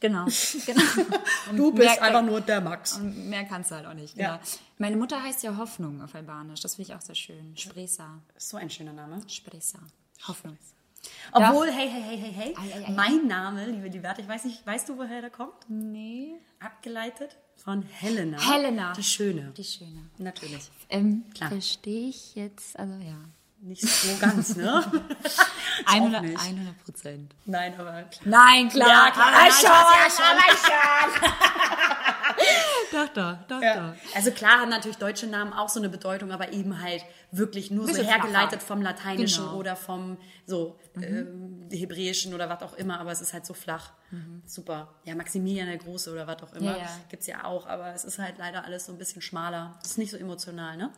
genau. 0.00 0.26
genau. 0.66 0.82
Du 1.56 1.72
bist 1.72 1.88
mehr- 1.88 2.02
einfach 2.02 2.22
nur 2.22 2.40
der 2.40 2.60
Max. 2.60 2.98
Mehr 2.98 3.44
kannst 3.44 3.70
du 3.70 3.76
halt 3.76 3.86
auch 3.86 3.94
nicht. 3.94 4.14
Genau. 4.16 4.28
Ja. 4.30 4.40
Meine 4.78 4.96
Mutter 4.96 5.22
heißt 5.22 5.42
ja 5.42 5.56
Hoffnung 5.56 6.02
auf 6.02 6.14
Albanisch. 6.14 6.60
Das 6.60 6.74
finde 6.76 6.90
ich 6.92 6.96
auch 6.96 7.00
sehr 7.02 7.14
schön. 7.14 7.56
Spresa. 7.56 8.20
So 8.36 8.56
ein 8.56 8.70
schöner 8.70 8.92
Name. 8.92 9.20
Spresa. 9.28 9.78
Hoffnung. 10.26 10.56
Obwohl, 11.32 11.70
hey, 11.72 11.88
hey, 11.88 12.02
hey, 12.02 12.18
hey, 12.18 12.32
hey, 12.32 12.54
Ei, 12.58 12.74
ei, 12.74 12.84
ei, 12.88 12.90
mein 12.92 13.26
Name, 13.26 13.64
liebe 13.66 13.88
Liberta, 13.88 14.20
ich 14.20 14.28
weiß 14.28 14.44
nicht, 14.44 14.66
weißt 14.66 14.88
du, 14.90 14.98
woher 14.98 15.22
der 15.22 15.30
kommt? 15.30 15.54
Nee. 15.68 16.34
Abgeleitet 16.58 17.38
von 17.56 17.82
Helena. 17.82 18.38
Helena. 18.38 18.92
Die 18.92 19.02
Schöne. 19.02 19.52
Die 19.56 19.64
Schöne. 19.64 20.10
Natürlich. 20.18 20.70
Ähm, 20.90 21.24
Klar. 21.34 21.48
Verstehe 21.50 22.08
ich 22.10 22.34
jetzt, 22.34 22.78
also 22.78 22.92
ja. 22.94 23.16
Nicht 23.62 23.82
so 23.86 24.16
ganz, 24.18 24.56
ne? 24.56 24.82
100 25.86 26.22
nicht. 26.22 26.38
100 26.40 26.84
Prozent. 26.84 27.34
Nein, 27.44 27.74
aber 27.78 28.02
klar. 28.04 28.22
Nein, 28.24 28.68
klar. 28.70 28.88
Ja, 28.88 29.10
klar, 29.10 29.26
aber 29.26 29.36
nein, 29.36 29.50
schon, 29.52 29.70
ja, 29.70 30.10
schon. 30.10 30.24
aber 30.24 31.30
schon. 31.30 31.30
doch, 32.92 33.08
doch, 33.14 33.36
doch, 33.48 33.62
Ja. 33.62 33.94
Also 34.14 34.30
klar 34.30 34.60
haben 34.60 34.70
natürlich 34.70 34.96
deutsche 34.96 35.26
Namen 35.26 35.52
auch 35.52 35.68
so 35.68 35.78
eine 35.78 35.88
Bedeutung, 35.90 36.32
aber 36.32 36.52
eben 36.52 36.80
halt 36.80 37.04
wirklich 37.32 37.70
nur 37.70 37.86
so 37.86 38.02
hergeleitet 38.02 38.60
flacher. 38.62 38.66
vom 38.66 38.82
Lateinischen 38.82 39.44
Genau. 39.44 39.56
oder 39.56 39.76
vom 39.76 40.16
so 40.46 40.78
ähm, 40.96 41.68
Hebräischen 41.70 42.32
oder 42.34 42.48
was 42.48 42.62
auch 42.62 42.74
immer, 42.74 42.98
aber 42.98 43.12
es 43.12 43.20
ist 43.20 43.32
halt 43.34 43.44
so 43.46 43.54
flach. 43.54 43.90
Super. 44.46 44.88
Ja, 45.04 45.14
Maximilian 45.14 45.66
der 45.68 45.76
Große 45.76 46.10
oder 46.10 46.26
was 46.26 46.42
auch 46.42 46.52
immer. 46.54 46.72
Ja, 46.72 46.78
ja. 46.78 46.88
Gibt's 47.10 47.26
ja 47.26 47.44
auch, 47.44 47.66
aber 47.66 47.92
es 47.94 48.04
ist 48.04 48.18
halt 48.18 48.38
leider 48.38 48.64
alles 48.64 48.86
so 48.86 48.92
ein 48.92 48.98
bisschen 48.98 49.22
schmaler. 49.22 49.78
Es 49.84 49.92
ist 49.92 49.98
nicht 49.98 50.10
so 50.10 50.16
emotional, 50.16 50.76
ne? 50.76 50.90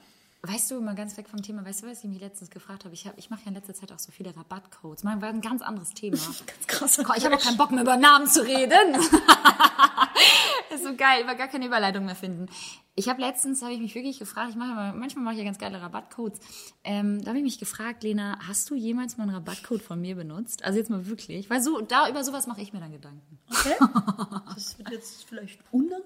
Weißt 0.45 0.73
du, 0.73 0.81
mal 0.81 0.97
ganz 0.97 1.17
weg 1.17 1.29
vom 1.29 1.41
Thema, 1.41 1.65
weißt 1.65 1.83
du, 1.83 1.87
was 1.87 2.03
ich 2.03 2.11
mich 2.11 2.21
letztens 2.21 2.51
gefragt 2.51 2.85
habe? 2.85 2.95
Ich, 2.95 3.07
hab, 3.07 3.17
ich 3.17 3.31
mache 3.31 3.43
ja 3.43 3.49
in 3.49 3.55
letzter 3.55 3.75
Zeit 3.75 3.93
auch 3.93 4.01
so 4.01 4.11
viele 4.11 4.37
Rabattcodes. 4.37 5.05
Mal 5.05 5.23
war 5.23 5.29
ein 5.29 5.41
ganz 5.41 5.63
anderes 5.63 5.91
Thema. 5.91 6.17
Ganz 6.67 6.67
krass. 6.67 6.99
Ich 7.17 7.25
habe 7.25 7.37
auch 7.37 7.41
keinen 7.41 7.57
Bock 7.57 7.71
mehr 7.71 7.83
über 7.83 7.97
Namen 7.97 8.27
zu 8.27 8.43
reden. 8.43 8.97
ist 10.75 10.83
so 10.83 10.97
geil, 10.97 11.23
über 11.23 11.37
gar 11.37 11.47
keine 11.47 11.67
Überleitung 11.67 12.07
mehr 12.07 12.17
finden. 12.17 12.49
Ich 12.97 13.09
habe 13.09 13.21
letztens, 13.21 13.63
habe 13.63 13.73
ich 13.73 13.81
mich 13.81 13.95
wirklich 13.95 14.19
gefragt, 14.19 14.51
ich 14.51 14.57
mache 14.57 14.97
manchmal 14.97 15.25
mache 15.25 15.35
ich 15.35 15.39
ja 15.39 15.45
ganz 15.45 15.59
geile 15.59 15.81
Rabattcodes. 15.81 16.41
Ähm, 16.83 17.23
da 17.23 17.29
habe 17.29 17.39
ich 17.39 17.45
mich 17.45 17.59
gefragt, 17.61 18.03
Lena, 18.03 18.39
hast 18.47 18.69
du 18.69 18.75
jemals 18.75 19.17
mal 19.17 19.25
einen 19.25 19.35
Rabattcode 19.35 19.81
von 19.81 20.01
mir 20.01 20.17
benutzt? 20.17 20.65
Also 20.65 20.79
jetzt 20.79 20.91
mal 20.91 21.07
wirklich, 21.07 21.49
weil 21.51 21.63
so, 21.63 21.81
da 21.81 22.09
über 22.09 22.25
sowas 22.25 22.49
mache 22.49 22.63
ich 22.63 22.73
mir 22.73 22.81
dann 22.81 22.91
Gedanken. 22.91 23.39
Okay. 23.49 23.77
Das 24.55 24.77
wird 24.79 24.91
jetzt 24.91 25.25
vielleicht 25.25 25.61
unangenehm? 25.71 26.03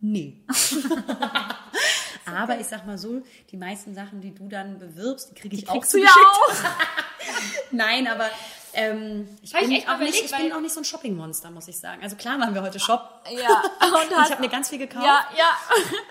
Nee. 0.00 0.44
Aber 2.26 2.58
ich 2.60 2.66
sag 2.66 2.86
mal 2.86 2.98
so, 2.98 3.22
die 3.50 3.56
meisten 3.56 3.94
Sachen, 3.94 4.20
die 4.20 4.34
du 4.34 4.48
dann 4.48 4.78
bewirbst, 4.78 5.30
die 5.30 5.34
kriege 5.34 5.56
ich 5.56 5.68
auch 5.68 5.74
Kriegst 5.74 5.94
du 5.94 5.98
ja 5.98 6.08
zugeschickt. 6.08 6.66
auch. 6.66 7.70
Nein, 7.72 8.06
aber 8.08 8.26
Ähm, 8.74 9.28
ich, 9.42 9.52
ich 9.52 9.60
bin 9.60 9.70
auch 9.86 9.96
überlegt, 9.96 10.00
nicht, 10.14 10.24
ich 10.24 10.34
bin 10.36 10.50
auch 10.52 10.60
nicht 10.60 10.72
so 10.72 10.80
ein 10.80 10.84
Shopping-Monster, 10.84 11.50
muss 11.50 11.68
ich 11.68 11.78
sagen. 11.78 12.02
Also 12.02 12.16
klar 12.16 12.40
waren 12.40 12.54
wir 12.54 12.62
heute 12.62 12.80
Shop. 12.80 13.22
Ja, 13.30 13.62
und 13.86 14.10
ich 14.24 14.30
habe 14.30 14.40
mir 14.40 14.48
ganz 14.48 14.70
viel 14.70 14.78
gekauft. 14.78 15.04
Ja, 15.04 15.26
ja. 15.36 15.50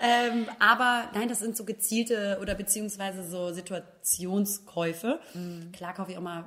Ähm, 0.00 0.46
aber 0.60 1.08
nein, 1.14 1.28
das 1.28 1.40
sind 1.40 1.56
so 1.56 1.64
gezielte 1.64 2.38
oder 2.40 2.54
beziehungsweise 2.54 3.28
so 3.28 3.52
Situationskäufe. 3.52 5.20
Mhm. 5.34 5.72
Klar 5.72 5.94
kaufe 5.94 6.12
ich 6.12 6.18
auch 6.18 6.22
mal 6.22 6.44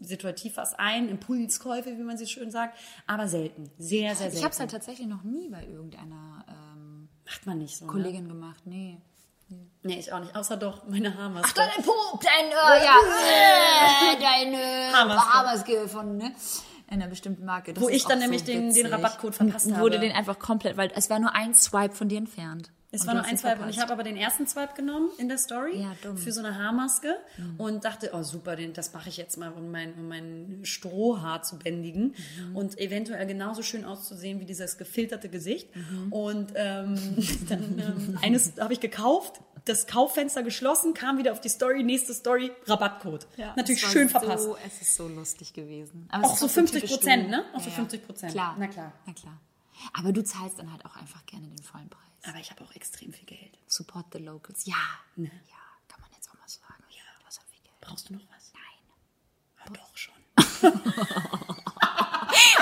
situativ 0.00 0.56
was 0.56 0.74
ein, 0.74 1.08
Impulskäufe, 1.08 1.90
wie 1.98 2.02
man 2.02 2.16
sie 2.18 2.26
schön 2.26 2.50
sagt, 2.50 2.76
aber 3.08 3.26
selten. 3.28 3.70
Sehr, 3.78 4.10
sehr 4.10 4.16
selten. 4.16 4.36
Ich 4.36 4.44
habe 4.44 4.52
es 4.52 4.60
halt 4.60 4.70
tatsächlich 4.70 5.06
noch 5.08 5.22
nie 5.24 5.48
bei 5.48 5.64
irgendeiner 5.64 6.44
ähm, 6.48 6.65
Macht 7.26 7.46
man 7.46 7.58
nicht 7.58 7.76
so. 7.76 7.84
Ne? 7.86 7.90
Kollegin 7.92 8.28
gemacht. 8.28 8.60
Nee. 8.64 8.98
Nee, 9.82 9.98
ich 10.00 10.12
auch 10.12 10.18
nicht. 10.20 10.34
Außer 10.34 10.56
doch 10.56 10.86
meine 10.88 11.16
Haarmaske. 11.16 11.52
Dein 11.54 11.84
Pup, 11.84 12.20
dein, 12.20 12.46
äh, 12.46 12.84
ja, 12.84 12.96
äh, 14.12 14.20
deine 14.20 14.92
Haarmaske. 14.92 15.32
Haarmaske 15.32 15.88
von, 15.88 16.16
ne? 16.16 16.32
Einer 16.88 17.06
bestimmten 17.08 17.44
Marke. 17.44 17.72
Das 17.72 17.82
Wo 17.82 17.88
ich 17.88 18.04
dann 18.04 18.18
nämlich 18.20 18.40
so 18.40 18.46
den- 18.46 18.72
den. 18.72 18.86
Rabattcode 18.86 19.34
verpasst 19.34 19.66
Wurde 19.76 19.96
habe. 19.98 20.06
den 20.06 20.12
einfach 20.16 20.38
komplett, 20.38 20.76
weil 20.76 20.90
es 20.94 21.10
war 21.10 21.18
nur 21.18 21.34
ein 21.34 21.54
Swipe 21.54 21.94
von 21.94 22.08
dir 22.08 22.18
entfernt. 22.18 22.70
Es 22.92 23.00
Und 23.02 23.08
war 23.08 23.14
nur 23.14 23.24
ein 23.24 23.36
Swipe 23.36 23.60
und 23.62 23.68
ich 23.68 23.78
habe 23.80 23.92
aber 23.92 24.04
den 24.04 24.16
ersten 24.16 24.46
Swipe 24.46 24.74
genommen 24.74 25.10
in 25.18 25.28
der 25.28 25.38
Story 25.38 25.80
Ja. 25.80 25.94
Mhm. 26.08 26.16
für 26.18 26.30
so 26.32 26.40
eine 26.40 26.56
Haarmaske 26.56 27.16
und 27.58 27.84
dachte, 27.84 28.10
oh 28.14 28.22
super, 28.22 28.54
den, 28.56 28.72
das 28.74 28.92
mache 28.92 29.08
ich 29.08 29.16
jetzt 29.16 29.36
mal, 29.38 29.50
um 29.52 29.70
mein, 29.70 29.92
um 29.94 30.08
mein 30.08 30.60
Strohhaar 30.62 31.42
zu 31.42 31.58
bändigen 31.58 32.14
Mhm. 32.48 32.56
und 32.56 32.78
eventuell 32.78 33.26
genauso 33.26 33.62
schön 33.62 33.84
auszusehen 33.84 34.40
wie 34.40 34.44
dieses 34.44 34.78
gefilterte 34.78 35.28
Gesicht. 35.28 35.74
Mhm. 35.74 36.12
Und 36.12 36.52
ähm, 36.54 36.94
dann 37.48 37.78
ähm, 37.78 38.18
eines 38.22 38.52
habe 38.60 38.72
ich 38.72 38.80
gekauft, 38.80 39.40
das 39.64 39.88
Kauffenster 39.88 40.44
geschlossen, 40.44 40.94
kam 40.94 41.18
wieder 41.18 41.32
auf 41.32 41.40
die 41.40 41.48
Story, 41.48 41.82
nächste 41.82 42.14
Story, 42.14 42.52
Rabattcode. 42.66 43.26
Natürlich 43.56 43.80
Es 43.82 43.86
war 43.88 43.90
schön 43.90 44.08
so, 44.08 44.18
verpasst. 44.20 44.48
Es 44.64 44.80
ist 44.82 44.94
so 44.94 45.08
lustig 45.08 45.52
gewesen. 45.52 46.06
Aber 46.08 46.24
Auch 46.24 46.36
so 46.36 46.46
50 46.46 46.82
typisch 46.82 46.96
Prozent, 46.96 47.30
ne? 47.30 47.44
Auch 47.52 47.60
so 47.60 47.70
50 47.70 48.06
Prozent. 48.06 48.32
Klar. 48.32 48.54
Na 48.60 48.68
klar. 48.68 48.92
Na 49.06 49.12
klar. 49.12 49.40
Aber 49.92 50.12
du 50.12 50.22
zahlst 50.22 50.58
dann 50.60 50.70
halt 50.72 50.84
auch 50.86 50.96
einfach 50.96 51.26
gerne 51.26 51.48
den 51.48 51.58
vollen 51.64 51.88
Preis. 51.90 52.05
Aber 52.28 52.38
ich 52.38 52.50
habe 52.50 52.64
auch 52.64 52.74
extrem 52.74 53.12
viel 53.12 53.26
Geld. 53.26 53.58
Support 53.66 54.06
the 54.12 54.18
locals. 54.18 54.66
Ja. 54.66 54.74
Ne. 55.16 55.30
Ja, 55.48 55.56
kann 55.88 56.00
man 56.00 56.10
jetzt 56.12 56.28
auch 56.30 56.34
mal 56.34 56.48
sagen. 56.48 56.82
Ja. 56.90 57.02
Du 57.20 57.26
hast 57.26 57.38
auch 57.40 57.46
viel 57.46 57.62
Geld. 57.62 57.80
Brauchst 57.80 58.08
du 58.08 58.14
noch 58.14 58.22
was? 58.34 58.52
Nein. 58.54 58.62
Ja, 59.58 59.72
doch 59.72 59.96
schon. 59.96 60.14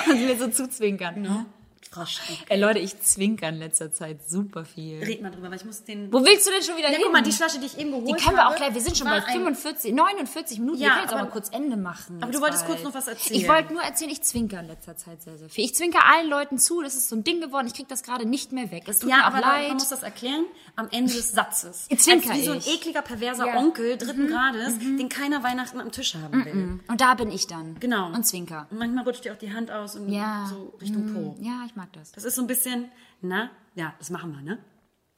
Und 0.13 0.21
mir 0.27 0.39
so 0.39 0.49
zuzwinkern. 0.51 1.23
Ne? 1.23 1.47
Frau 1.95 2.05
Strick. 2.07 2.45
Ey 2.49 2.59
Leute, 2.61 2.79
ich 2.81 3.01
zwinker 3.01 3.49
in 3.49 3.57
letzter 3.59 3.93
Zeit 3.93 4.29
super 4.29 4.65
viel. 4.65 5.03
Red 5.03 5.23
mal 5.23 5.31
drüber, 5.31 5.49
weil 5.51 5.57
ich 5.59 5.65
muss 5.65 5.85
den... 5.85 6.13
Wo 6.13 6.25
willst 6.25 6.47
du 6.47 6.51
denn 6.51 6.63
schon 6.63 6.77
wieder 6.77 6.89
Ja, 6.89 6.95
hin? 6.97 7.03
guck 7.05 7.13
mal, 7.13 7.23
die 7.23 7.33
Flasche, 7.33 7.59
die 7.61 7.67
ich 7.67 7.79
eben 7.79 7.91
geholt 7.93 8.09
Die 8.09 8.13
habe. 8.15 8.23
können 8.25 8.37
wir 8.37 8.49
auch 8.49 8.57
gleich, 8.57 8.75
wir 8.75 8.81
sind 8.81 8.97
schon 8.97 9.07
bei 9.07 9.25
ein- 9.25 9.33
45, 9.33 9.93
49 9.95 10.59
Minuten. 10.59 10.79
Ja, 10.81 10.85
wir 10.85 10.91
können 10.91 11.03
jetzt 11.05 11.13
aber- 11.13 11.23
aber 11.23 11.31
kurz 11.31 11.49
Ende 11.51 11.77
machen. 11.77 12.23
Aber 12.23 12.33
du 12.33 12.41
wolltest 12.41 12.67
bald. 12.67 12.81
kurz 12.81 12.85
noch 12.85 12.95
was 12.95 13.07
erzählen. 13.09 13.41
Ich 13.41 13.49
wollte 13.49 13.73
nur 13.73 13.83
erzählen, 13.83 14.11
ich 14.11 14.23
zwinker 14.23 14.61
in 14.61 14.67
letzter 14.67 14.97
Zeit 14.97 15.23
sehr, 15.23 15.39
sehr 15.39 15.49
viel. 15.49 15.65
Ich 15.65 15.75
zwinker 15.75 16.01
allen 16.05 16.29
Leuten 16.29 16.59
zu, 16.59 16.83
das 16.83 16.95
ist 16.97 17.09
so 17.09 17.17
ein 17.17 17.23
Ding 17.25 17.41
geworden, 17.41 17.67
ich 17.69 17.75
krieg 17.75 17.89
das 17.89 18.03
gerade 18.03 18.27
nicht 18.27 18.53
mehr 18.53 18.71
weg. 18.71 18.85
Es 18.89 18.99
tut 18.99 19.11
Ja, 19.11 19.17
mir 19.17 19.23
auch 19.23 19.27
aber 19.29 19.41
leid. 19.41 19.69
man 19.69 19.75
muss 19.77 19.89
das 19.89 20.03
erklären 20.03 20.45
am 20.77 20.89
Ende 20.91 21.13
des 21.13 21.31
Satzes. 21.33 21.87
Jetzt 21.89 22.05
zwinker 22.05 22.31
Als 22.31 22.39
wie 22.41 22.45
so 22.45 22.53
ein 22.53 22.59
ich. 22.59 22.67
Mhm. 22.67 22.73
ekliger, 22.75 23.03
perverser 23.03 23.47
Ja. 23.47 23.57
Onkel 23.59 23.97
dritten 23.99 24.27
Grades, 24.29 24.79
den 24.79 25.09
keiner 25.09 25.43
Weihnachten 25.45 25.81
am 25.81 25.93
Tisch 25.93 26.15
haben 26.17 26.45
will. 26.45 26.81
Und 26.89 27.01
da 27.01 27.15
bin 27.15 27.31
ich 27.31 27.47
dann. 27.47 27.79
Genau. 27.81 28.07
Und 28.09 28.27
zwinker. 28.27 28.67
Und 28.71 28.79
manchmal 28.79 29.05
rutscht 29.05 29.25
dir 29.25 29.33
auch 29.33 29.39
die 29.39 29.53
Hand 29.53 29.71
aus 29.71 29.95
und 29.97 30.09
Ja. 30.09 30.47
so 30.51 30.75
Richtung 30.81 31.13
Po. 31.15 31.37
Ja, 31.41 31.63
ich 31.67 31.77
mag 31.77 31.84
das. 31.93 32.13
Das 32.13 32.25
ist 32.25 32.35
so 32.37 32.43
ein 32.43 32.47
bisschen, 32.47 32.91
na, 33.21 33.51
ja, 33.75 33.95
das 33.99 34.11
machen 34.11 34.33
wir, 34.33 34.43
ne? 34.43 34.59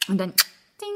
Und 0.08 0.18
dann, 0.18 0.30
ding. 0.80 0.88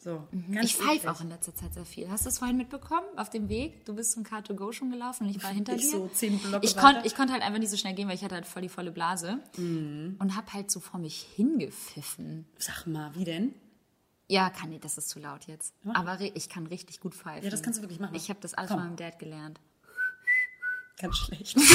So. 0.00 0.26
Ich 0.62 0.76
pfeife 0.76 1.10
auch 1.10 1.20
in 1.20 1.28
letzter 1.28 1.54
Zeit 1.54 1.74
sehr 1.74 1.84
viel. 1.84 2.08
Hast 2.10 2.24
du 2.24 2.28
es 2.28 2.38
vorhin 2.38 2.56
mitbekommen? 2.56 3.06
Auf 3.16 3.30
dem 3.30 3.48
Weg? 3.48 3.84
Du 3.84 3.94
bist 3.94 4.12
zum 4.12 4.22
Car2Go 4.22 4.72
schon 4.72 4.90
gelaufen 4.90 5.24
und 5.26 5.30
ich 5.36 5.42
war 5.42 5.50
hinter 5.50 5.74
Ich 5.74 5.82
dir. 5.82 5.90
so 5.90 6.08
zehn 6.14 6.38
Blöcke 6.38 6.64
ich, 6.64 6.76
konnt, 6.76 7.04
ich 7.04 7.14
konnte 7.16 7.32
halt 7.32 7.42
einfach 7.42 7.58
nicht 7.58 7.70
so 7.70 7.76
schnell 7.76 7.94
gehen, 7.94 8.06
weil 8.08 8.14
ich 8.14 8.22
hatte 8.22 8.36
halt 8.36 8.46
voll 8.46 8.62
die 8.62 8.68
volle 8.68 8.92
Blase. 8.92 9.40
Mhm. 9.56 10.16
Und 10.20 10.36
hab 10.36 10.52
halt 10.54 10.70
so 10.70 10.78
vor 10.80 11.00
mich 11.00 11.26
hingepfiffen. 11.34 12.46
Sag 12.58 12.86
mal, 12.86 13.14
wie 13.16 13.24
denn? 13.24 13.54
Ja, 14.28 14.50
kann 14.50 14.68
nicht, 14.70 14.84
das 14.84 14.98
ist 14.98 15.08
zu 15.08 15.18
laut 15.18 15.46
jetzt. 15.46 15.74
Aber 15.94 16.12
ri- 16.12 16.32
ich 16.34 16.48
kann 16.48 16.66
richtig 16.66 17.00
gut 17.00 17.14
pfeifen. 17.14 17.44
Ja, 17.44 17.50
das 17.50 17.62
kannst 17.62 17.78
du 17.78 17.82
wirklich 17.82 17.98
machen. 17.98 18.14
Ich 18.14 18.28
habe 18.30 18.38
das 18.40 18.54
alles 18.54 18.68
Komm. 18.70 18.78
von 18.80 18.86
meinem 18.88 18.96
Dad 18.96 19.18
gelernt. 19.18 19.58
Ganz 21.00 21.16
schlecht. 21.16 21.56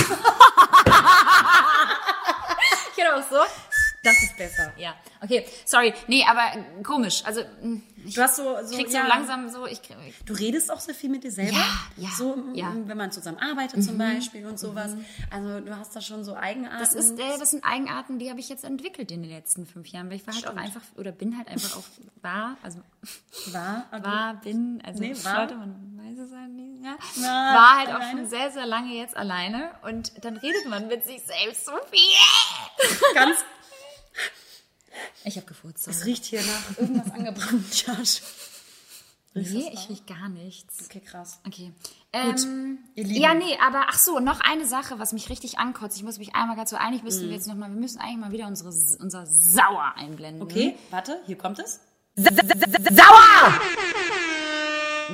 Ich 2.96 3.04
hätte 3.04 3.16
auch 3.16 3.24
so. 3.28 3.93
Das 4.04 4.22
ist 4.22 4.36
besser. 4.38 4.74
Ja, 4.78 4.94
okay, 5.22 5.46
sorry. 5.66 5.94
Nee, 6.08 6.26
aber 6.30 6.42
komisch. 6.84 7.24
Also, 7.26 7.42
mh, 7.62 7.80
ich 8.06 8.16
Du 8.16 8.22
hast 8.22 8.36
so, 8.36 8.58
so, 8.64 8.76
krieg 8.76 8.90
so 8.90 8.98
ja, 8.98 9.08
langsam 9.08 9.48
so, 9.50 9.66
ich 9.66 9.82
krieg, 9.82 9.96
Du 10.26 10.34
redest 10.34 10.70
auch 10.72 10.80
sehr 10.82 10.94
viel 10.94 11.10
mit 11.10 11.24
dir 11.24 11.32
selber. 11.32 11.54
Ja, 11.58 11.66
ja, 11.96 12.10
So, 12.18 12.34
m- 12.34 12.54
ja. 12.54 12.74
wenn 12.86 12.98
man 12.98 13.12
zusammen 13.14 13.38
arbeitet 13.40 13.82
zum 13.84 13.98
Beispiel 13.98 14.46
und 14.46 14.60
sowas. 14.60 14.92
Also 15.32 15.62
du 15.62 15.78
hast 15.78 15.96
da 15.96 16.02
schon 16.02 16.26
so 16.26 16.36
Eigenarten. 16.36 16.80
Das, 16.80 16.94
ist, 16.94 17.18
äh, 17.18 17.38
das 17.40 17.52
sind 17.52 17.64
Eigenarten, 17.64 18.20
die 18.20 18.30
habe 18.30 18.42
ich 18.42 18.50
jetzt 18.50 18.66
entwickelt 18.66 19.10
in 19.12 19.22
den 19.22 19.32
letzten 19.32 19.66
fünf 19.66 19.88
Jahren, 19.88 20.10
weil 20.10 20.18
ich 20.18 20.28
war 20.28 20.34
halt 20.34 20.48
auch 20.48 20.52
Stimmt. 20.52 20.66
einfach, 20.66 20.82
oder 20.98 21.14
bin 21.14 21.38
halt 21.38 21.48
einfach 21.48 21.78
auch, 21.78 21.84
war, 22.22 22.58
also 22.62 22.80
war, 23.54 23.86
also, 23.92 24.06
war, 24.06 24.34
bin, 24.36 24.82
also 24.86 25.00
Nee, 25.00 25.16
war. 25.24 25.42
Leute, 25.44 25.56
man 25.56 25.98
weiß 26.04 26.20
es 26.28 26.36
halt 26.36 26.50
nicht, 26.52 26.84
ja. 26.84 26.96
Na, 27.22 27.54
war 27.56 27.78
halt 27.78 27.88
auch 27.90 27.94
alleine. 28.02 28.20
schon 28.20 28.28
sehr, 28.28 28.52
sehr 28.52 28.66
lange 28.66 28.94
jetzt 28.96 29.16
alleine 29.16 29.72
und 29.84 30.12
dann 30.26 30.36
redet 30.36 30.68
man 30.68 30.88
mit 30.88 31.06
sich 31.06 31.22
selbst 31.22 31.66
so 31.66 31.72
viel. 31.90 33.14
ganz. 33.14 33.38
Ich 35.26 35.36
habe 35.38 35.46
gefurzt. 35.48 35.88
Es 35.88 36.00
sorry. 36.00 36.12
riecht 36.12 36.26
hier 36.26 36.42
nach 36.42 36.78
irgendwas 36.78 37.12
angebrannt, 37.12 37.86
Josh. 37.88 38.22
Nee, 39.36 39.72
ich 39.74 39.90
riech 39.90 40.06
gar 40.06 40.30
nichts. 40.30 40.86
Okay, 40.86 41.00
krass. 41.00 41.40
Okay. 41.48 41.72
Ähm, 42.12 42.78
ihr 42.94 43.04
Lieben. 43.04 43.20
ja, 43.20 43.34
nee, 43.34 43.58
aber 43.60 43.88
ach 43.90 43.98
so, 43.98 44.20
noch 44.20 44.42
eine 44.42 44.68
Sache, 44.68 45.00
was 45.00 45.12
mich 45.12 45.30
richtig 45.30 45.58
ankotzt. 45.58 45.98
Ich 45.98 46.04
muss 46.04 46.20
mich 46.20 46.36
einmal 46.36 46.56
dazu 46.56 46.76
einig, 46.76 47.02
müssen 47.02 47.28
wir 47.28 47.34
jetzt 47.36 47.48
noch 47.48 47.56
mal, 47.56 47.70
wir 47.72 47.80
müssen 47.80 48.00
eigentlich 48.00 48.18
mal 48.18 48.32
wieder 48.32 48.46
unsere, 48.46 48.70
unser 48.70 49.26
Sauer 49.26 49.94
einblenden. 49.96 50.44
Okay, 50.44 50.76
warte, 50.92 51.20
hier 51.26 51.38
kommt 51.38 51.58
es. 51.58 51.80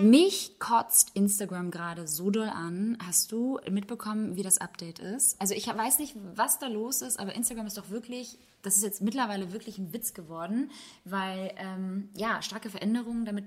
Mich 0.01 0.59
kotzt 0.59 1.11
Instagram 1.13 1.71
gerade 1.71 2.07
so 2.07 2.29
doll 2.29 2.49
an. 2.49 2.97
Hast 3.05 3.31
du 3.31 3.59
mitbekommen, 3.69 4.35
wie 4.35 4.43
das 4.43 4.59
Update 4.59 4.99
ist? 4.99 5.39
Also 5.39 5.53
ich 5.53 5.67
weiß 5.67 5.99
nicht, 5.99 6.15
was 6.35 6.59
da 6.59 6.67
los 6.67 7.01
ist, 7.01 7.19
aber 7.19 7.35
Instagram 7.35 7.67
ist 7.67 7.77
doch 7.77 7.89
wirklich, 7.89 8.37
das 8.61 8.75
ist 8.75 8.83
jetzt 8.83 9.01
mittlerweile 9.01 9.51
wirklich 9.51 9.77
ein 9.77 9.93
Witz 9.93 10.13
geworden, 10.13 10.71
weil 11.05 11.53
ähm, 11.57 12.09
ja 12.15 12.41
starke 12.41 12.69
Veränderungen, 12.69 13.25
damit 13.25 13.45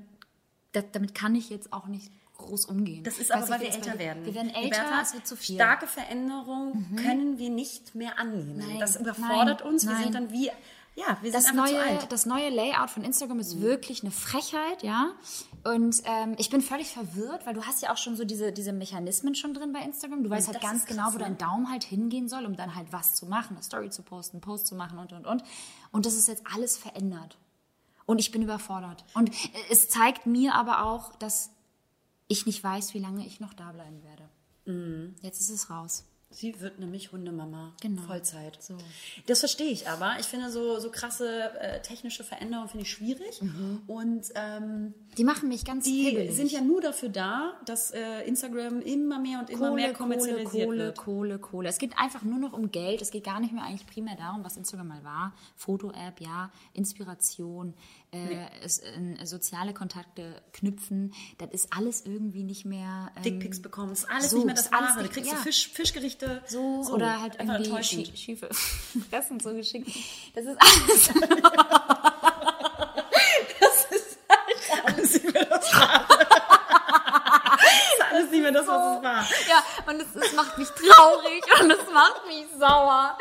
da, 0.73 0.81
damit 0.81 1.15
kann 1.15 1.35
ich 1.35 1.51
jetzt 1.51 1.73
auch 1.73 1.87
nicht 1.87 2.11
groß 2.43 2.67
umgehen. 2.67 3.05
Das 3.05 3.19
ist 3.19 3.31
Weiß 3.31 3.45
aber, 3.45 3.55
weil 3.55 3.61
wir 3.61 3.75
älter 3.75 3.99
werden. 3.99 4.25
Wir 4.25 4.35
werden 4.35 4.51
älter, 4.51 4.83
Roberta, 4.83 5.03
es 5.03 5.15
wird 5.15 5.27
zu 5.27 5.37
viel. 5.37 5.57
Starke 5.57 5.87
Veränderungen 5.87 6.97
können 6.97 7.39
wir 7.39 7.51
nicht 7.51 7.95
mehr 7.95 8.19
annehmen. 8.19 8.59
Nein, 8.59 8.79
das 8.81 8.97
überfordert 8.97 9.61
nein, 9.61 9.69
uns. 9.69 9.87
Wir 9.87 9.93
nein. 9.93 10.03
sind 10.03 10.15
dann 10.15 10.33
wie, 10.33 10.51
ja, 10.95 11.19
wir 11.23 11.31
sind 11.31 11.35
das 11.35 11.45
zu 11.47 11.55
neue, 11.55 11.81
alt. 11.81 12.03
Mhm. 12.03 12.09
das 12.09 12.27
neue 12.27 12.49
Layout 12.51 12.91
von 12.91 13.05
Instagram 13.05 13.39
ist 13.39 13.61
wirklich 13.61 14.03
eine 14.03 14.11
Frechheit, 14.11 14.83
ja. 14.83 15.13
Und 15.65 16.03
ähm, 16.05 16.35
ich 16.39 16.51
bin 16.51 16.61
völlig 16.61 16.89
verwirrt, 16.89 17.47
weil 17.47 17.55
du 17.55 17.63
hast 17.63 17.83
ja 17.83 17.93
auch 17.93 17.97
schon 17.97 18.17
so 18.17 18.25
diese, 18.25 18.53
diese 18.53 18.73
Mechanismen 18.73 19.35
schon 19.35 19.55
drin 19.55 19.73
bei 19.73 19.81
Instagram. 19.81 20.25
Du 20.25 20.31
weißt 20.31 20.49
halt 20.49 20.57
das 20.57 20.63
ganz 20.63 20.83
ist 20.83 20.89
genau, 20.89 21.15
wo 21.15 21.19
dein 21.19 21.39
Daumen 21.39 21.71
halt 21.71 21.85
hingehen 21.85 22.29
soll, 22.29 22.47
um 22.47 22.57
dann 22.57 22.75
halt 22.75 22.93
was 22.93 23.15
zu 23.15 23.27
machen, 23.27 23.57
eine 23.57 23.63
Story 23.63 23.91
zu 23.91 24.03
posten, 24.03 24.37
einen 24.37 24.41
Post 24.41 24.67
zu 24.67 24.75
machen 24.75 24.99
und 24.99 25.13
und 25.13 25.27
und. 25.27 25.45
Und 25.93 26.07
das 26.07 26.15
ist 26.15 26.27
jetzt 26.27 26.43
alles 26.53 26.77
verändert. 26.77 27.39
Und 28.07 28.19
ich 28.19 28.33
bin 28.33 28.43
überfordert. 28.43 29.05
Und 29.15 29.31
äh, 29.31 29.59
es 29.71 29.89
zeigt 29.89 30.27
mir 30.27 30.55
aber 30.55 30.85
auch, 30.85 31.15
dass 31.17 31.51
ich 32.27 32.47
nicht 32.47 32.63
weiß, 32.63 32.95
wie 32.95 32.99
lange 32.99 33.25
ich 33.25 33.39
noch 33.39 33.55
da 33.55 33.71
bleiben 33.73 34.03
werde. 34.03 34.29
Mhm. 34.65 35.15
Jetzt 35.21 35.41
ist 35.41 35.51
es 35.51 35.71
raus. 35.71 36.05
Sie 36.33 36.61
wird 36.61 36.79
nämlich 36.79 37.13
Hundemama. 37.13 37.73
Genau. 37.81 38.03
Vollzeit. 38.03 38.59
So. 38.63 38.77
Das 39.27 39.41
verstehe 39.41 39.71
ich 39.71 39.89
aber. 39.89 40.17
Ich 40.19 40.27
finde 40.27 40.51
so, 40.51 40.79
so 40.79 40.91
krasse 40.91 41.51
äh, 41.61 41.81
technische 41.83 42.25
Veränderungen 42.25 42.69
finde 42.69 42.85
ich 42.85 42.91
schwierig. 42.91 43.41
Und 43.87 44.23
ähm, 44.35 44.95
Die 45.19 45.25
machen 45.25 45.49
mich 45.49 45.65
ganz 45.65 45.85
die 45.85 46.05
hibbelig. 46.05 46.35
sind 46.35 46.51
ja 46.51 46.61
nur 46.61 46.81
dafür 46.81 47.11
da, 47.11 47.53
dass 47.67 47.91
äh, 47.91 48.23
Instagram 48.27 48.81
immer 48.81 49.19
mehr 49.19 49.41
und 49.41 49.51
immer 49.51 49.73
mehr 49.73 49.93
kommerzialisiert 49.93 50.67
Kohle, 50.67 50.79
wird. 50.79 50.97
Kohle, 50.99 51.39
Kohle. 51.39 51.69
Es 51.69 51.79
geht 51.79 51.99
einfach 51.99 52.23
nur 52.23 52.39
noch 52.39 52.53
um 52.55 52.71
Geld. 52.71 53.03
Es 53.03 53.11
geht 53.11 53.25
gar 53.25 53.39
nicht 53.39 53.53
mehr 53.53 53.65
eigentlich 53.65 53.87
primär 53.87 54.17
darum, 54.17 54.43
was 54.43 54.57
Instagram 54.57 54.89
mal 54.89 55.05
war. 55.05 55.35
Foto-App, 55.57 56.21
ja, 56.21 56.51
Inspiration, 56.73 57.75
äh, 58.13 58.47
es, 58.63 58.79
äh, 58.79 59.25
soziale 59.25 59.73
Kontakte 59.75 60.41
knüpfen. 60.53 61.13
Das 61.39 61.51
ist 61.51 61.73
alles 61.77 62.05
irgendwie 62.05 62.43
nicht 62.45 62.65
mehr. 62.65 63.11
Ähm, 63.17 63.23
Dickpics 63.23 63.61
bekommen, 63.63 63.93
ist 63.93 64.09
alles 64.11 64.31
so, 64.31 64.37
nicht 64.37 64.47
mehr 64.47 64.55
das 64.55 64.67
ist 64.67 64.73
alles 64.75 64.91
Wahre. 64.97 65.03
Du 65.03 65.09
kriegst 65.09 65.31
ja. 65.31 65.37
so 65.37 65.43
Fisch, 65.43 65.69
Fischgerichte. 65.73 66.43
so, 66.47 66.85
oder 66.93 67.21
halt 67.21 67.37
irgendwie 67.39 67.71
schie- 67.83 68.17
schiefe 68.17 68.49
Fressen 69.11 69.41
so 69.41 69.53
geschickt. 69.55 69.89
Das 70.35 70.45
ist 70.45 70.57
alles. 70.61 71.11
Das 75.51 75.73
Wahre. 75.75 76.07
Das 76.19 77.95
ist 77.95 78.03
alles 78.11 78.31
nicht 78.31 78.43
mehr 78.43 78.53
das, 78.53 78.67
was 78.67 78.97
es 78.97 79.03
war. 79.03 79.27
Ja, 79.49 79.63
und 79.87 80.01
es, 80.01 80.15
es 80.15 80.33
macht 80.35 80.59
mich 80.59 80.69
traurig 80.69 81.43
und 81.61 81.71
es 81.71 81.91
macht 81.93 82.27
mich 82.27 82.47
sauer. 82.59 83.17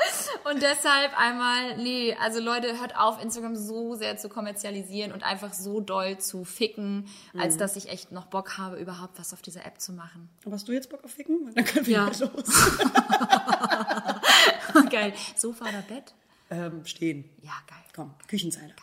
Und 0.52 0.62
deshalb 0.62 1.18
einmal, 1.18 1.78
nee, 1.78 2.16
also 2.20 2.40
Leute, 2.42 2.78
hört 2.80 2.98
auf, 2.98 3.22
Instagram 3.24 3.56
so 3.56 3.96
sehr 3.96 4.18
zu 4.18 4.28
kommerzialisieren 4.28 5.12
und 5.14 5.24
einfach 5.24 5.54
so 5.54 5.80
doll 5.80 6.18
zu 6.18 6.44
ficken, 6.44 7.08
als 7.38 7.58
dass 7.58 7.76
ich 7.76 7.90
echt 7.90 8.12
noch 8.12 8.26
Bock 8.26 8.58
habe, 8.58 8.78
überhaupt 8.78 9.18
was 9.20 9.34
auf 9.34 9.42
dieser 9.42 9.66
App 9.66 9.80
zu 9.80 9.94
machen. 9.94 10.30
Aber 10.46 10.56
hast 10.56 10.68
du 10.68 10.72
jetzt 10.74 10.90
Bock 10.90 11.04
auf 11.04 11.12
Ficken? 11.12 11.52
Dann 11.56 11.64
können 11.66 11.86
wir 11.86 11.94
Ja. 11.94 12.08
los. 12.08 12.22
Geil. 14.90 15.14
Sofa 15.36 15.66
oder 15.70 15.82
Bett? 15.84 16.14
ähm, 16.50 16.86
stehen. 16.86 17.30
Ja, 17.42 17.54
geil. 17.68 17.78
Komm, 17.96 18.14
Küchenzeile. 18.28 18.68
Geil. 18.68 18.76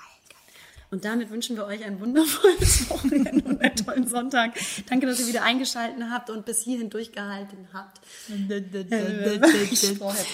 Und 0.90 1.04
damit 1.04 1.30
wünschen 1.30 1.56
wir 1.56 1.66
euch 1.66 1.84
ein 1.84 2.00
wundervolles 2.00 2.88
Wochenende 2.90 3.44
und 3.44 3.60
einen 3.60 3.76
tollen 3.76 4.08
Sonntag. 4.08 4.52
Danke, 4.88 5.06
dass 5.06 5.20
ihr 5.20 5.26
wieder 5.26 5.42
eingeschaltet 5.42 6.02
habt 6.10 6.30
und 6.30 6.46
bis 6.46 6.62
hierhin 6.62 6.88
durchgehalten 6.88 7.68
habt. 7.74 8.00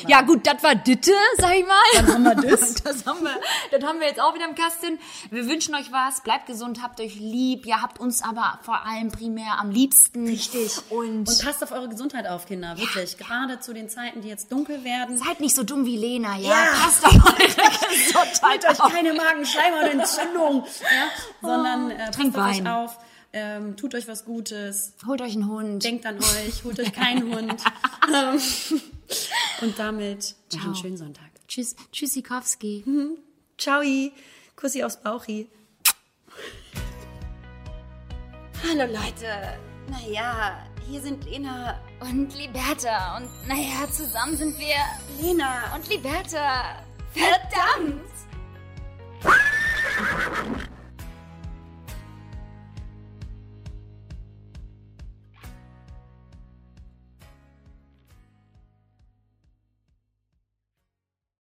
Ja 0.07 0.21
gut, 0.23 0.47
das 0.47 0.63
war 0.63 0.75
Ditte, 0.77 1.13
sag 1.39 1.57
ich 1.57 1.67
mal. 1.67 1.75
Dann 1.95 2.09
haben 2.09 2.23
wir 2.25 2.35
das. 2.37 2.75
Das 2.85 3.07
haben 3.07 3.23
wir, 3.23 3.41
das 3.71 3.83
haben 3.83 3.99
wir 3.99 4.07
jetzt 4.07 4.21
auch 4.21 4.35
wieder 4.35 4.47
im 4.49 4.55
Kasten. 4.55 4.99
Wir 5.31 5.47
wünschen 5.47 5.75
euch 5.75 5.91
was, 5.91 6.23
bleibt 6.23 6.47
gesund, 6.47 6.83
habt 6.83 7.01
euch 7.01 7.17
lieb. 7.17 7.67
Ihr 7.67 7.81
habt 7.81 7.99
uns 7.99 8.23
aber 8.23 8.59
vor 8.63 8.87
allem 8.87 9.11
primär 9.11 9.59
am 9.59 9.71
liebsten. 9.71 10.27
Richtig. 10.27 10.71
Und, 10.91 11.29
Und 11.29 11.43
passt 11.43 11.63
auf 11.63 11.73
eure 11.73 11.89
Gesundheit 11.89 12.27
auf, 12.29 12.47
Kinder, 12.47 12.77
wirklich. 12.79 13.17
Gerade 13.17 13.59
zu 13.61 13.73
den 13.73 13.89
Zeiten, 13.89 14.21
die 14.21 14.29
jetzt 14.29 14.53
dunkel 14.53 14.85
werden. 14.85 15.17
seid 15.19 15.41
nicht 15.41 15.55
so 15.55 15.63
dumm 15.63 15.87
wie 15.87 15.97
Lena, 15.97 16.37
ja? 16.37 16.51
Ja. 16.51 16.67
Passt 16.85 17.05
auf 17.07 17.15
eure 17.15 17.37
Gesundheit 17.47 18.43
Holt 18.43 18.65
euch 18.71 18.81
auf. 18.81 18.93
keine 18.93 19.13
Magenschleimhautentzündung, 19.15 20.44
ja? 20.53 21.11
sondern 21.43 21.91
äh, 21.91 21.97
passt 21.97 22.15
Trinkt 22.15 22.37
Wein. 22.37 22.67
auf, 22.67 22.99
ähm, 23.33 23.77
tut 23.77 23.95
euch 23.95 24.07
was 24.09 24.25
Gutes, 24.25 24.95
Holt 25.07 25.21
euch 25.21 25.33
einen 25.35 25.49
Hund. 25.49 25.83
denkt 25.85 26.07
an 26.07 26.19
euch, 26.19 26.65
holt 26.65 26.79
euch 26.81 26.93
keinen 26.93 27.35
Hund. 27.35 27.63
Ähm, 28.15 28.41
und 29.61 29.79
damit 29.79 30.35
Ciao. 30.49 30.65
einen 30.65 30.75
schönen 30.77 30.97
Sonntag. 30.97 31.27
Tschüss, 31.49 31.75
Tschüssikowski. 31.93 32.85
Ciao, 33.59 33.83
Kussi 34.57 34.83
aufs 34.85 35.01
Bauchi. 35.01 35.49
Hallo 38.67 38.91
Leute. 38.93 39.59
Naja, 39.91 40.59
hier 40.89 41.01
sind 41.01 41.25
Lena. 41.25 41.79
Und 42.01 42.35
Liberta. 42.37 43.17
Und 43.19 43.29
naja, 43.47 43.91
zusammen 43.91 44.37
sind 44.37 44.59
wir 44.59 44.77
Lena. 45.21 45.75
und 45.75 45.89
Liberta. 45.89 46.83
Verdammt! 47.13 48.03
you 50.45 50.74